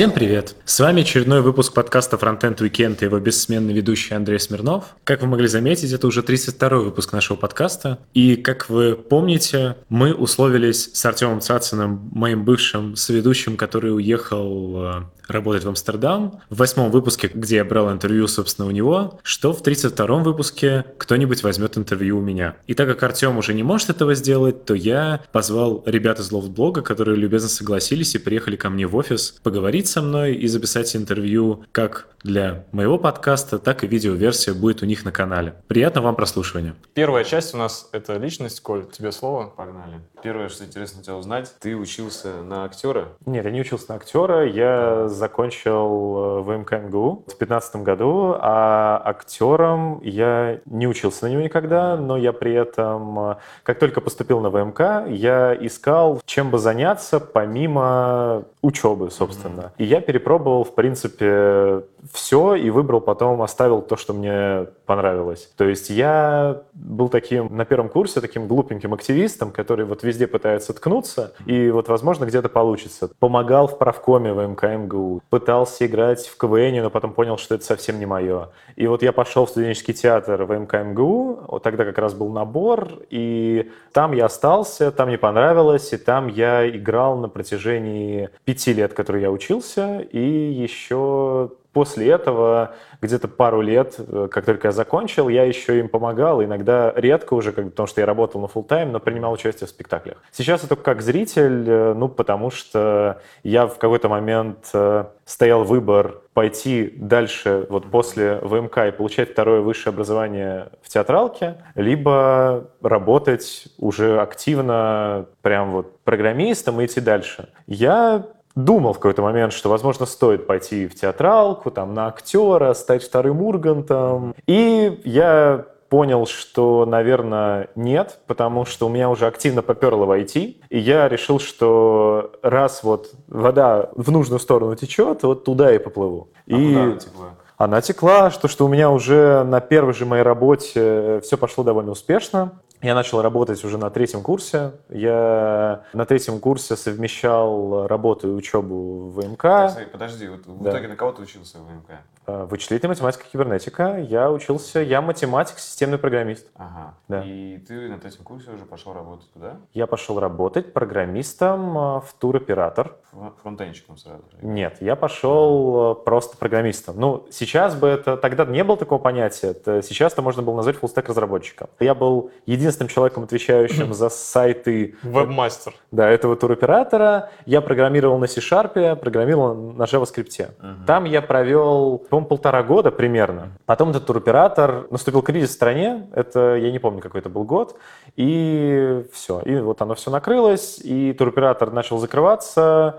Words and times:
Всем 0.00 0.12
привет! 0.12 0.56
С 0.64 0.80
вами 0.80 1.02
очередной 1.02 1.42
выпуск 1.42 1.74
подкаста 1.74 2.16
Frontend 2.16 2.56
Weekend 2.56 3.02
и 3.02 3.04
его 3.04 3.18
бессменный 3.18 3.74
ведущий 3.74 4.14
Андрей 4.14 4.40
Смирнов. 4.40 4.96
Как 5.04 5.20
вы 5.20 5.28
могли 5.28 5.46
заметить, 5.46 5.92
это 5.92 6.06
уже 6.06 6.22
32 6.22 6.78
выпуск 6.78 7.12
нашего 7.12 7.36
подкаста. 7.36 7.98
И, 8.14 8.36
как 8.36 8.70
вы 8.70 8.94
помните, 8.96 9.76
мы 9.90 10.14
условились 10.14 10.90
с 10.94 11.04
Артемом 11.04 11.42
Цациным, 11.42 12.08
моим 12.12 12.46
бывшим 12.46 12.96
соведущим, 12.96 13.58
который 13.58 13.94
уехал 13.94 14.84
э, 14.84 15.02
работать 15.30 15.64
в 15.64 15.68
Амстердам, 15.68 16.40
в 16.48 16.56
восьмом 16.56 16.90
выпуске, 16.90 17.30
где 17.32 17.56
я 17.56 17.64
брал 17.64 17.92
интервью, 17.92 18.26
собственно, 18.26 18.68
у 18.68 18.70
него, 18.70 19.20
что 19.22 19.52
в 19.52 19.62
32-м 19.62 20.22
выпуске 20.22 20.86
кто-нибудь 20.98 21.42
возьмет 21.42 21.76
интервью 21.76 22.18
у 22.18 22.22
меня. 22.22 22.56
И 22.66 22.72
так 22.74 22.88
как 22.88 23.02
Артем 23.02 23.38
уже 23.38 23.54
не 23.54 23.62
может 23.62 23.90
этого 23.90 24.14
сделать, 24.14 24.64
то 24.64 24.74
я 24.74 25.20
позвал 25.32 25.82
ребят 25.86 26.20
из 26.20 26.32
Лофтблога, 26.32 26.82
которые 26.82 27.16
любезно 27.16 27.48
согласились 27.48 28.14
и 28.14 28.18
приехали 28.18 28.56
ко 28.56 28.70
мне 28.70 28.86
в 28.86 28.96
офис 28.96 29.34
поговорить 29.42 29.89
со 29.90 30.02
мной 30.02 30.34
и 30.34 30.46
записать 30.46 30.94
интервью 30.96 31.64
как 31.72 32.10
для 32.22 32.64
моего 32.72 32.98
подкаста, 32.98 33.58
так 33.58 33.84
и 33.84 33.86
видеоверсия 33.86 34.54
будет 34.54 34.82
у 34.82 34.86
них 34.86 35.04
на 35.04 35.12
канале. 35.12 35.54
Приятного 35.68 36.06
вам 36.06 36.16
прослушивания. 36.16 36.74
Первая 36.94 37.24
часть 37.24 37.54
у 37.54 37.56
нас— 37.56 37.88
это 37.92 38.16
личность. 38.16 38.60
Коль, 38.60 38.86
тебе 38.86 39.12
слово. 39.12 39.46
Погнали. 39.46 40.00
Первое, 40.22 40.48
что 40.48 40.64
интересно 40.64 41.02
тебя 41.02 41.16
узнать, 41.16 41.54
ты 41.60 41.74
учился 41.74 42.42
на 42.42 42.64
актера? 42.64 43.08
Нет, 43.24 43.44
я 43.44 43.50
не 43.50 43.60
учился 43.60 43.86
на 43.88 43.94
актера. 43.96 44.46
Я 44.46 45.08
закончил 45.08 45.70
э, 45.72 46.40
в 46.42 46.58
МКМГУ 46.58 47.22
в 47.22 47.38
2015 47.38 47.76
году, 47.76 48.36
а 48.38 49.00
актером 49.02 50.00
я 50.02 50.60
не 50.66 50.86
учился 50.86 51.24
на 51.24 51.30
него 51.30 51.42
никогда, 51.42 51.96
но 51.96 52.16
я 52.18 52.32
при 52.32 52.52
этом, 52.52 53.30
э, 53.30 53.36
как 53.62 53.78
только 53.78 54.00
поступил 54.00 54.40
на 54.40 54.50
ВМК, 54.50 55.08
я 55.08 55.56
искал, 55.58 56.20
чем 56.26 56.50
бы 56.50 56.58
заняться 56.58 57.18
помимо 57.18 58.44
учебы, 58.60 59.10
собственно. 59.10 59.60
Mm-hmm. 59.60 59.69
И 59.78 59.84
я 59.84 60.00
перепробовал, 60.00 60.64
в 60.64 60.74
принципе, 60.74 61.82
все 62.12 62.54
и 62.54 62.70
выбрал 62.70 63.00
потом, 63.00 63.42
оставил 63.42 63.82
то, 63.82 63.96
что 63.96 64.12
мне 64.12 64.66
понравилось. 64.86 65.50
То 65.56 65.64
есть 65.64 65.90
я 65.90 66.62
был 66.74 67.08
таким 67.08 67.54
на 67.54 67.64
первом 67.64 67.88
курсе, 67.88 68.20
таким 68.20 68.46
глупеньким 68.46 68.94
активистом, 68.94 69.50
который 69.50 69.84
вот 69.84 70.02
везде 70.02 70.26
пытается 70.26 70.72
ткнуться, 70.72 71.34
и 71.46 71.70
вот, 71.70 71.88
возможно, 71.88 72.24
где-то 72.24 72.48
получится. 72.48 73.10
Помогал 73.18 73.66
в 73.66 73.78
правкоме 73.78 74.32
в 74.32 74.46
МКМГУ, 74.46 75.22
пытался 75.30 75.86
играть 75.86 76.26
в 76.26 76.36
КВН, 76.36 76.82
но 76.82 76.90
потом 76.90 77.12
понял, 77.12 77.36
что 77.36 77.54
это 77.54 77.64
совсем 77.64 77.98
не 77.98 78.06
мое. 78.06 78.50
И 78.76 78.86
вот 78.86 79.02
я 79.02 79.12
пошел 79.12 79.46
в 79.46 79.50
студенческий 79.50 79.94
театр 79.94 80.44
в 80.44 80.58
МКМГУ, 80.58 81.44
вот 81.48 81.62
тогда 81.62 81.84
как 81.84 81.98
раз 81.98 82.14
был 82.14 82.30
набор, 82.30 82.88
и 83.10 83.70
там 83.92 84.12
я 84.12 84.26
остался, 84.26 84.90
там 84.90 85.08
мне 85.08 85.18
понравилось, 85.18 85.92
и 85.92 85.96
там 85.96 86.28
я 86.28 86.68
играл 86.68 87.18
на 87.18 87.28
протяжении 87.28 88.30
пяти 88.44 88.72
лет, 88.72 88.94
которые 88.94 89.22
я 89.22 89.30
учился, 89.30 90.00
и 90.00 90.20
еще 90.20 91.50
после 91.72 92.10
этого, 92.10 92.74
где-то 93.00 93.28
пару 93.28 93.60
лет, 93.60 93.96
э, 93.98 94.28
как 94.30 94.44
только 94.44 94.68
я 94.68 94.72
закончил, 94.72 95.28
я 95.28 95.44
еще 95.44 95.78
им 95.78 95.88
помогал, 95.88 96.42
иногда 96.42 96.92
редко 96.96 97.34
уже, 97.34 97.52
потому 97.52 97.86
что 97.86 98.00
я 98.00 98.06
работал 98.06 98.40
на 98.40 98.46
full 98.46 98.64
тайм 98.64 98.92
но 98.92 99.00
принимал 99.00 99.32
участие 99.32 99.66
в 99.66 99.70
спектаклях. 99.70 100.16
Сейчас 100.32 100.64
это 100.64 100.76
как 100.76 101.02
зритель, 101.02 101.64
э, 101.68 101.94
ну, 101.94 102.08
потому 102.08 102.50
что 102.50 103.20
я 103.42 103.66
в 103.66 103.78
какой-то 103.78 104.08
момент 104.08 104.68
э, 104.72 105.04
стоял 105.24 105.64
выбор 105.64 106.22
пойти 106.34 106.92
дальше, 106.96 107.66
вот 107.68 107.90
после 107.90 108.36
ВМК 108.42 108.78
и 108.88 108.90
получать 108.90 109.30
второе 109.30 109.60
высшее 109.60 109.92
образование 109.92 110.70
в 110.82 110.88
театралке, 110.88 111.56
либо 111.74 112.68
работать 112.82 113.68
уже 113.78 114.20
активно 114.20 115.26
прям 115.42 115.70
вот 115.72 116.00
программистом 116.00 116.80
и 116.80 116.86
идти 116.86 117.00
дальше. 117.00 117.48
Я 117.66 118.26
думал 118.54 118.92
в 118.92 118.96
какой-то 118.96 119.22
момент, 119.22 119.52
что, 119.52 119.68
возможно, 119.68 120.06
стоит 120.06 120.46
пойти 120.46 120.86
в 120.86 120.94
театралку, 120.94 121.70
там, 121.70 121.94
на 121.94 122.08
актера, 122.08 122.74
стать 122.74 123.04
вторым 123.04 123.42
Ургантом. 123.42 124.34
И 124.46 125.00
я 125.04 125.66
понял, 125.88 126.24
что, 126.24 126.86
наверное, 126.86 127.68
нет, 127.74 128.20
потому 128.26 128.64
что 128.64 128.86
у 128.86 128.88
меня 128.88 129.10
уже 129.10 129.26
активно 129.26 129.60
поперло 129.60 130.06
в 130.06 130.10
IT, 130.12 130.56
и 130.68 130.78
я 130.78 131.08
решил, 131.08 131.40
что 131.40 132.32
раз 132.42 132.84
вот 132.84 133.10
вода 133.26 133.90
в 133.96 134.10
нужную 134.10 134.38
сторону 134.38 134.76
течет, 134.76 135.24
вот 135.24 135.44
туда 135.44 135.74
и 135.74 135.78
поплыву. 135.78 136.28
А 136.48 136.52
и... 136.52 136.68
куда 136.68 136.82
она 136.82 136.96
текла? 136.96 137.26
Она 137.60 137.80
текла, 137.82 138.30
что, 138.30 138.48
что 138.48 138.64
у 138.64 138.68
меня 138.68 138.90
уже 138.90 139.44
на 139.44 139.60
первой 139.60 139.92
же 139.92 140.06
моей 140.06 140.22
работе 140.22 141.20
все 141.22 141.36
пошло 141.36 141.62
довольно 141.62 141.90
успешно. 141.90 142.52
Я 142.82 142.94
начал 142.94 143.20
работать 143.20 143.62
уже 143.64 143.76
на 143.76 143.90
третьем 143.90 144.22
курсе. 144.22 144.72
Я 144.88 145.84
на 145.92 146.06
третьем 146.06 146.40
курсе 146.40 146.76
совмещал 146.76 147.86
работу 147.86 148.28
и 148.28 148.30
учебу 148.32 149.10
в 149.10 149.22
МК. 149.22 149.76
Подожди, 149.92 150.28
вот 150.28 150.46
в 150.46 150.62
да. 150.62 150.70
итоге 150.70 150.88
на 150.88 150.96
кого 150.96 151.12
ты 151.12 151.22
учился 151.22 151.58
в 151.58 151.70
МК? 151.70 152.00
А, 152.26 152.46
вычислительная 152.46 152.94
математика 152.94 153.24
и 153.26 153.30
кибернетика. 153.30 153.98
Я 153.98 154.30
учился, 154.30 154.80
я 154.80 155.02
математик, 155.02 155.58
системный 155.58 155.98
программист. 155.98 156.46
Ага. 156.56 156.94
Да. 157.08 157.22
И 157.24 157.58
ты 157.58 157.88
на 157.88 157.98
третьем 157.98 158.24
курсе 158.24 158.50
уже 158.50 158.64
пошел 158.64 158.94
работать 158.94 159.30
туда? 159.32 159.56
Я 159.74 159.86
пошел 159.86 160.18
работать 160.18 160.72
программистом 160.72 161.76
а, 161.76 162.00
в 162.00 162.12
туроператор. 162.14 162.96
Фронтенщиком 163.42 163.96
сразу? 163.98 164.22
Нет, 164.40 164.78
я 164.80 164.96
пошел 164.96 165.90
ага. 165.90 166.00
просто 166.00 166.36
программистом. 166.38 166.98
Ну, 166.98 167.26
сейчас 167.30 167.74
бы 167.74 167.88
это, 167.88 168.16
тогда 168.16 168.46
не 168.46 168.64
было 168.64 168.76
такого 168.76 168.98
понятия. 168.98 169.48
Это, 169.48 169.82
сейчас 169.82 170.12
это 170.14 170.22
можно 170.22 170.42
было 170.42 170.56
назвать 170.56 170.76
фуллстек 170.76 171.08
разработчиком. 171.08 171.68
Я 171.78 171.94
был 171.94 172.30
единственным 172.46 172.69
человеком, 172.88 173.24
отвечающим 173.24 173.94
за 173.94 174.08
сайты... 174.08 174.94
Вебмастер. 175.02 175.74
Да, 175.90 176.08
этого 176.08 176.36
туроператора. 176.36 177.30
Я 177.46 177.60
программировал 177.60 178.18
на 178.18 178.26
C-Sharp, 178.26 178.96
программировал 178.96 179.54
на 179.54 179.84
JavaScript. 179.84 180.50
Ага. 180.60 180.76
Там 180.86 181.04
я 181.04 181.22
провел 181.22 181.98
по-моему, 181.98 182.28
полтора 182.28 182.62
года 182.62 182.90
примерно. 182.90 183.48
Потом 183.66 183.90
этот 183.90 184.06
туроператор, 184.06 184.86
наступил 184.90 185.22
кризис 185.22 185.50
в 185.50 185.52
стране, 185.52 186.08
это, 186.14 186.56
я 186.56 186.70
не 186.70 186.78
помню, 186.78 187.00
какой 187.00 187.20
это 187.20 187.28
был 187.28 187.44
год, 187.44 187.76
и 188.16 189.04
все. 189.12 189.40
И 189.40 189.56
вот 189.56 189.80
оно 189.82 189.94
все 189.94 190.10
накрылось, 190.10 190.78
и 190.82 191.12
туроператор 191.12 191.70
начал 191.70 191.98
закрываться, 191.98 192.70
Э, 192.90 192.92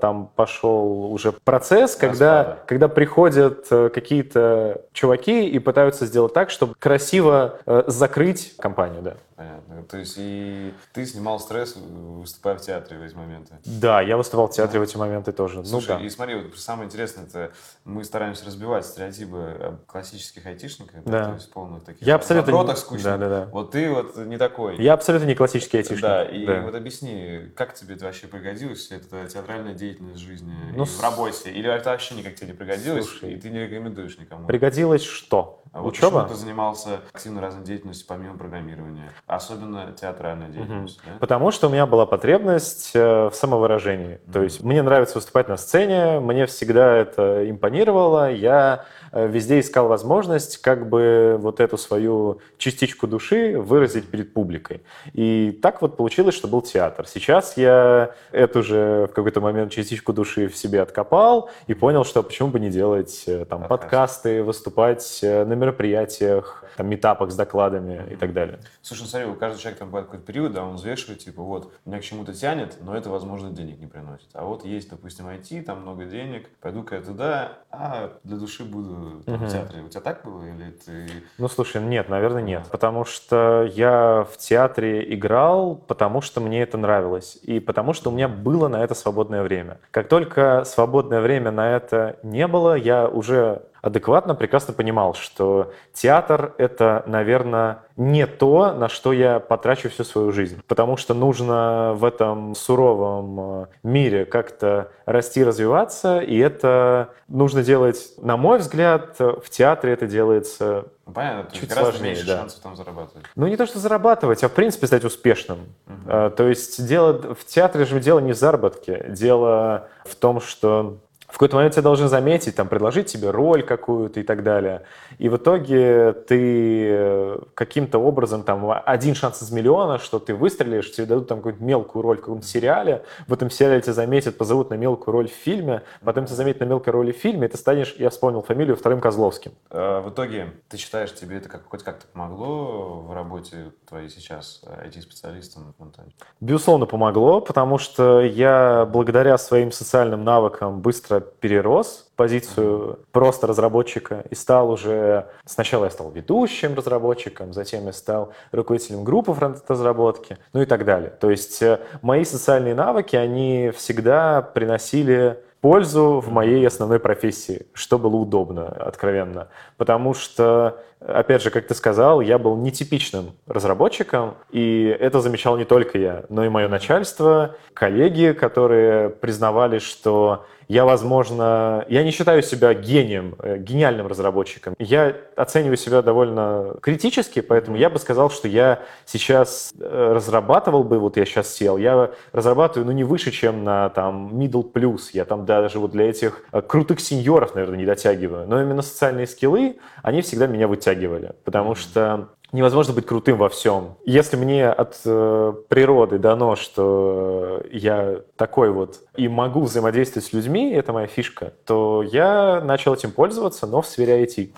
там 0.00 0.30
пошел 0.34 1.12
уже 1.12 1.32
процесс, 1.32 1.94
когда, 1.94 2.58
когда 2.66 2.88
приходят 2.88 3.66
э, 3.70 3.88
какие-то 3.88 4.82
чуваки 4.92 5.48
и 5.48 5.58
пытаются 5.58 6.06
сделать 6.06 6.32
так, 6.32 6.50
чтобы 6.50 6.74
красиво 6.78 7.60
э, 7.66 7.84
закрыть 7.86 8.56
компанию, 8.58 9.02
да. 9.02 9.14
Понятно. 9.40 9.82
То 9.84 9.96
есть 9.96 10.16
и 10.18 10.74
ты 10.92 11.06
снимал 11.06 11.40
стресс, 11.40 11.74
выступая 11.74 12.58
в 12.58 12.60
театре 12.60 12.98
в 12.98 13.02
эти 13.02 13.14
моменты? 13.14 13.54
Да, 13.64 14.02
я 14.02 14.18
выступал 14.18 14.48
в 14.48 14.52
театре 14.52 14.80
в 14.80 14.82
эти 14.82 14.98
моменты 14.98 15.32
тоже. 15.32 15.64
Слушай, 15.64 15.92
ну, 15.92 15.98
да. 16.00 16.04
и 16.04 16.10
смотри, 16.10 16.34
вот 16.34 16.58
самое 16.58 16.88
интересное, 16.88 17.24
это 17.24 17.50
мы 17.86 18.04
стараемся 18.04 18.44
разбивать 18.44 18.84
стереотипы 18.84 19.78
классических 19.86 20.44
айтишников, 20.44 21.02
да. 21.06 21.28
то 21.28 21.34
есть 21.36 21.50
полных 21.52 21.84
таких 21.84 22.06
я 22.06 22.16
абсолютно 22.16 22.50
не... 22.50 22.76
скучных. 22.76 23.02
Да, 23.02 23.16
да, 23.16 23.28
да. 23.30 23.48
Вот 23.50 23.70
ты 23.70 23.88
вот 23.88 24.14
не 24.18 24.36
такой. 24.36 24.76
Я 24.76 24.92
абсолютно 24.92 25.24
не 25.24 25.34
классический 25.34 25.78
айтишник. 25.78 26.02
Да, 26.02 26.22
и 26.22 26.44
да. 26.44 26.60
вот 26.60 26.74
объясни, 26.74 27.50
как 27.56 27.72
тебе 27.72 27.94
это 27.94 28.04
вообще 28.04 28.26
пригодилось, 28.26 28.90
это 28.90 29.26
театральная 29.26 29.72
деятельность 29.72 30.20
в 30.20 30.26
жизни 30.26 30.54
ну, 30.76 30.84
в 30.84 31.02
работе? 31.02 31.50
Или 31.50 31.74
это 31.74 31.88
вообще 31.88 32.14
никак 32.14 32.34
тебе 32.34 32.48
не 32.48 32.52
пригодилось, 32.52 33.06
слушай, 33.06 33.32
и 33.32 33.40
ты 33.40 33.48
не 33.48 33.60
рекомендуешь 33.60 34.18
никому? 34.18 34.46
Пригодилось 34.46 35.02
что? 35.02 35.59
А 35.72 35.82
вот 35.82 35.92
Учеба? 35.92 36.26
ты 36.28 36.34
занимался 36.34 37.00
активно 37.12 37.40
разной 37.40 37.64
деятельностью 37.64 38.04
помимо 38.08 38.36
программирования, 38.36 39.12
особенно 39.26 39.92
театральная 39.92 40.48
деятельность. 40.48 40.98
Угу. 40.98 41.06
Да? 41.06 41.18
Потому 41.20 41.52
что 41.52 41.68
у 41.68 41.70
меня 41.70 41.86
была 41.86 42.06
потребность 42.06 42.90
э, 42.94 43.28
в 43.28 43.34
самовыражении. 43.34 44.14
Угу. 44.26 44.32
То 44.32 44.42
есть 44.42 44.62
мне 44.64 44.82
нравится 44.82 45.14
выступать 45.18 45.48
на 45.48 45.56
сцене, 45.56 46.18
мне 46.18 46.46
всегда 46.46 46.96
это 46.96 47.48
импонировало, 47.48 48.32
я 48.32 48.84
везде 49.12 49.60
искал 49.60 49.88
возможность 49.88 50.58
как 50.58 50.88
бы 50.88 51.36
вот 51.38 51.60
эту 51.60 51.76
свою 51.76 52.40
частичку 52.58 53.06
души 53.06 53.58
выразить 53.58 54.08
перед 54.08 54.32
публикой. 54.32 54.82
И 55.12 55.58
так 55.62 55.82
вот 55.82 55.96
получилось, 55.96 56.34
что 56.34 56.48
был 56.48 56.62
театр. 56.62 57.06
Сейчас 57.06 57.56
я 57.56 58.14
эту 58.32 58.62
же 58.62 59.08
в 59.10 59.14
какой-то 59.14 59.40
момент 59.40 59.72
частичку 59.72 60.12
души 60.12 60.48
в 60.48 60.56
себе 60.56 60.82
откопал 60.82 61.50
и 61.66 61.74
понял, 61.74 62.04
что 62.04 62.22
почему 62.22 62.48
бы 62.48 62.60
не 62.60 62.70
делать 62.70 63.24
э, 63.26 63.44
там 63.44 63.66
подкасты, 63.66 64.42
выступать 64.42 65.20
э, 65.22 65.44
на 65.44 65.54
мероприятиях, 65.54 66.64
там, 66.76 66.88
метапах 66.88 67.30
с 67.30 67.36
докладами 67.36 68.12
и 68.12 68.16
так 68.16 68.32
далее. 68.32 68.60
Слушай, 68.82 69.02
ну 69.02 69.08
смотри, 69.08 69.28
у 69.28 69.34
каждого 69.34 69.60
человека 69.60 69.84
бывает 69.84 70.06
какой-то 70.06 70.26
период, 70.26 70.52
да, 70.52 70.64
он 70.64 70.76
взвешивает, 70.76 71.20
типа, 71.20 71.42
вот, 71.42 71.72
меня 71.84 71.98
к 71.98 72.02
чему-то 72.02 72.32
тянет, 72.32 72.76
но 72.80 72.96
это, 72.96 73.10
возможно, 73.10 73.50
денег 73.50 73.78
не 73.78 73.86
приносит. 73.86 74.28
А 74.32 74.44
вот 74.44 74.64
есть, 74.64 74.90
допустим, 74.90 75.26
IT, 75.28 75.62
там 75.62 75.82
много 75.82 76.04
денег, 76.04 76.48
пойду-ка 76.60 76.96
я 76.96 77.02
туда, 77.02 77.58
а 77.70 78.18
для 78.24 78.36
души 78.36 78.64
буду 78.64 78.99
там, 79.00 79.34
угу. 79.34 79.44
в 79.44 79.48
театре. 79.48 79.82
У 79.82 79.88
тебя 79.88 80.00
так 80.00 80.24
было 80.24 80.42
или 80.44 80.70
ты... 80.70 81.06
Ну, 81.38 81.48
слушай, 81.48 81.82
нет, 81.82 82.08
наверное, 82.08 82.42
нет. 82.42 82.64
Потому 82.70 83.04
что 83.04 83.68
я 83.74 84.26
в 84.30 84.36
театре 84.36 85.14
играл, 85.14 85.76
потому 85.76 86.20
что 86.20 86.40
мне 86.40 86.62
это 86.62 86.78
нравилось. 86.78 87.38
И 87.42 87.60
потому 87.60 87.92
что 87.92 88.10
у 88.10 88.12
меня 88.12 88.28
было 88.28 88.68
на 88.68 88.82
это 88.82 88.94
свободное 88.94 89.42
время. 89.42 89.78
Как 89.90 90.08
только 90.08 90.64
свободное 90.64 91.20
время 91.20 91.50
на 91.50 91.76
это 91.76 92.18
не 92.22 92.46
было, 92.46 92.74
я 92.74 93.08
уже 93.08 93.62
адекватно 93.82 94.34
прекрасно 94.34 94.74
понимал, 94.74 95.14
что 95.14 95.72
театр— 95.92 96.54
это, 96.58 97.02
наверное, 97.06 97.82
не 97.96 98.26
то, 98.26 98.72
на 98.72 98.88
что 98.88 99.12
я 99.12 99.40
потрачу 99.40 99.90
всю 99.90 100.04
свою 100.04 100.32
жизнь. 100.32 100.60
Потому 100.66 100.96
что 100.96 101.14
нужно 101.14 101.92
в 101.94 102.04
этом 102.04 102.54
суровом 102.54 103.62
э, 103.62 103.66
мире 103.82 104.24
как-то 104.24 104.90
расти, 105.04 105.44
развиваться, 105.44 106.20
и 106.20 106.38
это 106.38 107.10
нужно 107.28 107.62
делать, 107.62 108.12
на 108.18 108.36
мой 108.36 108.58
взгляд, 108.58 109.16
в 109.18 109.50
театре 109.50 109.92
это 109.92 110.06
делается 110.06 110.84
Ну, 111.06 111.12
понятно, 111.12 111.58
Чуть 111.58 111.72
сложнее, 111.72 112.14
меньше 112.14 112.26
да. 112.26 112.38
шансов 112.38 112.60
там 112.62 112.76
зарабатывать. 112.76 113.26
Ну, 113.36 113.46
не 113.46 113.56
то, 113.56 113.66
что 113.66 113.78
зарабатывать, 113.78 114.42
а 114.44 114.48
в 114.48 114.52
принципе 114.52 114.86
стать 114.86 115.04
успешным. 115.04 115.58
А, 116.06 116.30
То 116.30 116.48
есть 116.48 116.86
дело 116.86 117.34
в 117.34 117.44
театре 117.44 117.84
же 117.84 118.00
дело 118.00 118.20
не 118.20 118.32
в 118.32 118.36
заработке. 118.36 119.06
Дело 119.08 119.88
в 120.04 120.14
том, 120.14 120.40
что 120.40 120.98
в 121.30 121.34
какой-то 121.34 121.56
момент 121.56 121.74
тебя 121.74 121.82
должны 121.82 122.08
заметить, 122.08 122.56
там, 122.56 122.68
предложить 122.68 123.06
тебе 123.06 123.30
роль 123.30 123.62
какую-то 123.62 124.20
и 124.20 124.22
так 124.22 124.42
далее. 124.42 124.82
И 125.18 125.28
в 125.28 125.36
итоге 125.36 126.12
ты 126.12 126.88
э, 126.90 127.38
каким-то 127.54 127.98
образом, 127.98 128.42
там, 128.42 128.70
один 128.84 129.14
шанс 129.14 129.42
из 129.42 129.50
миллиона, 129.50 129.98
что 129.98 130.18
ты 130.18 130.34
выстрелишь, 130.34 130.92
тебе 130.92 131.06
дадут 131.06 131.28
там 131.28 131.38
какую-то 131.38 131.62
мелкую 131.62 132.02
роль 132.02 132.18
в 132.18 132.20
каком-то 132.20 132.46
сериале, 132.46 133.04
в 133.28 133.32
этом 133.32 133.50
сериале 133.50 133.80
тебя 133.80 133.92
заметят, 133.92 134.36
позовут 134.36 134.70
на 134.70 134.74
мелкую 134.74 135.12
роль 135.12 135.28
в 135.28 135.32
фильме, 135.32 135.82
потом 136.04 136.26
тебя 136.26 136.36
заметят 136.36 136.60
на 136.60 136.64
мелкой 136.64 136.92
роли 136.92 137.12
в 137.12 137.16
фильме, 137.16 137.46
и 137.46 137.50
ты 137.50 137.56
станешь, 137.56 137.94
я 137.98 138.10
вспомнил 138.10 138.42
фамилию, 138.42 138.76
вторым 138.76 139.00
Козловским. 139.00 139.52
А, 139.70 140.00
В 140.00 140.10
итоге, 140.10 140.52
ты 140.68 140.76
считаешь, 140.76 141.14
тебе 141.14 141.36
это 141.36 141.48
как, 141.48 141.68
хоть 141.68 141.82
как-то 141.82 142.06
помогло 142.12 143.00
в 143.00 143.14
работе 143.14 143.72
твоей 143.88 144.08
сейчас 144.08 144.62
э, 144.66 144.88
IT-специалистом 144.88 145.74
монтаже? 145.78 146.10
Безусловно, 146.40 146.86
помогло, 146.86 147.40
потому 147.40 147.78
что 147.78 148.20
я 148.20 148.88
благодаря 148.90 149.38
своим 149.38 149.72
социальным 149.72 150.24
навыкам 150.24 150.80
быстро 150.80 151.19
перерос 151.20 152.10
позицию 152.16 153.00
просто 153.12 153.46
разработчика 153.46 154.24
и 154.30 154.34
стал 154.34 154.70
уже... 154.70 155.26
Сначала 155.44 155.84
я 155.84 155.90
стал 155.90 156.10
ведущим 156.10 156.74
разработчиком, 156.74 157.52
затем 157.52 157.86
я 157.86 157.92
стал 157.92 158.32
руководителем 158.52 159.04
группы 159.04 159.32
фронт-разработки, 159.32 160.38
ну 160.52 160.62
и 160.62 160.66
так 160.66 160.84
далее. 160.84 161.10
То 161.10 161.30
есть 161.30 161.62
э, 161.62 161.80
мои 162.02 162.24
социальные 162.24 162.74
навыки, 162.74 163.16
они 163.16 163.72
всегда 163.74 164.42
приносили 164.42 165.38
пользу 165.60 166.20
в 166.20 166.30
моей 166.30 166.66
основной 166.66 167.00
профессии, 167.00 167.66
что 167.74 167.98
было 167.98 168.16
удобно, 168.16 168.66
откровенно. 168.66 169.48
Потому 169.76 170.14
что, 170.14 170.82
опять 171.06 171.42
же, 171.42 171.50
как 171.50 171.66
ты 171.66 171.74
сказал, 171.74 172.20
я 172.20 172.38
был 172.38 172.56
нетипичным 172.56 173.32
разработчиком, 173.46 174.34
и 174.50 174.96
это 175.00 175.20
замечал 175.20 175.56
не 175.56 175.64
только 175.64 175.98
я, 175.98 176.24
но 176.28 176.44
и 176.44 176.48
мое 176.48 176.68
начальство, 176.68 177.56
коллеги, 177.74 178.32
которые 178.32 179.10
признавали, 179.10 179.78
что 179.78 180.46
я, 180.70 180.84
возможно, 180.84 181.84
я 181.88 182.04
не 182.04 182.12
считаю 182.12 182.44
себя 182.44 182.74
гением, 182.74 183.34
э, 183.40 183.56
гениальным 183.58 184.06
разработчиком. 184.06 184.76
Я 184.78 185.16
оцениваю 185.34 185.76
себя 185.76 186.00
довольно 186.00 186.76
критически, 186.80 187.40
поэтому 187.40 187.76
я 187.76 187.90
бы 187.90 187.98
сказал, 187.98 188.30
что 188.30 188.46
я 188.46 188.78
сейчас 189.04 189.72
э, 189.76 190.12
разрабатывал 190.14 190.84
бы, 190.84 191.00
вот 191.00 191.16
я 191.16 191.24
сейчас 191.24 191.52
сел, 191.52 191.76
я 191.76 192.12
разрабатываю, 192.30 192.86
ну, 192.86 192.92
не 192.92 193.02
выше, 193.02 193.32
чем 193.32 193.64
на 193.64 193.88
там 193.88 194.38
middle 194.38 194.72
plus. 194.72 195.10
Я 195.12 195.24
там 195.24 195.44
даже 195.44 195.80
вот 195.80 195.90
для 195.90 196.08
этих 196.08 196.44
э, 196.52 196.62
крутых 196.62 197.00
сеньоров, 197.00 197.56
наверное, 197.56 197.76
не 197.76 197.84
дотягиваю. 197.84 198.46
Но 198.46 198.62
именно 198.62 198.82
социальные 198.82 199.26
скиллы, 199.26 199.80
они 200.04 200.22
всегда 200.22 200.46
меня 200.46 200.68
вытягивали, 200.90 201.34
потому 201.44 201.74
что 201.74 202.28
невозможно 202.52 202.92
быть 202.94 203.06
крутым 203.06 203.38
во 203.38 203.48
всем. 203.48 203.96
Если 204.04 204.36
мне 204.36 204.68
от 204.68 205.00
э, 205.04 205.52
природы 205.68 206.18
дано, 206.18 206.56
что 206.56 207.62
я 207.70 208.20
такой 208.36 208.70
вот 208.70 209.00
и 209.16 209.28
могу 209.28 209.62
взаимодействовать 209.62 210.26
с 210.26 210.32
людьми, 210.32 210.72
это 210.72 210.92
моя 210.92 211.06
фишка, 211.06 211.52
то 211.64 212.02
я 212.02 212.60
начал 212.60 212.94
этим 212.94 213.12
пользоваться, 213.12 213.66
но 213.66 213.82
в 213.82 213.86
сфере 213.86 214.24
IT. 214.24 214.52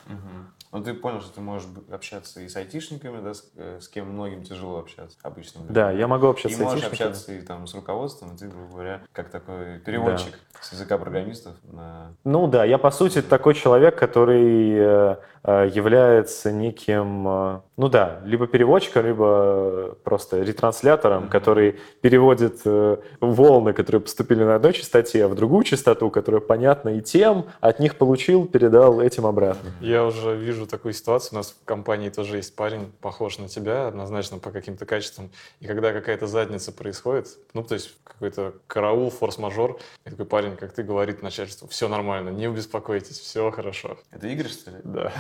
Ну, 0.75 0.83
ты 0.83 0.95
понял, 0.95 1.21
что 1.21 1.35
ты 1.35 1.43
можешь 1.43 1.69
общаться 1.91 2.41
и 2.41 2.49
с 2.49 2.57
айтишниками, 2.57 3.23
да, 3.23 3.35
с, 3.35 3.45
э, 3.57 3.79
с 3.79 3.89
кем 3.89 4.11
многим 4.11 4.43
тяжело 4.43 4.79
общаться, 4.79 5.19
обычным 5.23 5.65
людям. 5.65 5.75
Да, 5.75 5.91
я 5.91 6.09
могу 6.09 6.29
общаться 6.29 6.57
И 6.57 6.63
с 6.63 6.65
можешь 6.65 6.85
айтишниками. 6.85 7.11
общаться 7.11 7.33
и 7.35 7.43
там 7.43 7.67
с 7.67 7.75
руководством, 7.75 8.35
и 8.35 8.39
ты, 8.39 8.49
грубо 8.49 8.73
говоря, 8.73 9.03
как 9.13 9.29
такой 9.29 9.81
переводчик 9.81 10.39
с 10.63 10.73
языка 10.73 10.97
программистов 10.97 11.57
на... 11.71 12.15
Ну 12.25 12.47
да, 12.47 12.65
я 12.65 12.79
по 12.79 12.91
сути 12.91 13.21
такой 13.21 13.53
человек, 13.53 13.99
который 13.99 14.73
э, 14.73 15.17
является 15.45 16.53
неким, 16.53 17.27
э, 17.27 17.61
ну 17.77 17.89
да, 17.89 18.21
либо 18.25 18.47
переводчиком, 18.47 19.07
либо 19.07 19.97
просто 20.05 20.41
ретранслятором, 20.41 21.29
который 21.29 21.81
переводит 22.01 22.61
э, 22.65 22.99
волны, 23.21 23.73
которые 23.73 24.03
поступили 24.03 24.45
на 24.45 24.55
одной 24.55 24.73
частоте, 24.73 25.27
в 25.27 25.35
другую 25.35 25.65
частоту, 25.65 26.11
которая 26.11 26.41
понятна 26.41 26.91
и 26.91 27.01
тем, 27.01 27.47
от 27.61 27.81
них 27.81 27.97
получил, 27.97 28.47
передал 28.47 29.01
этим 29.01 29.27
обратно. 29.27 29.71
Я 29.81 30.05
уже 30.05 30.37
вижу 30.37 30.67
такую 30.67 30.93
ситуацию. 30.93 31.31
У 31.33 31.37
нас 31.39 31.57
в 31.61 31.65
компании 31.65 32.09
тоже 32.09 32.37
есть 32.37 32.55
парень, 32.55 32.93
похож 33.01 33.39
на 33.39 33.49
тебя, 33.49 33.89
однозначно 33.89 34.39
по 34.39 34.51
каким-то 34.51 34.87
качествам. 34.87 35.31
И 35.59 35.67
когда 35.67 35.93
какая-то 35.93 36.29
задница 36.29 36.71
происходит, 36.71 37.27
ну, 37.53 37.65
то 37.65 37.75
есть 37.75 37.97
какой-то 38.05 38.55
караул, 38.69 39.11
форс-мажор, 39.11 39.81
и 40.05 40.11
такой 40.11 40.27
парень, 40.27 40.57
как 40.57 40.73
ты, 40.73 40.85
говорит 40.85 41.23
начальству, 41.23 41.67
все 41.67 41.89
нормально, 41.89 42.31
не 42.31 42.47
беспокойтесь, 42.49 43.19
все 43.19 43.51
хорошо. 43.51 43.99
Это 44.13 44.29
Игорь, 44.29 44.49
что 44.49 44.71
ли? 44.71 44.77
Да. 44.85 45.13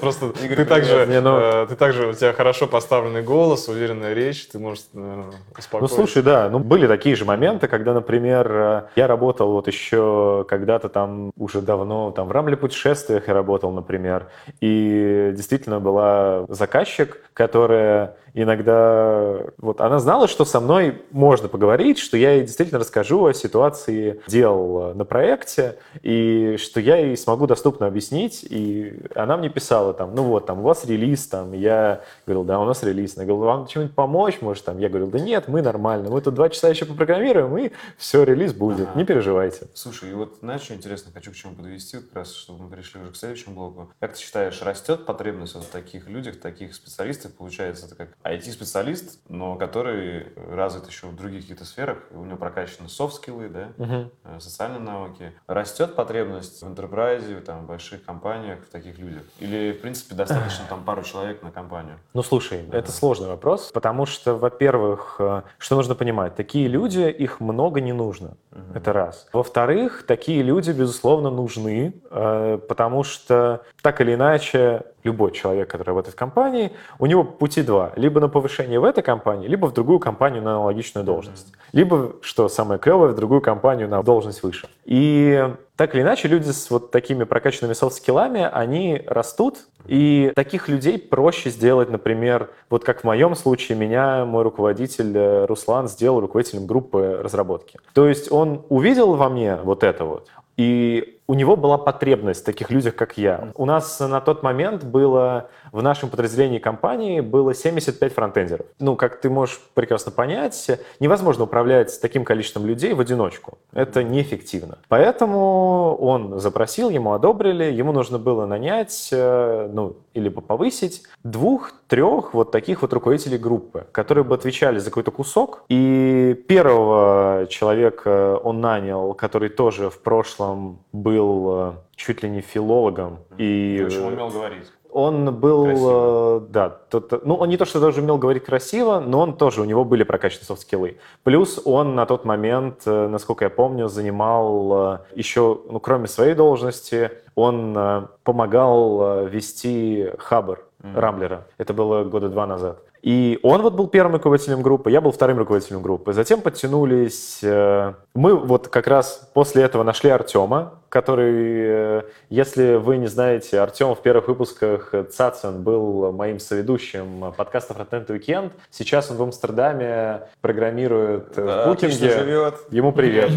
Просто 0.00 0.30
ты 0.30 0.64
также, 0.64 0.94
э, 0.94 1.66
ты 1.68 1.76
также, 1.76 2.08
у 2.08 2.12
тебя 2.12 2.32
хорошо 2.32 2.66
поставленный 2.66 3.22
голос, 3.22 3.68
уверенная 3.68 4.14
речь, 4.14 4.46
ты 4.48 4.58
можешь 4.58 4.84
э, 4.94 5.30
Ну, 5.72 5.88
слушай, 5.88 6.22
да, 6.22 6.48
ну, 6.48 6.58
были 6.58 6.86
такие 6.86 7.16
же 7.16 7.24
моменты, 7.24 7.68
когда, 7.68 7.94
например, 7.94 8.50
э, 8.50 8.82
я 8.96 9.06
работал 9.06 9.52
вот 9.52 9.66
еще 9.66 10.44
когда-то 10.48 10.88
там 10.88 11.32
уже 11.36 11.60
давно, 11.60 12.10
там 12.10 12.28
в 12.28 12.32
Рамле 12.32 12.56
путешествиях 12.56 13.28
я 13.28 13.34
работал, 13.34 13.70
например, 13.70 14.28
и 14.60 15.32
действительно 15.34 15.80
была 15.80 16.44
заказчик, 16.48 17.20
которая 17.34 18.16
иногда, 18.34 19.40
вот 19.58 19.80
она 19.80 19.98
знала, 19.98 20.28
что 20.28 20.44
со 20.44 20.60
мной 20.60 21.02
можно 21.10 21.48
поговорить, 21.48 21.98
что 21.98 22.16
я 22.16 22.32
ей 22.32 22.42
действительно 22.42 22.78
расскажу 22.80 23.24
о 23.26 23.34
ситуации 23.34 24.20
дел 24.26 24.94
на 24.94 25.04
проекте, 25.04 25.78
и 26.02 26.56
что 26.58 26.80
я 26.80 26.96
ей 26.96 27.16
смогу 27.16 27.46
доступно 27.46 27.86
объяснить, 27.86 28.44
и 28.48 29.00
она 29.14 29.36
мне 29.36 29.48
писала 29.48 29.92
там, 29.94 30.14
ну 30.14 30.24
вот, 30.24 30.46
там, 30.46 30.60
у 30.60 30.62
вас 30.62 30.84
релиз, 30.84 31.26
там, 31.26 31.52
я 31.52 32.02
говорил, 32.26 32.44
да, 32.44 32.60
у 32.60 32.64
нас 32.64 32.82
релиз, 32.82 33.16
она 33.16 33.26
говорила, 33.26 33.46
вам 33.46 33.66
чем-нибудь 33.66 33.94
помочь, 33.94 34.38
может, 34.40 34.64
там, 34.64 34.78
я 34.78 34.88
говорил, 34.88 35.08
да 35.08 35.18
нет, 35.18 35.48
мы 35.48 35.62
нормально, 35.62 36.10
мы 36.10 36.20
тут 36.20 36.34
два 36.34 36.48
часа 36.48 36.68
еще 36.68 36.84
попрограммируем, 36.84 37.56
и 37.58 37.70
все, 37.96 38.22
релиз 38.24 38.52
будет, 38.52 38.88
Ага. 38.90 38.98
не 38.98 39.04
переживайте. 39.04 39.68
Слушай, 39.74 40.10
и 40.10 40.14
вот 40.14 40.38
знаешь, 40.40 40.62
что 40.62 40.74
интересно, 40.74 41.10
хочу 41.12 41.32
к 41.32 41.34
чему 41.34 41.54
подвести, 41.54 41.98
как 41.98 42.14
раз, 42.14 42.34
чтобы 42.34 42.64
мы 42.64 42.70
перешли 42.70 43.00
уже 43.00 43.10
к 43.12 43.16
следующему 43.16 43.54
блоку. 43.54 43.90
Как 44.00 44.14
ты 44.14 44.20
считаешь, 44.20 44.60
растет 44.62 45.06
потребность 45.06 45.54
вот 45.54 45.64
в 45.64 45.70
таких 45.70 46.08
людях, 46.08 46.40
таких 46.40 46.74
специалистах? 46.74 47.32
Получается, 47.34 47.86
это 47.86 47.94
как 47.94 48.16
IT-специалист, 48.24 49.18
но 49.28 49.56
который 49.56 50.26
развит 50.50 50.86
еще 50.86 51.06
в 51.06 51.16
других 51.16 51.42
каких-то 51.42 51.64
сферах, 51.64 51.98
у 52.10 52.24
него 52.24 52.36
прокачаны 52.36 52.88
софт-скиллы, 52.88 53.48
да, 53.48 53.68
э, 53.78 54.40
социальные 54.40 54.80
навыки. 54.80 55.32
Растет 55.46 55.94
потребность 55.94 56.62
в 56.62 56.66
enterprise, 56.66 57.40
там, 57.40 57.64
в 57.64 57.66
больших 57.66 58.04
компаниях 58.04 58.60
в 58.60 58.70
таких 58.70 58.98
людях? 58.98 59.22
Или, 59.38 59.72
в 59.72 59.80
принципе, 59.80 60.14
достаточно 60.14 60.64
там 60.68 60.84
пару 60.84 61.02
человек 61.02 61.42
на 61.42 61.50
компанию? 61.50 61.98
Ну, 62.14 62.22
слушай, 62.22 62.68
это 62.72 62.92
сложный 62.92 63.28
вопрос, 63.28 63.70
потому 63.72 64.06
что, 64.06 64.34
во-первых, 64.36 65.16
э, 65.18 65.42
что 65.58 65.76
нужно 65.76 65.94
понимать, 65.94 66.34
такие 66.36 66.68
люди, 66.68 67.00
их 67.00 67.40
много 67.40 67.80
не 67.80 67.92
нужно, 67.92 68.36
Мгм. 68.50 68.76
это 68.76 68.92
раз. 68.92 69.28
Во-вторых, 69.32 70.04
такие 70.06 70.42
люди, 70.42 70.70
безусловно, 70.72 71.30
нужны, 71.30 71.94
э, 72.10 72.58
потому 72.68 73.02
что, 73.02 73.62
так 73.82 74.00
или 74.00 74.14
иначе, 74.14 74.82
любой 75.04 75.32
человек, 75.32 75.70
который 75.70 75.88
работает 75.88 76.14
в 76.14 76.18
компании, 76.18 76.72
у 76.98 77.06
него 77.06 77.24
пути 77.24 77.62
два. 77.62 77.92
Либо 77.96 78.20
на 78.20 78.28
повышение 78.28 78.80
в 78.80 78.84
этой 78.84 79.02
компании, 79.02 79.48
либо 79.48 79.66
в 79.66 79.72
другую 79.72 79.98
компанию 79.98 80.42
на 80.42 80.52
аналогичную 80.52 81.04
должность. 81.04 81.52
Либо, 81.72 82.16
что 82.22 82.48
самое 82.48 82.78
клевое, 82.80 83.12
в 83.12 83.16
другую 83.16 83.40
компанию 83.40 83.88
на 83.88 84.02
должность 84.02 84.42
выше. 84.42 84.68
И 84.84 85.48
так 85.76 85.94
или 85.94 86.02
иначе, 86.02 86.28
люди 86.28 86.50
с 86.50 86.70
вот 86.70 86.90
такими 86.90 87.24
прокачанными 87.24 87.72
софт-скиллами, 87.72 88.48
они 88.52 89.02
растут, 89.06 89.60
и 89.86 90.30
таких 90.36 90.68
людей 90.68 90.98
проще 90.98 91.48
сделать, 91.48 91.88
например, 91.88 92.50
вот 92.68 92.84
как 92.84 93.00
в 93.00 93.04
моем 93.04 93.34
случае, 93.34 93.78
меня 93.78 94.26
мой 94.26 94.42
руководитель 94.42 95.16
э, 95.16 95.46
Руслан 95.46 95.88
сделал 95.88 96.20
руководителем 96.20 96.66
группы 96.66 97.18
разработки. 97.22 97.78
То 97.94 98.06
есть 98.06 98.30
он 98.30 98.62
увидел 98.68 99.14
во 99.14 99.30
мне 99.30 99.56
вот 99.56 99.82
это 99.82 100.04
вот, 100.04 100.28
и 100.58 101.19
у 101.30 101.34
него 101.34 101.54
была 101.54 101.78
потребность 101.78 102.42
в 102.42 102.44
таких 102.44 102.70
людях, 102.70 102.96
как 102.96 103.16
я. 103.16 103.52
У 103.54 103.64
нас 103.64 104.00
на 104.00 104.20
тот 104.20 104.42
момент 104.42 104.82
было 104.82 105.48
в 105.70 105.80
нашем 105.80 106.08
подразделении 106.08 106.58
компании 106.58 107.20
было 107.20 107.54
75 107.54 108.12
фронтендеров. 108.12 108.66
Ну, 108.80 108.96
как 108.96 109.20
ты 109.20 109.30
можешь 109.30 109.60
прекрасно 109.74 110.10
понять, 110.10 110.68
невозможно 110.98 111.44
управлять 111.44 112.00
таким 112.02 112.24
количеством 112.24 112.66
людей 112.66 112.94
в 112.94 113.00
одиночку. 113.00 113.58
Это 113.72 114.02
неэффективно. 114.02 114.78
Поэтому 114.88 115.94
он 116.00 116.40
запросил, 116.40 116.90
ему 116.90 117.12
одобрили, 117.12 117.62
ему 117.62 117.92
нужно 117.92 118.18
было 118.18 118.44
нанять, 118.44 119.10
э, 119.12 119.70
ну, 119.72 119.94
или 120.14 120.28
повысить 120.28 121.02
двух-трех 121.22 122.34
вот 122.34 122.50
таких 122.50 122.82
вот 122.82 122.92
руководителей 122.92 123.38
группы, 123.38 123.86
которые 123.92 124.24
бы 124.24 124.34
отвечали 124.34 124.78
за 124.78 124.90
какой-то 124.90 125.10
кусок. 125.10 125.64
И 125.68 126.34
первого 126.48 127.46
человека 127.48 128.38
он 128.42 128.60
нанял, 128.60 129.14
который 129.14 129.48
тоже 129.48 129.90
в 129.90 130.00
прошлом 130.00 130.80
был 130.92 131.46
э, 131.48 131.72
чуть 131.96 132.22
ли 132.22 132.30
не 132.30 132.40
филологом. 132.40 133.18
И 133.38 133.86
В 133.88 134.06
умел 134.06 134.28
говорить. 134.30 134.72
Он 134.92 135.34
был, 135.34 135.64
Красиво. 135.64 136.38
э, 136.38 136.52
да, 136.52 136.68
тот- 136.90 137.24
ну 137.24 137.34
он 137.34 137.48
не 137.48 137.56
то, 137.56 137.64
что 137.64 137.80
даже 137.80 138.00
умел 138.00 138.18
говорить 138.18 138.44
красиво, 138.44 139.00
но 139.00 139.20
он 139.20 139.36
тоже, 139.36 139.60
у 139.60 139.64
него 139.64 139.84
были 139.84 140.02
прокачаны 140.02 140.44
софт-скиллы. 140.44 140.96
Плюс 141.22 141.60
он 141.64 141.94
на 141.94 142.06
тот 142.06 142.24
момент, 142.24 142.82
э, 142.86 143.08
насколько 143.08 143.44
я 143.44 143.50
помню, 143.50 143.88
занимал 143.88 144.94
э, 144.94 144.98
еще, 145.14 145.58
ну 145.70 145.80
кроме 145.80 146.06
своей 146.08 146.34
должности, 146.34 147.10
он 147.34 148.08
помогал 148.24 149.24
вести 149.26 150.10
Хабр 150.18 150.60
Мгм. 150.82 150.98
Рамблера. 150.98 151.46
Это 151.58 151.74
было 151.74 152.04
года 152.04 152.28
два 152.28 152.46
назад. 152.46 152.78
И 153.02 153.38
он 153.42 153.62
вот 153.62 153.74
был 153.74 153.86
первым 153.86 154.14
руководителем 154.14 154.62
группы, 154.62 154.90
я 154.90 155.00
был 155.00 155.10
вторым 155.10 155.38
руководителем 155.38 155.82
группы. 155.82 156.12
Затем 156.12 156.40
подтянулись... 156.40 157.40
Мы 157.42 158.34
вот 158.34 158.68
как 158.68 158.86
раз 158.86 159.30
после 159.34 159.62
этого 159.62 159.82
нашли 159.84 160.10
Артема, 160.10 160.74
который, 160.90 161.30
э, 161.30 162.02
если 162.28 162.74
вы 162.74 162.98
не 162.98 163.06
знаете, 163.06 163.60
Артем 163.60 163.94
в 163.94 164.02
первых 164.02 164.28
выпусках 164.28 164.92
Цацин 165.10 165.62
был 165.62 166.12
моим 166.12 166.38
соведущим 166.38 167.32
подкаста 167.36 167.74
Frontend 167.74 168.08
Weekend. 168.08 168.50
Сейчас 168.70 169.10
он 169.10 169.16
в 169.16 169.22
Амстердаме 169.22 170.22
программирует 170.40 171.38
э, 171.38 171.46
Да, 171.46 171.64
в 171.64 171.68
Букинге. 171.68 172.10
живет. 172.10 172.56
Ему 172.70 172.92
привет. 172.92 173.30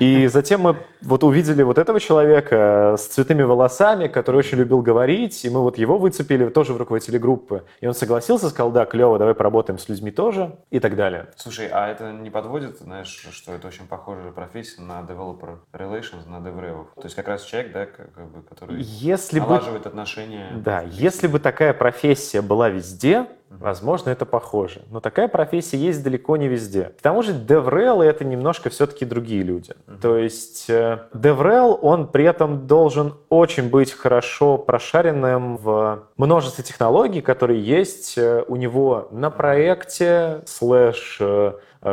И 0.00 0.26
затем 0.26 0.62
мы 0.62 0.76
вот 1.02 1.22
увидели 1.24 1.62
вот 1.62 1.78
этого 1.78 2.00
человека 2.00 2.96
с 2.98 3.06
цветными 3.06 3.42
волосами, 3.42 4.08
который 4.08 4.36
очень 4.36 4.58
любил 4.58 4.80
говорить, 4.80 5.44
и 5.44 5.50
мы 5.50 5.60
вот 5.60 5.78
его 5.78 5.98
выцепили 5.98 6.48
тоже 6.48 6.72
в 6.72 6.78
руководителе 6.78 7.18
группы. 7.18 7.64
И 7.80 7.86
он 7.86 7.94
согласился, 7.94 8.48
сказал, 8.48 8.70
да, 8.72 8.86
клево, 8.86 9.18
давай 9.18 9.34
поработаем 9.34 9.78
с 9.78 9.88
людьми 9.88 10.10
тоже, 10.10 10.56
и 10.70 10.80
так 10.80 10.96
далее. 10.96 11.26
Слушай, 11.36 11.68
а 11.70 11.88
это 11.88 12.12
не 12.12 12.30
подводит, 12.30 12.78
знаешь, 12.78 13.28
что 13.30 13.52
это 13.52 13.68
очень 13.68 13.86
похожая 13.86 14.32
профессия 14.32 14.80
на 14.80 15.00
developer 15.00 15.58
relations, 15.72 16.26
на 16.26 16.45
девревов? 16.52 16.86
То 16.94 17.04
есть 17.04 17.14
как 17.14 17.28
раз 17.28 17.42
человек, 17.42 17.72
да, 17.72 17.86
как, 17.86 18.30
бы, 18.30 18.42
который 18.42 18.80
Если 18.80 19.40
бы, 19.40 19.46
налаживает 19.46 19.86
отношения. 19.86 20.48
да, 20.56 20.82
если 20.82 21.26
бы 21.26 21.38
такая 21.38 21.72
профессия 21.72 22.42
была 22.42 22.68
везде, 22.68 23.26
возможно, 23.50 24.10
это 24.10 24.26
похоже. 24.26 24.82
Но 24.90 25.00
такая 25.00 25.28
профессия 25.28 25.76
есть 25.76 26.02
далеко 26.02 26.36
не 26.36 26.48
везде. 26.48 26.92
К 26.98 27.02
тому 27.02 27.22
же 27.22 27.32
DevRel 27.32 28.02
это 28.02 28.24
немножко 28.24 28.70
все-таки 28.70 29.04
другие 29.04 29.42
люди. 29.42 29.74
То 30.00 30.16
есть 30.16 30.68
э, 30.68 31.06
DevRel, 31.12 31.78
он 31.80 32.08
при 32.08 32.24
этом 32.24 32.66
должен 32.66 33.14
очень 33.28 33.68
быть 33.70 33.92
хорошо 33.92 34.58
прошаренным 34.58 35.56
в 35.56 36.04
множестве 36.16 36.64
технологий, 36.64 37.20
которые 37.20 37.62
есть 37.62 38.18
э, 38.18 38.44
у 38.46 38.56
него 38.56 39.08
на 39.10 39.30
проекте, 39.30 40.42
слэш 40.46 41.18
э, 41.20 41.52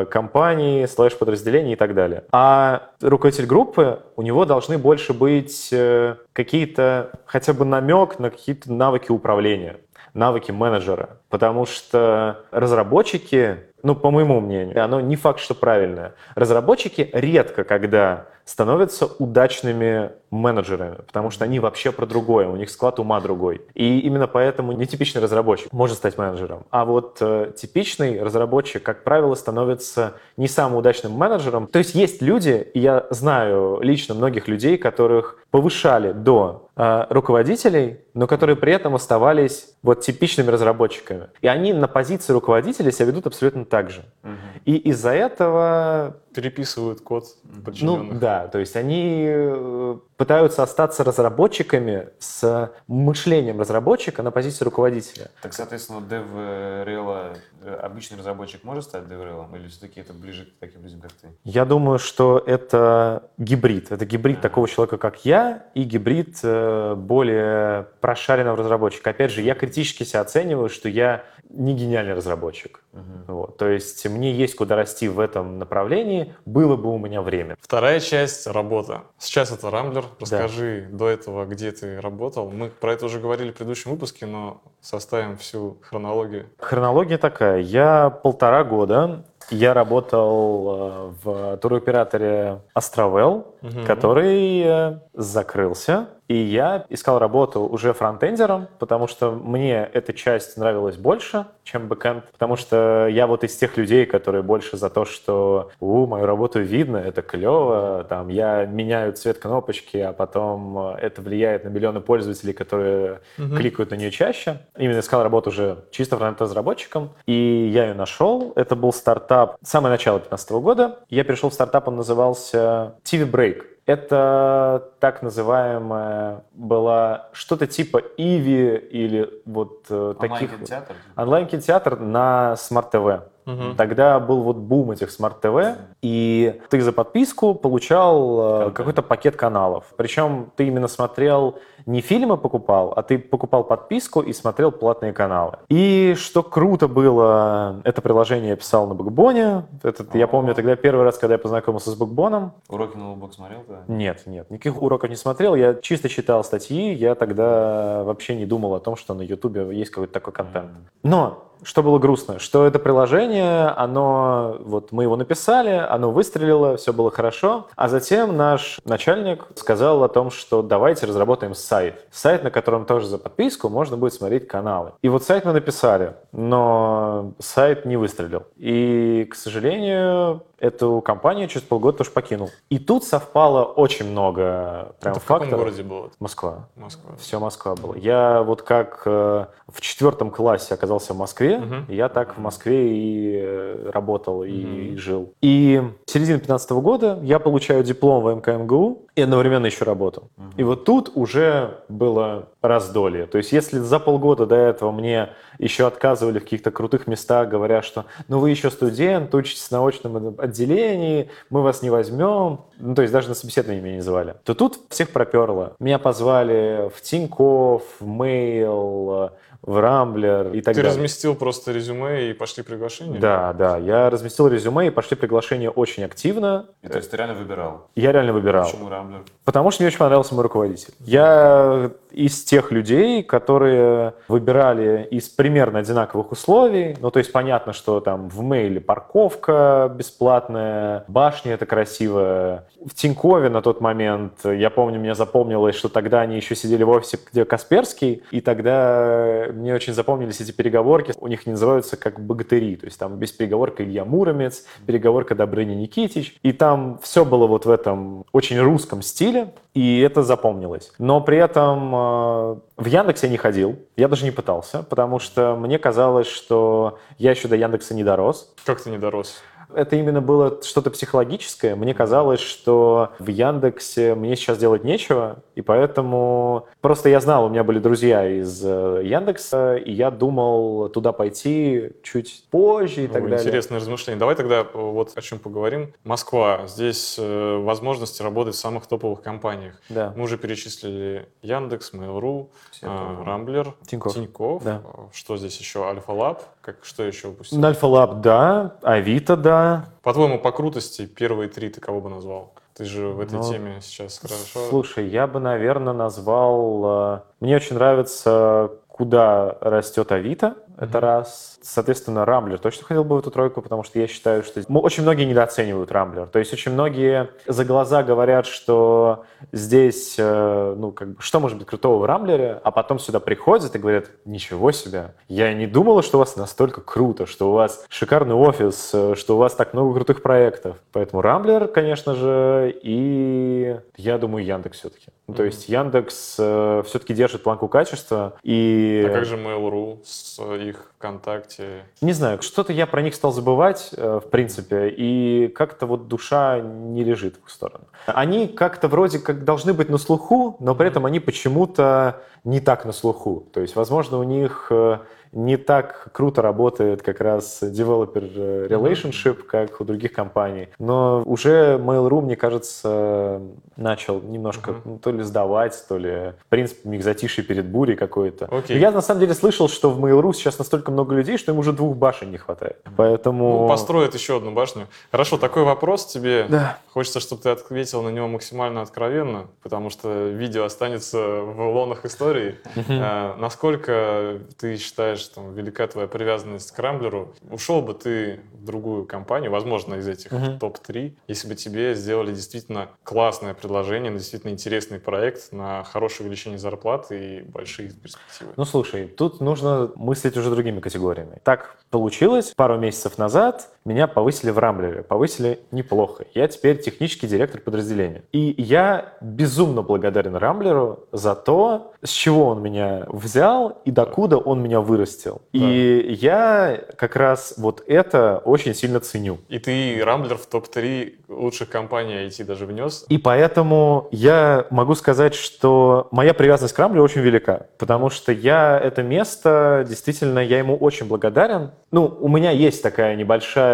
компании, 0.09 0.85
слэш 0.85 1.17
подразделений 1.17 1.73
и 1.73 1.75
так 1.75 1.93
далее. 1.93 2.23
А 2.31 2.89
руководитель 3.01 3.45
группы, 3.45 3.99
у 4.15 4.21
него 4.21 4.45
должны 4.45 4.77
больше 4.77 5.13
быть 5.13 5.69
э, 5.71 6.15
какие-то, 6.33 7.11
хотя 7.25 7.53
бы 7.53 7.65
намек 7.65 8.19
на 8.19 8.29
какие-то 8.29 8.71
навыки 8.71 9.11
управления 9.11 9.77
навыки 10.13 10.51
менеджера. 10.51 11.17
Потому 11.29 11.65
что 11.65 12.43
разработчики, 12.51 13.57
ну, 13.83 13.95
по 13.95 14.11
моему 14.11 14.39
мнению, 14.39 14.83
оно 14.83 15.01
не 15.01 15.15
факт, 15.15 15.39
что 15.39 15.53
правильное. 15.53 16.15
Разработчики 16.35 17.09
редко 17.13 17.63
когда 17.63 18.27
становятся 18.45 19.05
удачными 19.05 20.11
менеджерами, 20.29 20.97
потому 21.05 21.29
что 21.29 21.45
они 21.45 21.59
вообще 21.59 21.91
про 21.91 22.05
другое, 22.05 22.47
у 22.47 22.55
них 22.55 22.69
склад 22.69 22.99
ума 22.99 23.21
другой. 23.21 23.61
И 23.73 23.99
именно 23.99 24.27
поэтому 24.27 24.71
нетипичный 24.73 25.21
разработчик 25.21 25.71
может 25.71 25.97
стать 25.97 26.17
менеджером. 26.17 26.65
А 26.71 26.85
вот 26.85 27.17
э, 27.21 27.51
типичный 27.55 28.21
разработчик, 28.21 28.81
как 28.83 29.03
правило, 29.03 29.35
становится 29.35 30.13
не 30.35 30.47
самым 30.47 30.79
удачным 30.79 31.13
менеджером. 31.13 31.67
То 31.67 31.79
есть 31.79 31.95
есть 31.95 32.21
люди, 32.21 32.67
и 32.73 32.79
я 32.79 33.05
знаю 33.11 33.79
лично 33.81 34.15
многих 34.15 34.47
людей, 34.47 34.77
которых 34.77 35.37
повышали 35.51 36.13
до 36.13 36.69
э, 36.75 37.05
руководителей, 37.11 37.99
но 38.15 38.25
которые 38.25 38.55
при 38.55 38.73
этом 38.73 38.95
оставались 38.95 39.75
вот 39.83 40.01
типичными 40.01 40.49
разработчиками. 40.49 41.27
И 41.41 41.47
они 41.47 41.73
на 41.73 41.87
позиции 41.87 42.33
руководителя 42.33 42.91
себя 42.91 43.05
ведут 43.05 43.27
абсолютно 43.27 43.63
так 43.73 43.89
же. 43.89 44.05
Мгм. 44.21 44.37
И 44.65 44.75
из-за 44.75 45.09
этого 45.09 46.17
Переписывают 46.31 47.01
код 47.01 47.25
ну 47.43 47.61
подчиненных. 47.61 48.19
да, 48.19 48.47
то 48.47 48.59
есть 48.59 48.75
они 48.75 49.25
э, 49.27 49.97
пытаются 50.15 50.61
остаться 50.61 51.03
разработчиками 51.03 52.09
с 52.19 52.71
мышлением 52.87 53.59
разработчика 53.59 54.21
на 54.21 54.29
позиции 54.29 54.63
руководителя. 54.63 55.31
Так, 55.41 55.53
соответственно, 55.53 55.97
DevRel, 55.97 57.37
э, 57.63 57.73
обычный 57.81 58.19
разработчик 58.19 58.63
может 58.63 58.83
стать 58.83 59.03
DevRel, 59.05 59.55
или 59.57 59.67
все-таки 59.67 60.01
это 60.01 60.13
ближе 60.13 60.45
к 60.45 60.59
таким 60.59 60.83
людям, 60.83 61.01
как 61.01 61.11
ты? 61.13 61.29
Я 61.43 61.65
думаю, 61.65 61.97
что 61.97 62.37
это 62.45 63.29
гибрид. 63.39 63.91
Это 63.91 64.05
гибрид 64.05 64.39
такого 64.39 64.67
человека, 64.67 64.97
как 64.97 65.25
я, 65.25 65.65
и 65.73 65.83
гибрид 65.83 66.37
э, 66.43 66.93
более 66.95 67.87
прошаренного 68.01 68.57
разработчика. 68.57 69.09
Опять 69.09 69.31
же, 69.31 69.41
я 69.41 69.55
критически 69.55 70.03
себя 70.03 70.21
оцениваю, 70.21 70.69
что 70.69 70.89
я 70.89 71.23
не 71.49 71.73
гениальный 71.75 72.13
разработчик. 72.13 72.83
Вот. 73.27 73.57
То 73.57 73.67
есть 73.69 74.05
мне 74.07 74.31
есть 74.31 74.55
куда 74.55 74.75
расти 74.75 75.07
в 75.07 75.19
этом 75.19 75.59
направлении, 75.59 76.33
было 76.45 76.75
бы 76.75 76.93
у 76.93 76.97
меня 76.97 77.21
время. 77.21 77.55
Вторая 77.61 77.99
часть— 77.99 78.47
работа. 78.47 79.03
Сейчас 79.17 79.51
это 79.51 79.69
Рамблер. 79.69 80.05
Расскажи 80.19 80.87
до 80.91 81.07
этого, 81.09 81.45
где 81.45 81.71
ты 81.71 81.99
работал. 82.01 82.49
Мы 82.51 82.69
про 82.69 82.93
это 82.93 83.05
уже 83.05 83.19
говорили 83.19 83.51
в 83.51 83.55
предыдущем 83.55 83.91
выпуске, 83.91 84.25
но 84.25 84.61
составим 84.81 85.37
всю 85.37 85.77
хронологию. 85.81 86.47
Хронология 86.59 87.17
такая. 87.17 87.59
Я 87.59 88.09
полтора 88.09 88.63
года 88.63 89.25
я 89.49 89.73
работал 89.73 90.77
э, 90.77 91.13
в 91.23 91.57
туроператоре 91.57 92.61
Astrovel, 92.77 93.45
Мгм. 93.61 93.85
который 93.85 94.61
э, 94.65 94.99
закрылся. 95.13 96.07
И 96.27 96.35
я 96.35 96.85
искал 96.89 97.19
работу 97.19 97.61
уже 97.61 97.93
фронтендером, 97.93 98.67
потому 98.79 99.07
что 99.07 99.31
мне 99.31 99.89
эта 99.93 100.13
часть 100.13 100.57
нравилась 100.57 100.95
больше, 100.95 101.45
чем 101.63 101.87
бэкэнд. 101.87 102.25
Потому 102.31 102.55
что 102.55 103.07
я 103.07 103.27
вот 103.27 103.43
из 103.43 103.55
тех 103.55 103.77
людей, 103.77 104.05
которые 104.05 104.41
больше 104.41 104.77
за 104.77 104.89
то, 104.89 105.05
что 105.05 105.71
«У, 105.79 106.05
мою 106.05 106.25
работу 106.25 106.59
видно, 106.61 106.97
это 106.97 107.21
клево, 107.21 108.05
там, 108.07 108.29
я 108.29 108.65
меняю 108.65 109.13
цвет 109.13 109.39
кнопочки, 109.39 109.97
а 109.97 110.13
потом 110.13 110.77
э, 110.95 110.97
это 111.01 111.21
влияет 111.21 111.65
на 111.65 111.69
миллионы 111.69 111.99
пользователей, 112.01 112.53
которые 112.53 113.21
Мгм. 113.37 113.57
кликают 113.57 113.91
на 113.91 113.95
нее 113.95 114.11
чаще». 114.11 114.59
Именно 114.77 114.99
искал 114.99 115.23
работу 115.23 115.49
уже 115.49 115.85
чисто 115.91 116.17
фронтенд-разработчиком, 116.17 117.11
и 117.25 117.69
я 117.73 117.87
ее 117.87 117.93
нашел. 117.93 118.53
Это 118.55 118.75
был 118.75 118.93
стартап, 118.93 119.57
самое 119.63 119.91
начало 119.91 120.19
2015 120.19 120.51
года. 120.61 120.99
Я 121.09 121.25
пришел 121.25 121.49
в 121.49 121.53
стартап, 121.53 121.87
он 121.87 121.97
назывался 121.97 122.95
TV 123.03 123.29
Break. 123.29 123.63
Это 123.85 124.91
так 124.99 125.21
называемая 125.21 126.45
была 126.53 127.27
что-то 127.33 127.67
типа 127.67 128.01
Иви 128.17 128.77
или 128.77 129.29
вот 129.45 129.85
э, 129.89 130.15
таких... 130.19 130.51
Онлайн-кинотеатр? 130.51 130.95
Онлайн-кинотеатр 131.17 131.99
на 131.99 132.55
смарт-ТВ. 132.55 133.23
Мгм. 133.45 133.75
Тогда 133.75 134.21
был 134.21 134.41
вот 134.41 134.55
бум 134.55 134.91
этих 134.91 135.11
смарт-ТВ, 135.11 135.77
и 136.01 136.61
ты 136.69 136.79
за 136.79 136.93
подписку 136.93 137.53
получал 137.55 138.67
э, 138.69 138.71
какой-то 138.71 139.01
пакет 139.01 139.35
каналов. 139.35 139.85
Причем 139.97 140.51
ты 140.55 140.67
именно 140.67 140.87
смотрел, 140.87 141.59
не 141.85 142.01
фильмы 142.01 142.37
покупал, 142.37 142.93
а 142.95 143.03
ты 143.03 143.17
покупал 143.19 143.63
подписку 143.63 144.21
и 144.21 144.33
смотрел 144.33 144.71
платные 144.71 145.13
каналы. 145.13 145.57
И 145.69 146.15
что 146.17 146.43
круто 146.43 146.87
было, 146.87 147.81
это 147.83 148.01
приложение 148.01 148.51
я 148.51 148.55
писал 148.55 148.87
на 148.87 148.95
Бэкбоне. 148.95 149.65
Этот, 149.83 150.13
я 150.15 150.27
помню 150.27 150.55
тогда 150.55 150.75
первый 150.75 151.03
раз, 151.03 151.17
когда 151.17 151.35
я 151.35 151.39
познакомился 151.39 151.91
с 151.91 151.95
Бэкбоном, 151.95 152.53
Уроки 152.69 152.97
на 152.97 153.05
ноутбук 153.05 153.33
смотрел 153.33 153.61
тогда? 153.61 153.83
нет, 153.87 154.23
нет, 154.25 154.49
никаких 154.49 154.81
уроков 154.81 155.09
не 155.09 155.15
смотрел, 155.15 155.55
я 155.55 155.75
чисто 155.75 156.09
читал 156.09 156.43
статьи, 156.43 156.93
я 156.93 157.15
тогда 157.15 158.03
вообще 158.03 158.35
не 158.35 158.45
думал 158.45 158.75
о 158.75 158.79
том, 158.79 158.95
что 158.95 159.13
на 159.13 159.21
Ютубе 159.21 159.75
есть 159.75 159.91
какой-то 159.91 160.13
такой 160.13 160.33
контент. 160.33 160.71
Но 161.03 161.49
что 161.63 161.81
было 161.81 161.97
грустно, 161.97 162.39
что 162.39 162.65
это 162.65 162.79
приложение, 162.79 163.67
оно, 163.67 164.57
вот 164.59 164.91
мы 164.91 165.03
его 165.03 165.15
написали, 165.15 165.71
оно 165.71 166.11
выстрелило, 166.11 166.77
все 166.77 166.93
было 166.93 167.09
хорошо, 167.09 167.67
а 167.75 167.87
затем 167.87 168.35
наш 168.35 168.79
начальник 168.85 169.47
сказал 169.55 170.03
о 170.03 170.09
том, 170.09 170.29
что 170.29 170.61
давайте 170.61 171.05
разработаем 171.05 171.55
сайт. 171.55 171.72
Сайт, 172.11 172.43
на 172.43 172.51
котором 172.51 172.85
тоже 172.85 173.07
за 173.07 173.17
подписку 173.17 173.69
можно 173.69 173.97
будет 173.97 174.13
смотреть 174.13 174.47
каналы. 174.47 174.91
И 175.01 175.09
вот 175.09 175.23
сайт 175.23 175.45
мы 175.45 175.53
написали, 175.53 176.13
но 176.31 177.33
сайт 177.39 177.85
не 177.85 177.97
выстрелил. 177.97 178.43
И, 178.57 179.27
к 179.29 179.35
сожалению, 179.35 180.43
эту 180.59 181.01
компанию 181.01 181.47
через 181.47 181.63
полгода 181.63 181.99
тоже 181.99 182.11
покинул. 182.11 182.49
И 182.69 182.79
тут 182.79 183.03
совпало 183.03 183.63
очень 183.63 184.09
много 184.09 184.95
прям 185.01 185.11
Это 185.13 185.19
в 185.19 185.23
каком 185.25 185.39
факторов. 185.39 185.59
городе 185.59 185.83
было? 185.83 186.09
Москва. 186.19 186.67
Москва. 186.75 187.11
Все 187.19 187.39
Москва 187.39 187.75
была. 187.75 187.95
Я 187.97 188.43
вот 188.43 188.61
как 188.61 189.01
э, 189.05 189.45
в 189.73 189.81
четвертом 189.81 190.29
классе 190.29 190.73
оказался 190.73 191.13
в 191.13 191.17
Москве, 191.17 191.61
и 191.89 191.95
я 191.95 192.07
так 192.09 192.37
в 192.37 192.39
Москве 192.39 192.95
и 192.95 193.39
э, 193.43 193.89
работал, 193.91 194.43
и, 194.43 194.51
Мгм. 194.63 194.81
и 194.93 194.95
жил. 194.97 195.33
И 195.41 195.81
в 196.05 196.09
середине 196.11 196.39
15 196.39 196.71
года 196.81 197.19
я 197.23 197.39
получаю 197.39 197.83
диплом 197.83 198.23
в 198.23 198.33
МКМГУ 198.35 199.07
и 199.15 199.21
одновременно 199.21 199.65
еще 199.65 199.83
работал. 199.85 200.29
И 200.57 200.63
вот 200.63 200.85
тут 200.85 201.11
уже 201.15 201.79
было 201.89 202.49
раздолье. 202.61 203.25
То 203.25 203.37
есть 203.39 203.51
если 203.51 203.79
за 203.79 203.99
полгода 203.99 204.45
до 204.45 204.55
этого 204.55 204.91
мне 204.91 205.29
еще 205.59 205.85
отказывали 205.87 206.39
в 206.39 206.43
каких-то 206.43 206.71
крутых 206.71 207.07
местах, 207.07 207.49
говоря, 207.49 207.81
что 207.81 208.05
ну 208.27 208.39
вы 208.39 208.49
еще 208.51 208.69
студент, 208.71 209.33
учитесь 209.35 209.69
на 209.71 209.85
очном 209.85 210.35
отделении, 210.37 211.29
мы 211.49 211.61
вас 211.61 211.81
не 211.81 211.89
возьмем, 211.89 212.61
ну 212.79 212.95
то 212.95 213.01
есть 213.01 213.11
даже 213.13 213.29
на 213.29 213.35
собеседование 213.35 213.81
меня 213.83 213.95
не 213.95 214.01
звали, 214.01 214.35
то 214.43 214.53
тут 214.55 214.79
всех 214.89 215.09
проперло. 215.11 215.75
Меня 215.79 215.99
позвали 215.99 216.89
в 216.95 217.01
Тинькофф, 217.01 217.83
в 217.99 218.05
Mail, 218.07 219.31
в 219.63 219.79
Рамблер 219.79 220.49
и 220.49 220.61
так 220.61 220.75
Ты 220.75 220.81
далее. 220.81 220.91
разместил 220.91 221.35
просто 221.35 221.71
резюме 221.71 222.29
и 222.29 222.33
пошли 222.33 222.63
приглашения? 222.63 223.19
Да, 223.19 223.53
да, 223.53 223.77
я 223.77 224.09
разместил 224.09 224.47
резюме 224.47 224.87
и 224.87 224.89
пошли 224.89 225.15
приглашения 225.15 225.69
очень 225.69 226.03
активно. 226.03 226.67
И, 226.81 226.87
то 226.89 226.97
есть 226.97 227.09
ты 227.09 227.17
реально 227.17 227.35
выбирал. 227.35 227.87
Я 227.95 228.11
реально 228.11 228.33
выбирал. 228.33 228.65
Почему 228.65 228.89
Рамблер? 228.89 229.21
Потому 229.45 229.71
что 229.71 229.81
мне 229.81 229.87
очень 229.87 229.99
понравился 229.99 230.35
мой 230.35 230.43
руководитель. 230.43 230.93
Я 230.99 231.91
из 232.11 232.43
тех 232.43 232.71
людей, 232.71 233.23
которые 233.23 234.13
выбирали 234.27 235.07
из 235.09 235.29
примерно 235.29 235.79
одинаковых 235.79 236.31
условий. 236.31 236.95
Ну, 236.99 237.09
то 237.09 237.19
есть 237.19 237.31
понятно, 237.31 237.73
что 237.73 238.01
там 238.01 238.29
в 238.29 238.41
мейле 238.41 238.79
парковка 238.79 239.91
бесплатная, 239.95 241.05
башня 241.07 241.53
это 241.53 241.65
красивая. 241.65 242.67
В 242.85 242.93
Тинькове 242.93 243.49
на 243.49 243.61
тот 243.61 243.81
момент, 243.81 244.33
я 244.43 244.69
помню, 244.69 244.99
мне 244.99 245.15
запомнилось, 245.15 245.75
что 245.75 245.89
тогда 245.89 246.21
они 246.21 246.35
еще 246.35 246.55
сидели 246.55 246.83
в 246.83 246.89
офисе, 246.89 247.17
где 247.31 247.45
Касперский, 247.45 248.23
и 248.31 248.41
тогда 248.41 249.47
мне 249.53 249.73
очень 249.73 249.93
запомнились 249.93 250.41
эти 250.41 250.51
переговорки. 250.51 251.13
У 251.19 251.27
них 251.27 251.45
не 251.45 251.51
называются 251.51 251.97
как 251.97 252.19
богатыри, 252.19 252.75
то 252.75 252.85
есть 252.85 252.99
там 252.99 253.17
без 253.17 253.31
переговорка 253.31 253.83
Илья 253.83 254.05
Муромец, 254.05 254.65
переговорка 254.85 255.35
Добрыня 255.35 255.75
Никитич, 255.75 256.37
и 256.43 256.51
там 256.51 256.99
все 257.01 257.25
было 257.25 257.47
вот 257.47 257.65
в 257.65 257.71
этом 257.71 258.25
очень 258.31 258.59
русском 258.59 259.01
стиле, 259.01 259.53
и 259.73 259.99
это 259.99 260.23
запомнилось. 260.23 260.91
Но 260.99 261.21
при 261.21 261.37
этом 261.37 261.95
э, 261.95 262.55
в 262.77 262.85
Яндекс 262.85 263.23
я 263.23 263.29
не 263.29 263.37
ходил, 263.37 263.79
я 263.95 264.07
даже 264.07 264.25
не 264.25 264.31
пытался, 264.31 264.83
потому 264.83 265.19
что 265.19 265.55
мне 265.55 265.79
казалось, 265.79 266.27
что 266.27 266.99
я 267.17 267.31
еще 267.31 267.47
до 267.47 267.55
Яндекса 267.55 267.93
не 267.93 268.03
дорос. 268.03 268.53
Как 268.65 268.81
ты 268.81 268.89
не 268.89 268.97
дорос? 268.97 269.41
Это 269.75 269.95
именно 269.95 270.21
было 270.21 270.59
что-то 270.63 270.91
психологическое. 270.91 271.75
Мне 271.75 271.93
казалось, 271.93 272.39
что 272.39 273.11
в 273.19 273.27
Яндексе 273.27 274.15
мне 274.15 274.35
сейчас 274.35 274.57
делать 274.57 274.83
нечего, 274.83 275.37
и 275.55 275.61
поэтому 275.61 276.67
просто 276.81 277.09
я 277.09 277.19
знал, 277.19 277.45
у 277.45 277.49
меня 277.49 277.63
были 277.63 277.79
друзья 277.79 278.27
из 278.27 278.63
э, 278.63 279.01
Яндекса, 279.03 279.75
и 279.75 279.91
я 279.91 280.11
думал 280.11 280.89
туда 280.89 281.11
пойти 281.11 281.91
чуть 282.03 282.45
позже 282.49 283.05
и 283.05 283.07
так 283.07 283.23
Ой, 283.23 283.29
далее. 283.29 283.45
Интересное 283.45 283.79
размышление. 283.79 284.19
Давай 284.19 284.35
тогда 284.35 284.61
э, 284.61 284.65
вот 284.73 285.11
о 285.15 285.21
чем 285.21 285.39
поговорим. 285.39 285.93
Москва. 286.03 286.67
Здесь 286.67 287.17
э, 287.19 287.57
возможности 287.57 288.21
работать 288.21 288.55
в 288.55 288.59
самых 288.59 288.87
топовых 288.87 289.21
компаниях. 289.21 289.75
Да. 289.89 290.13
Мы 290.15 290.23
уже 290.23 290.37
перечислили 290.37 291.27
Яндекс, 291.41 291.93
Mail.ru, 291.93 292.49
топовые. 292.81 293.23
Рамблер, 293.25 293.73
Тинькофф. 293.87 294.13
Тинькофф. 294.13 294.63
Да. 294.63 294.81
Что 295.11 295.37
здесь 295.37 295.57
еще? 295.59 295.87
Альфа-Лаб. 295.87 296.43
Как, 296.61 296.77
что 296.83 297.03
еще 297.03 297.29
упустил? 297.29 297.59
На 297.59 297.69
Альфа-Лаб, 297.69 298.21
да, 298.21 298.75
Авито, 298.81 299.35
да. 299.35 299.62
По-твоему, 300.01 300.39
по 300.39 300.51
крутости 300.51 301.05
первые 301.05 301.49
три 301.49 301.69
ты 301.69 301.79
кого 301.81 302.01
бы 302.01 302.09
назвал? 302.09 302.53
Ты 302.75 302.85
же 302.85 303.07
в 303.07 303.19
этой 303.19 303.37
Ну, 303.39 303.43
теме 303.43 303.79
сейчас 303.81 304.17
хорошо. 304.19 304.67
Слушай, 304.69 305.07
я 305.07 305.27
бы, 305.27 305.39
наверное, 305.39 305.93
назвал... 305.93 306.83
э, 306.85 307.19
Мне 307.39 307.55
очень 307.55 307.75
нравится, 307.75 308.71
куда 308.87 309.57
растет 309.61 310.11
Авито, 310.11 310.55
это 310.77 310.99
раз. 310.99 311.59
Соответственно, 311.61 312.25
Рамблер 312.25 312.59
точно 312.59 312.85
ходил 312.85 313.03
бы 313.03 313.15
в 313.15 313.19
эту 313.19 313.31
тройку, 313.31 313.61
потому 313.61 313.83
что 313.83 313.99
я 313.99 314.07
считаю, 314.07 314.43
что... 314.43 314.61
Очень 314.73 315.03
многие 315.03 315.25
недооценивают 315.25 315.91
Рамблер. 315.91 316.27
То 316.27 316.39
есть 316.39 316.51
очень 316.53 316.71
многие 316.71 317.29
за 317.47 317.63
глаза 317.63 318.03
говорят, 318.03 318.45
что 318.45 319.23
здесь, 319.51 320.15
э, 320.17 320.75
ну, 320.77 320.91
как 320.91 321.15
бы, 321.15 321.21
что 321.21 321.39
может 321.39 321.57
быть 321.57 321.67
крутого 321.67 321.99
в 321.99 322.05
Рамблере, 322.05 322.59
а 322.63 322.71
потом 322.71 322.99
сюда 322.99 323.19
приходят 323.19 323.73
и 323.75 323.79
говорят, 323.79 324.07
ничего 324.25 324.71
себе, 324.71 325.13
я 325.27 325.53
не 325.53 325.67
думала, 325.67 326.03
что 326.03 326.17
у 326.17 326.19
вас 326.19 326.35
настолько 326.35 326.81
круто, 326.81 327.25
что 327.25 327.51
у 327.51 327.53
вас 327.53 327.85
шикарный 327.89 328.35
офис, 328.35 328.91
э, 328.93 329.15
что 329.15 329.35
у 329.35 329.39
вас 329.39 329.55
так 329.55 329.73
много 329.73 329.93
крутых 329.93 330.21
проектов. 330.21 330.77
Поэтому 330.91 331.21
Рамблер, 331.21 331.67
конечно 331.67 332.15
же, 332.15 332.75
и 332.81 333.77
я 333.95 334.17
думаю, 334.17 334.45
Яндекс 334.45 334.79
все-таки. 334.79 335.07
Ну, 335.27 335.35
то 335.35 335.43
есть 335.43 335.69
Яндекс 335.69 336.33
все-таки 336.33 337.13
держит 337.13 337.43
планку 337.43 337.69
качества, 337.69 338.33
и... 338.43 339.05
А 339.07 339.13
как 339.13 339.25
же 339.25 339.37
Mail.ru 339.37 339.99
с 340.03 340.39
их 340.63 340.91
ВКонтакте? 340.97 341.83
Не 342.01 342.13
знаю, 342.13 342.41
что-то 342.41 342.73
я 342.73 342.87
про 342.87 343.01
них 343.01 343.15
стал 343.15 343.31
забывать, 343.31 343.91
э, 343.95 344.19
в 344.23 344.29
принципе, 344.29 344.89
и 344.89 345.47
как-то 345.49 345.85
вот 345.85 346.07
душа 346.07 346.59
не 346.59 347.03
лежит 347.03 347.35
в 347.35 347.45
их 347.45 347.49
сторону. 347.49 347.85
Они 348.05 348.47
как-то 348.47 348.87
вроде 348.87 349.19
как 349.19 349.43
должны 349.43 349.73
быть 349.73 349.89
на 349.89 349.97
слуху, 349.97 350.57
но 350.59 350.75
при 350.75 350.87
этом 350.87 351.05
они 351.05 351.19
почему-то 351.19 352.21
не 352.43 352.59
так 352.59 352.85
на 352.85 352.91
слуху. 352.91 353.47
То 353.53 353.61
есть, 353.61 353.75
возможно, 353.75 354.17
у 354.17 354.23
них 354.23 354.67
э, 354.69 354.99
не 355.33 355.57
так 355.57 356.09
круто 356.13 356.41
работает 356.41 357.01
как 357.01 357.19
раз 357.19 357.61
developer 357.61 358.31
э, 358.35 358.67
relationship, 358.69 359.43
как 359.43 359.81
у 359.81 359.83
других 359.83 360.13
компаний. 360.13 360.69
Но 360.79 361.23
уже 361.25 361.77
Mail.ru, 361.77 362.21
мне 362.21 362.35
кажется, 362.35 363.41
начал 363.75 364.21
немножко 364.21 364.75
ну, 364.85 364.99
то 364.99 365.11
ли 365.11 365.23
сдавать, 365.23 365.83
то 365.87 365.97
ли, 365.97 366.33
в 366.39 366.45
принципе, 366.49 366.87
миг 366.87 367.03
затишье 367.03 367.43
перед 367.43 367.65
бурей 367.65 367.95
какой-то. 367.95 368.47
Но 368.51 368.61
Я 368.67 368.91
на 368.91 369.01
самом 369.01 369.21
деле 369.21 369.33
слышал, 369.33 369.67
что 369.67 369.89
в 369.89 370.03
Mail.ru 370.03 370.33
сейчас 370.33 370.59
настолько 370.59 370.91
много 370.91 371.15
людей, 371.15 371.37
что 371.37 371.51
им 371.51 371.59
уже 371.59 371.73
двух 371.73 371.97
башен 371.97 372.31
не 372.31 372.37
хватает. 372.37 372.77
Поэтому... 372.95 373.61
Ну, 373.61 373.67
построят 373.67 374.13
еще 374.13 374.37
одну 374.37 374.51
башню. 374.51 374.87
Хорошо, 375.11 375.37
такой 375.37 375.63
вопрос 375.63 376.05
тебе. 376.05 376.45
Да. 376.47 376.77
Хочется, 376.91 377.19
чтобы 377.19 377.41
ты 377.41 377.49
ответил 377.49 378.03
на 378.03 378.09
него 378.09 378.27
максимально 378.27 378.81
откровенно, 378.81 379.47
потому 379.63 379.89
что 379.89 380.27
видео 380.27 380.65
останется 380.65 381.41
в 381.41 381.73
лонах 381.73 382.05
истории. 382.05 382.55
А, 382.89 383.35
насколько 383.37 384.39
ты 384.59 384.77
считаешь, 384.77 385.22
там, 385.29 385.53
велика 385.53 385.87
твоя 385.87 386.07
привязанность 386.07 386.71
к 386.71 386.79
Рамблеру? 386.79 387.33
Ушел 387.49 387.81
бы 387.81 387.93
ты 387.93 388.41
в 388.53 388.65
другую 388.65 389.05
компанию, 389.05 389.51
возможно, 389.51 389.95
из 389.95 390.07
этих 390.07 390.31
Мгм. 390.31 390.59
топ-3, 390.59 391.15
если 391.27 391.47
бы 391.47 391.55
тебе 391.55 391.95
сделали 391.95 392.33
действительно 392.33 392.89
классное 393.03 393.53
предложение, 393.53 394.11
действительно 394.11 394.51
интересный 394.51 394.99
проект 394.99 395.51
на 395.51 395.83
хорошее 395.83 396.27
увеличение 396.27 396.59
зарплаты 396.59 397.37
и 397.37 397.41
большие 397.41 397.91
перспективы? 397.91 398.53
Ну, 398.57 398.65
слушай, 398.65 399.07
тут 399.07 399.41
нужно 399.41 399.91
мыслить 399.95 400.37
уже 400.37 400.49
другими 400.49 400.79
категориями. 400.79 401.39
Так 401.43 401.77
получилось, 401.89 402.53
пару 402.55 402.77
месяцев 402.77 403.17
назад 403.17 403.69
меня 403.85 404.07
повысили 404.07 404.51
в 404.51 404.59
Рамблере, 404.59 405.03
повысили 405.03 405.59
неплохо. 405.71 406.25
Я 406.33 406.47
теперь 406.47 406.79
технический 406.81 407.27
директор 407.27 407.61
подразделения. 407.61 408.23
И 408.31 408.55
я 408.57 409.13
безумно 409.21 409.81
благодарен 409.81 410.35
Рамблеру 410.35 411.05
за 411.11 411.35
то, 411.35 411.93
с 412.01 412.09
чего 412.09 412.47
он 412.47 412.61
меня 412.61 413.05
взял 413.07 413.81
и 413.85 413.91
докуда 413.91 414.37
он 414.37 414.61
меня 414.61 414.81
вырастил. 414.81 415.41
И 415.51 416.17
я 416.19 416.79
как 416.95 417.15
раз 417.15 417.55
вот 417.57 417.83
это 417.87 418.41
очень 418.45 418.73
сильно 418.73 418.99
ценю. 418.99 419.39
И 419.49 419.59
ты 419.59 420.01
Рамблер 420.03 420.37
в 420.37 420.45
топ-3 420.45 421.13
лучших 421.27 421.69
компаний 421.69 422.27
IT 422.27 422.43
даже 422.45 422.65
внес? 422.65 423.05
И 423.09 423.17
поэтому 423.17 424.07
я 424.11 424.65
могу 424.69 424.95
сказать, 424.95 425.35
что 425.35 426.07
моя 426.11 426.33
привязанность 426.33 426.73
к 426.73 426.79
Рамблеру 426.79 427.03
очень 427.03 427.21
велика, 427.21 427.67
потому 427.77 428.09
что 428.09 428.31
я 428.31 428.79
это 428.79 429.03
место, 429.03 429.85
действительно, 429.87 430.39
я 430.39 430.59
ему 430.59 430.75
очень 430.75 431.07
благодарен. 431.07 431.71
Ну, 431.91 432.05
у 432.05 432.27
меня 432.27 432.51
есть 432.51 432.81
такая 432.81 433.15
небольшая 433.15 433.72